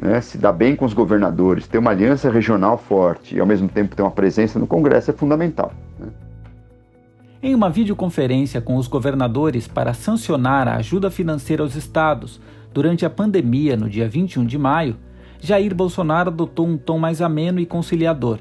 né, 0.00 0.20
se 0.20 0.38
dar 0.38 0.52
bem 0.52 0.74
com 0.74 0.84
os 0.84 0.92
governadores, 0.92 1.66
ter 1.66 1.78
uma 1.78 1.90
aliança 1.90 2.30
regional 2.30 2.78
forte 2.78 3.36
e, 3.36 3.40
ao 3.40 3.46
mesmo 3.46 3.68
tempo, 3.68 3.94
ter 3.94 4.02
uma 4.02 4.10
presença 4.10 4.58
no 4.58 4.66
Congresso 4.66 5.10
é 5.10 5.14
fundamental. 5.14 5.72
Né. 5.98 6.08
Em 7.42 7.54
uma 7.54 7.68
videoconferência 7.68 8.60
com 8.60 8.76
os 8.76 8.86
governadores 8.86 9.66
para 9.66 9.92
sancionar 9.92 10.68
a 10.68 10.76
ajuda 10.76 11.10
financeira 11.10 11.62
aos 11.62 11.74
estados 11.74 12.40
durante 12.72 13.04
a 13.04 13.10
pandemia 13.10 13.76
no 13.76 13.88
dia 13.88 14.08
21 14.08 14.44
de 14.44 14.56
maio, 14.56 14.96
Jair 15.40 15.74
Bolsonaro 15.74 16.30
adotou 16.30 16.66
um 16.66 16.78
tom 16.78 16.98
mais 16.98 17.20
ameno 17.20 17.58
e 17.58 17.66
conciliador. 17.66 18.38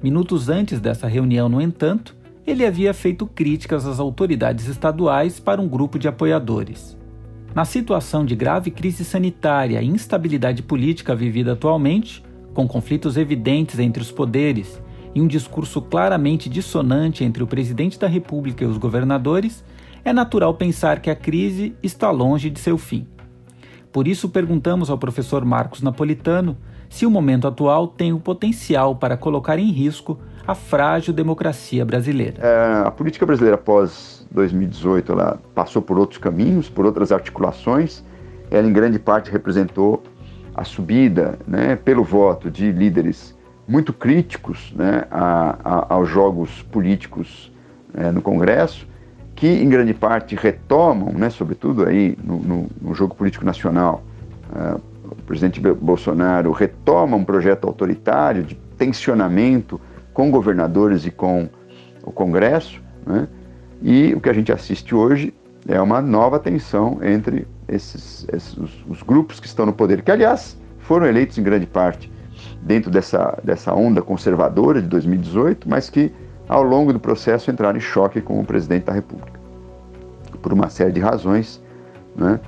Minutos 0.00 0.48
antes 0.48 0.78
dessa 0.78 1.08
reunião, 1.08 1.48
no 1.48 1.60
entanto, 1.60 2.15
ele 2.46 2.64
havia 2.64 2.94
feito 2.94 3.26
críticas 3.26 3.86
às 3.86 3.98
autoridades 3.98 4.68
estaduais 4.68 5.40
para 5.40 5.60
um 5.60 5.68
grupo 5.68 5.98
de 5.98 6.06
apoiadores. 6.06 6.96
Na 7.52 7.64
situação 7.64 8.24
de 8.24 8.36
grave 8.36 8.70
crise 8.70 9.04
sanitária 9.04 9.82
e 9.82 9.86
instabilidade 9.86 10.62
política 10.62 11.14
vivida 11.14 11.54
atualmente, 11.54 12.22
com 12.54 12.68
conflitos 12.68 13.16
evidentes 13.16 13.78
entre 13.78 14.02
os 14.02 14.12
poderes 14.12 14.80
e 15.14 15.20
um 15.20 15.26
discurso 15.26 15.82
claramente 15.82 16.48
dissonante 16.48 17.24
entre 17.24 17.42
o 17.42 17.46
presidente 17.46 17.98
da 17.98 18.06
República 18.06 18.62
e 18.62 18.66
os 18.66 18.78
governadores, 18.78 19.64
é 20.04 20.12
natural 20.12 20.54
pensar 20.54 21.00
que 21.00 21.10
a 21.10 21.16
crise 21.16 21.74
está 21.82 22.10
longe 22.10 22.48
de 22.48 22.60
seu 22.60 22.78
fim. 22.78 23.08
Por 23.90 24.06
isso, 24.06 24.28
perguntamos 24.28 24.88
ao 24.88 24.98
professor 24.98 25.44
Marcos 25.44 25.82
Napolitano 25.82 26.56
se 26.88 27.06
o 27.06 27.10
momento 27.10 27.48
atual 27.48 27.88
tem 27.88 28.12
o 28.12 28.20
potencial 28.20 28.94
para 28.94 29.16
colocar 29.16 29.58
em 29.58 29.72
risco 29.72 30.18
a 30.46 30.54
frágil 30.54 31.12
democracia 31.12 31.84
brasileira. 31.84 32.40
É, 32.40 32.86
a 32.86 32.90
política 32.90 33.26
brasileira 33.26 33.56
após 33.56 34.26
2018 34.30 35.12
ela 35.12 35.40
passou 35.54 35.82
por 35.82 35.98
outros 35.98 36.18
caminhos, 36.18 36.68
por 36.68 36.84
outras 36.86 37.12
articulações. 37.12 38.04
Ela, 38.50 38.66
em 38.66 38.72
grande 38.72 38.98
parte, 38.98 39.30
representou 39.30 40.02
a 40.54 40.64
subida 40.64 41.38
né, 41.46 41.76
pelo 41.76 42.04
voto 42.04 42.50
de 42.50 42.70
líderes 42.70 43.36
muito 43.66 43.92
críticos 43.92 44.72
né, 44.76 45.04
a, 45.10 45.56
a, 45.64 45.94
aos 45.94 46.08
jogos 46.08 46.62
políticos 46.62 47.52
é, 47.94 48.10
no 48.10 48.22
Congresso 48.22 48.86
que 49.36 49.46
em 49.46 49.68
grande 49.68 49.92
parte 49.92 50.34
retomam, 50.34 51.12
né, 51.12 51.28
sobretudo 51.28 51.86
aí 51.86 52.16
no, 52.24 52.38
no, 52.38 52.66
no 52.80 52.94
jogo 52.94 53.14
político 53.14 53.44
nacional, 53.44 54.02
uh, 54.50 54.80
o 55.04 55.14
presidente 55.26 55.60
Bolsonaro 55.60 56.50
retoma 56.52 57.16
um 57.16 57.24
projeto 57.24 57.66
autoritário 57.66 58.42
de 58.42 58.54
tensionamento 58.78 59.78
com 60.16 60.30
governadores 60.30 61.04
e 61.04 61.10
com 61.10 61.46
o 62.02 62.10
Congresso, 62.10 62.80
né, 63.04 63.28
e 63.82 64.14
o 64.14 64.20
que 64.20 64.30
a 64.30 64.32
gente 64.32 64.50
assiste 64.50 64.94
hoje 64.94 65.34
é 65.68 65.78
uma 65.78 66.00
nova 66.00 66.38
tensão 66.38 67.00
entre 67.02 67.46
esses, 67.68 68.26
esses 68.32 68.56
os, 68.56 68.86
os, 68.88 69.02
grupos 69.02 69.38
que 69.38 69.46
estão 69.46 69.66
no 69.66 69.74
poder, 69.74 70.00
que 70.00 70.10
aliás 70.10 70.58
foram 70.78 71.04
eleitos 71.04 71.36
em 71.36 71.42
grande 71.42 71.66
parte 71.66 72.10
dentro 72.62 72.90
dessa, 72.90 73.38
dessa 73.44 73.74
onda 73.74 74.00
conservadora 74.00 74.80
de 74.80 74.88
2018, 74.88 75.68
mas 75.68 75.90
que 75.90 76.10
ao 76.48 76.62
longo 76.62 76.94
do 76.94 76.98
processo 76.98 77.50
entraram 77.50 77.76
em 77.76 77.82
choque 77.82 78.22
com 78.22 78.40
o 78.40 78.44
presidente 78.44 78.84
da 78.84 78.94
República, 78.94 79.38
por 80.40 80.50
uma 80.50 80.70
série 80.70 80.92
de 80.92 81.00
razões, 81.00 81.62
né? 82.16 82.40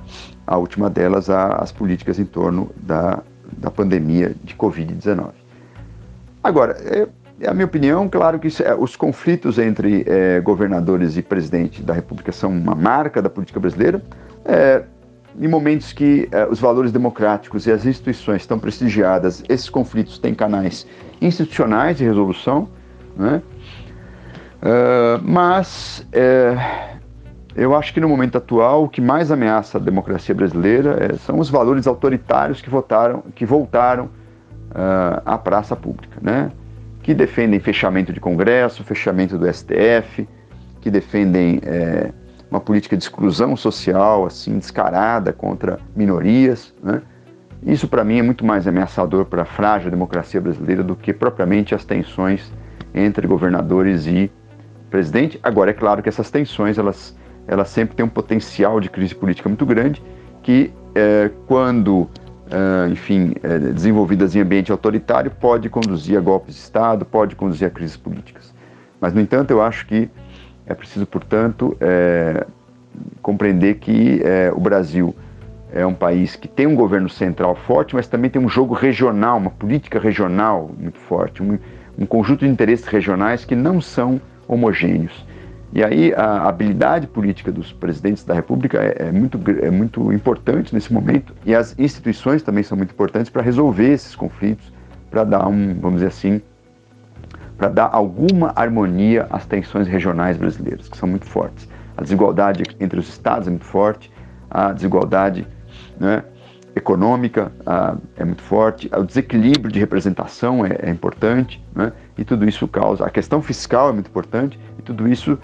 a 0.47 0.57
última 0.57 0.89
delas 0.89 1.29
a, 1.29 1.57
as 1.57 1.71
políticas 1.71 2.17
em 2.17 2.25
torno 2.25 2.71
da, 2.77 3.21
da 3.59 3.69
pandemia 3.69 4.33
de 4.43 4.55
Covid-19. 4.55 5.33
Agora, 6.43 6.77
é, 6.79 7.07
a 7.45 7.53
minha 7.53 7.65
opinião, 7.65 8.07
claro 8.09 8.39
que 8.39 8.47
é, 8.63 8.75
os 8.75 8.95
conflitos 8.95 9.57
entre 9.57 10.03
é, 10.07 10.39
governadores 10.41 11.17
e 11.17 11.21
presidente 11.21 11.81
da 11.81 11.93
República 11.93 12.31
são 12.31 12.51
uma 12.51 12.75
marca 12.75 13.21
da 13.21 13.29
política 13.29 13.59
brasileira. 13.59 14.01
É, 14.45 14.83
em 15.39 15.47
momentos 15.47 15.93
que 15.93 16.27
é, 16.31 16.45
os 16.47 16.59
valores 16.59 16.91
democráticos 16.91 17.65
e 17.65 17.71
as 17.71 17.85
instituições 17.85 18.41
estão 18.41 18.59
prestigiadas, 18.59 19.43
esses 19.47 19.69
conflitos 19.69 20.19
têm 20.19 20.33
canais 20.33 20.85
institucionais 21.21 21.97
de 21.97 22.03
resolução, 22.03 22.67
né? 23.15 23.41
Mas 25.23 26.05
é, 26.11 26.57
eu 27.55 27.75
acho 27.75 27.93
que 27.93 27.99
no 27.99 28.07
momento 28.07 28.37
atual 28.37 28.83
o 28.83 28.89
que 28.89 29.01
mais 29.01 29.31
ameaça 29.31 29.77
a 29.77 29.81
democracia 29.81 30.35
brasileira 30.35 30.97
é, 30.99 31.17
são 31.17 31.39
os 31.39 31.49
valores 31.49 31.87
autoritários 31.87 32.61
que 32.61 32.69
votaram, 32.69 33.23
que 33.35 33.45
voltaram 33.45 34.05
uh, 34.05 35.21
à 35.25 35.37
praça 35.37 35.75
pública, 35.75 36.17
né? 36.21 36.51
Que 37.09 37.15
defendem 37.15 37.59
fechamento 37.59 38.13
de 38.13 38.19
Congresso, 38.19 38.83
fechamento 38.83 39.35
do 39.35 39.51
STF, 39.51 40.29
que 40.79 40.91
defendem 40.91 41.59
é, 41.63 42.11
uma 42.51 42.59
política 42.59 42.95
de 42.95 43.01
exclusão 43.01 43.55
social 43.55 44.27
assim 44.27 44.59
descarada 44.59 45.33
contra 45.33 45.79
minorias, 45.95 46.71
né? 46.83 47.01
Isso 47.65 47.87
para 47.87 48.03
mim 48.03 48.19
é 48.19 48.21
muito 48.21 48.45
mais 48.45 48.67
ameaçador 48.67 49.25
para 49.25 49.41
a 49.41 49.45
frágil 49.45 49.89
democracia 49.89 50.39
brasileira 50.39 50.83
do 50.83 50.95
que 50.95 51.11
propriamente 51.11 51.73
as 51.73 51.83
tensões 51.83 52.53
entre 52.93 53.25
governadores 53.25 54.05
e 54.05 54.31
presidente. 54.91 55.39
Agora, 55.41 55.71
é 55.71 55.73
claro 55.73 56.03
que 56.03 56.09
essas 56.09 56.29
tensões, 56.29 56.77
elas, 56.77 57.17
elas 57.47 57.69
sempre 57.69 57.95
têm 57.95 58.05
um 58.05 58.09
potencial 58.09 58.79
de 58.79 58.87
crise 58.87 59.15
política 59.15 59.49
muito 59.49 59.65
grande, 59.65 59.99
que 60.43 60.71
é, 60.93 61.31
quando, 61.47 62.07
é, 62.49 62.89
enfim, 62.89 63.33
é, 63.43 63.59
desenvolvidas 63.59 64.35
em 64.35 64.41
ambiente 64.41 64.71
autoritário, 64.71 65.31
pode 65.31 65.69
conduzir 65.69 66.17
a 66.17 66.21
golpes 66.21 66.55
de 66.55 66.61
Estado, 66.61 67.05
pode 67.05 67.35
conduzir 67.35 67.67
a 67.67 67.69
crises 67.69 67.95
políticas. 67.95 68.53
Mas, 68.99 69.13
no 69.13 69.21
entanto, 69.21 69.51
eu 69.51 69.61
acho 69.61 69.85
que 69.85 70.09
é 70.65 70.73
preciso, 70.73 71.05
portanto, 71.05 71.75
é, 71.79 72.45
compreender 73.21 73.75
que 73.75 74.21
é, 74.23 74.51
o 74.53 74.59
Brasil 74.59 75.15
é 75.71 75.85
um 75.85 75.93
país 75.93 76.35
que 76.35 76.47
tem 76.47 76.65
um 76.65 76.75
governo 76.75 77.09
central 77.09 77.55
forte, 77.55 77.95
mas 77.95 78.07
também 78.07 78.29
tem 78.29 78.41
um 78.41 78.49
jogo 78.49 78.73
regional, 78.73 79.37
uma 79.37 79.51
política 79.51 79.99
regional 79.99 80.71
muito 80.77 80.97
forte, 80.99 81.43
um, 81.43 81.57
um 81.97 82.05
conjunto 82.05 82.45
de 82.45 82.51
interesses 82.51 82.85
regionais 82.85 83.45
que 83.45 83.55
não 83.55 83.79
são 83.79 84.19
homogêneos. 84.47 85.25
E 85.71 85.83
aí 85.83 86.13
a 86.15 86.47
habilidade 86.47 87.05
política 87.07 87.51
dos 87.51 87.71
presidentes 87.71 88.23
da 88.23 88.33
República 88.33 88.79
é, 88.79 89.07
é, 89.07 89.11
muito, 89.11 89.39
é 89.61 89.69
muito 89.69 90.11
importante 90.11 90.73
nesse 90.73 90.91
momento 90.91 91.33
e 91.45 91.53
as 91.53 91.77
instituições 91.77 92.41
também 92.41 92.63
são 92.63 92.75
muito 92.75 92.91
importantes 92.91 93.29
para 93.29 93.43
resolver 93.43 93.91
esses 93.91 94.15
conflitos, 94.15 94.73
para 95.11 95.23
dar 95.23 95.47
um, 95.47 95.75
vamos 95.79 95.97
dizer 95.97 96.07
assim, 96.07 96.41
para 97.57 97.67
dar 97.67 97.89
alguma 97.91 98.51
harmonia 98.55 99.27
às 99.29 99.45
tensões 99.45 99.87
regionais 99.87 100.37
brasileiras, 100.37 100.87
que 100.87 100.97
são 100.97 101.07
muito 101.07 101.25
fortes. 101.25 101.67
A 101.97 102.01
desigualdade 102.01 102.63
entre 102.79 102.97
os 102.97 103.09
estados 103.09 103.47
é 103.47 103.51
muito 103.51 103.65
forte, 103.65 104.09
a 104.49 104.71
desigualdade 104.71 105.45
né, 105.99 106.23
econômica 106.73 107.51
ah, 107.65 107.97
é 108.15 108.23
muito 108.23 108.41
forte, 108.41 108.89
o 108.95 109.03
desequilíbrio 109.03 109.71
de 109.71 109.79
representação 109.79 110.65
é, 110.65 110.77
é 110.81 110.89
importante, 110.89 111.61
né, 111.75 111.91
e 112.17 112.23
tudo 112.23 112.47
isso 112.47 112.67
causa. 112.67 113.05
A 113.05 113.09
questão 113.09 113.41
fiscal 113.41 113.89
é 113.89 113.93
muito 113.93 114.07
importante, 114.07 114.57
e 114.77 114.81
tudo 114.81 115.07
isso, 115.07 115.37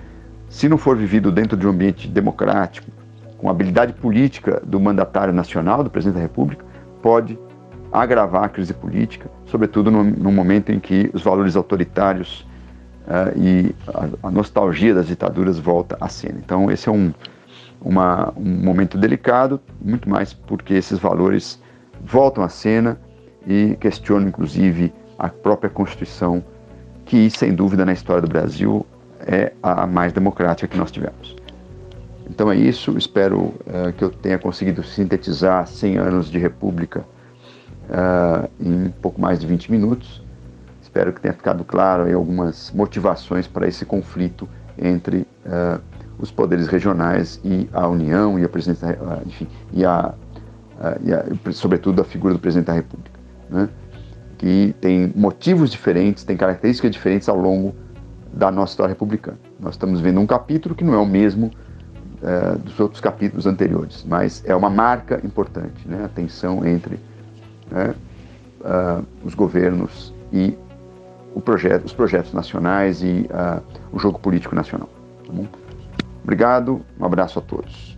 se 0.55 0.69
não 0.69 0.77
for 0.77 0.95
vivido 0.95 1.33
dentro 1.33 1.57
de 1.57 1.67
um 1.67 1.69
ambiente 1.69 2.07
democrático, 2.07 2.89
com 3.37 3.49
habilidade 3.49 3.91
política 3.91 4.61
do 4.65 4.79
mandatário 4.79 5.33
nacional, 5.33 5.83
do 5.83 5.89
presidente 5.89 6.15
da 6.15 6.21
República, 6.21 6.63
pode 7.01 7.37
agravar 7.91 8.45
a 8.45 8.47
crise 8.47 8.73
política, 8.73 9.29
sobretudo 9.47 9.91
no, 9.91 10.01
no 10.01 10.31
momento 10.31 10.71
em 10.71 10.79
que 10.79 11.11
os 11.13 11.23
valores 11.23 11.57
autoritários 11.57 12.47
uh, 13.05 13.37
e 13.37 13.75
a, 13.93 14.27
a, 14.29 14.31
nostalgia 14.31 14.93
das 14.93 15.07
ditaduras 15.07 15.59
volta 15.59 15.97
à 15.99 16.07
cena. 16.07 16.39
Então, 16.41 16.71
esse 16.71 16.87
é 16.87 16.91
um, 16.91 17.13
uma, 17.81 18.31
um 18.37 18.63
momento 18.63 18.97
delicado, 18.97 19.59
muito 19.81 20.09
mais 20.09 20.31
porque 20.31 20.73
esses 20.73 20.97
valores 20.97 21.61
voltam 22.01 22.41
à 22.41 22.47
cena 22.47 22.97
e 23.45 23.75
questionam, 23.77 24.29
inclusive, 24.29 24.93
a 25.19 25.27
própria 25.27 25.69
Constituição, 25.69 26.41
que, 27.03 27.29
sem 27.29 27.53
dúvida, 27.53 27.83
na 27.85 27.91
história 27.91 28.21
do 28.21 28.29
Brasil 28.29 28.85
é 29.25 29.53
a 29.61 29.87
mais 29.87 30.13
democrática 30.13 30.67
que 30.67 30.77
nós 30.77 30.91
tivemos. 30.91 31.35
Então 32.29 32.51
é 32.51 32.55
isso, 32.55 32.97
espero 32.97 33.39
uh, 33.39 33.93
que 33.97 34.03
eu 34.03 34.09
tenha 34.09 34.37
conseguido 34.37 34.83
sintetizar 34.83 35.67
100 35.67 35.97
anos 35.97 36.31
de 36.31 36.39
República 36.39 37.05
uh, 37.89 38.49
em 38.59 38.89
pouco 39.01 39.19
mais 39.19 39.39
de 39.39 39.47
20 39.47 39.71
minutos. 39.71 40.23
Espero 40.81 41.13
que 41.13 41.21
tenha 41.21 41.33
ficado 41.33 41.63
claro 41.63 42.03
aí 42.03 42.13
algumas 42.13 42.71
motivações 42.71 43.47
para 43.47 43.67
esse 43.67 43.85
conflito 43.85 44.47
entre 44.77 45.27
uh, 45.45 45.81
os 46.17 46.31
poderes 46.31 46.67
regionais 46.67 47.39
e 47.43 47.69
a 47.73 47.87
União 47.87 48.39
e 48.39 48.43
a 48.43 48.49
presidência, 48.49 48.97
enfim, 49.25 49.47
e 49.73 49.85
a, 49.85 50.13
e 51.03 51.13
a, 51.13 51.25
sobretudo 51.51 52.01
a 52.01 52.05
figura 52.05 52.33
do 52.33 52.39
presidente 52.39 52.67
da 52.67 52.73
República, 52.73 53.19
né? 53.49 53.67
que 54.37 54.73
tem 54.79 55.11
motivos 55.13 55.71
diferentes, 55.71 56.23
tem 56.23 56.37
características 56.37 56.91
diferentes 56.91 57.27
ao 57.27 57.37
longo 57.37 57.75
da 58.35 58.51
nossa 58.51 58.73
história 58.73 58.91
republicana. 58.91 59.39
Nós 59.59 59.75
estamos 59.75 60.01
vendo 60.01 60.19
um 60.19 60.27
capítulo 60.27 60.75
que 60.75 60.83
não 60.83 60.93
é 60.93 60.97
o 60.97 61.05
mesmo 61.05 61.51
é, 62.21 62.55
dos 62.57 62.79
outros 62.79 62.99
capítulos 62.99 63.45
anteriores, 63.45 64.05
mas 64.07 64.43
é 64.45 64.55
uma 64.55 64.69
marca 64.69 65.21
importante, 65.23 65.87
né? 65.87 66.03
a 66.05 66.09
tensão 66.09 66.65
entre 66.65 66.99
né, 67.71 67.95
uh, 68.61 69.05
os 69.23 69.33
governos 69.33 70.13
e 70.31 70.57
projeto, 71.43 71.85
os 71.85 71.93
projetos 71.93 72.33
nacionais 72.33 73.01
e 73.01 73.27
uh, 73.29 73.61
o 73.91 73.99
jogo 73.99 74.19
político 74.19 74.55
nacional. 74.55 74.89
Tá? 75.25 75.33
Obrigado, 76.23 76.81
um 76.99 77.05
abraço 77.05 77.39
a 77.39 77.41
todos. 77.41 77.97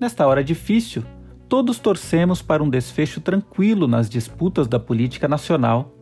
Nesta 0.00 0.26
hora 0.26 0.42
difícil, 0.42 1.04
todos 1.48 1.78
torcemos 1.78 2.42
para 2.42 2.62
um 2.62 2.68
desfecho 2.68 3.20
tranquilo 3.20 3.86
nas 3.86 4.08
disputas 4.08 4.66
da 4.66 4.80
política 4.80 5.28
nacional 5.28 5.92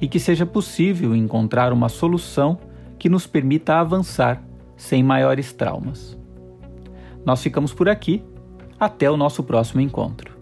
e 0.00 0.08
que 0.08 0.20
seja 0.20 0.44
possível 0.44 1.14
encontrar 1.14 1.72
uma 1.72 1.88
solução 1.88 2.58
que 2.98 3.08
nos 3.08 3.26
permita 3.26 3.76
avançar 3.76 4.42
sem 4.76 5.02
maiores 5.02 5.52
traumas. 5.52 6.18
Nós 7.24 7.42
ficamos 7.42 7.72
por 7.72 7.88
aqui. 7.88 8.22
Até 8.78 9.10
o 9.10 9.16
nosso 9.16 9.42
próximo 9.42 9.80
encontro. 9.80 10.35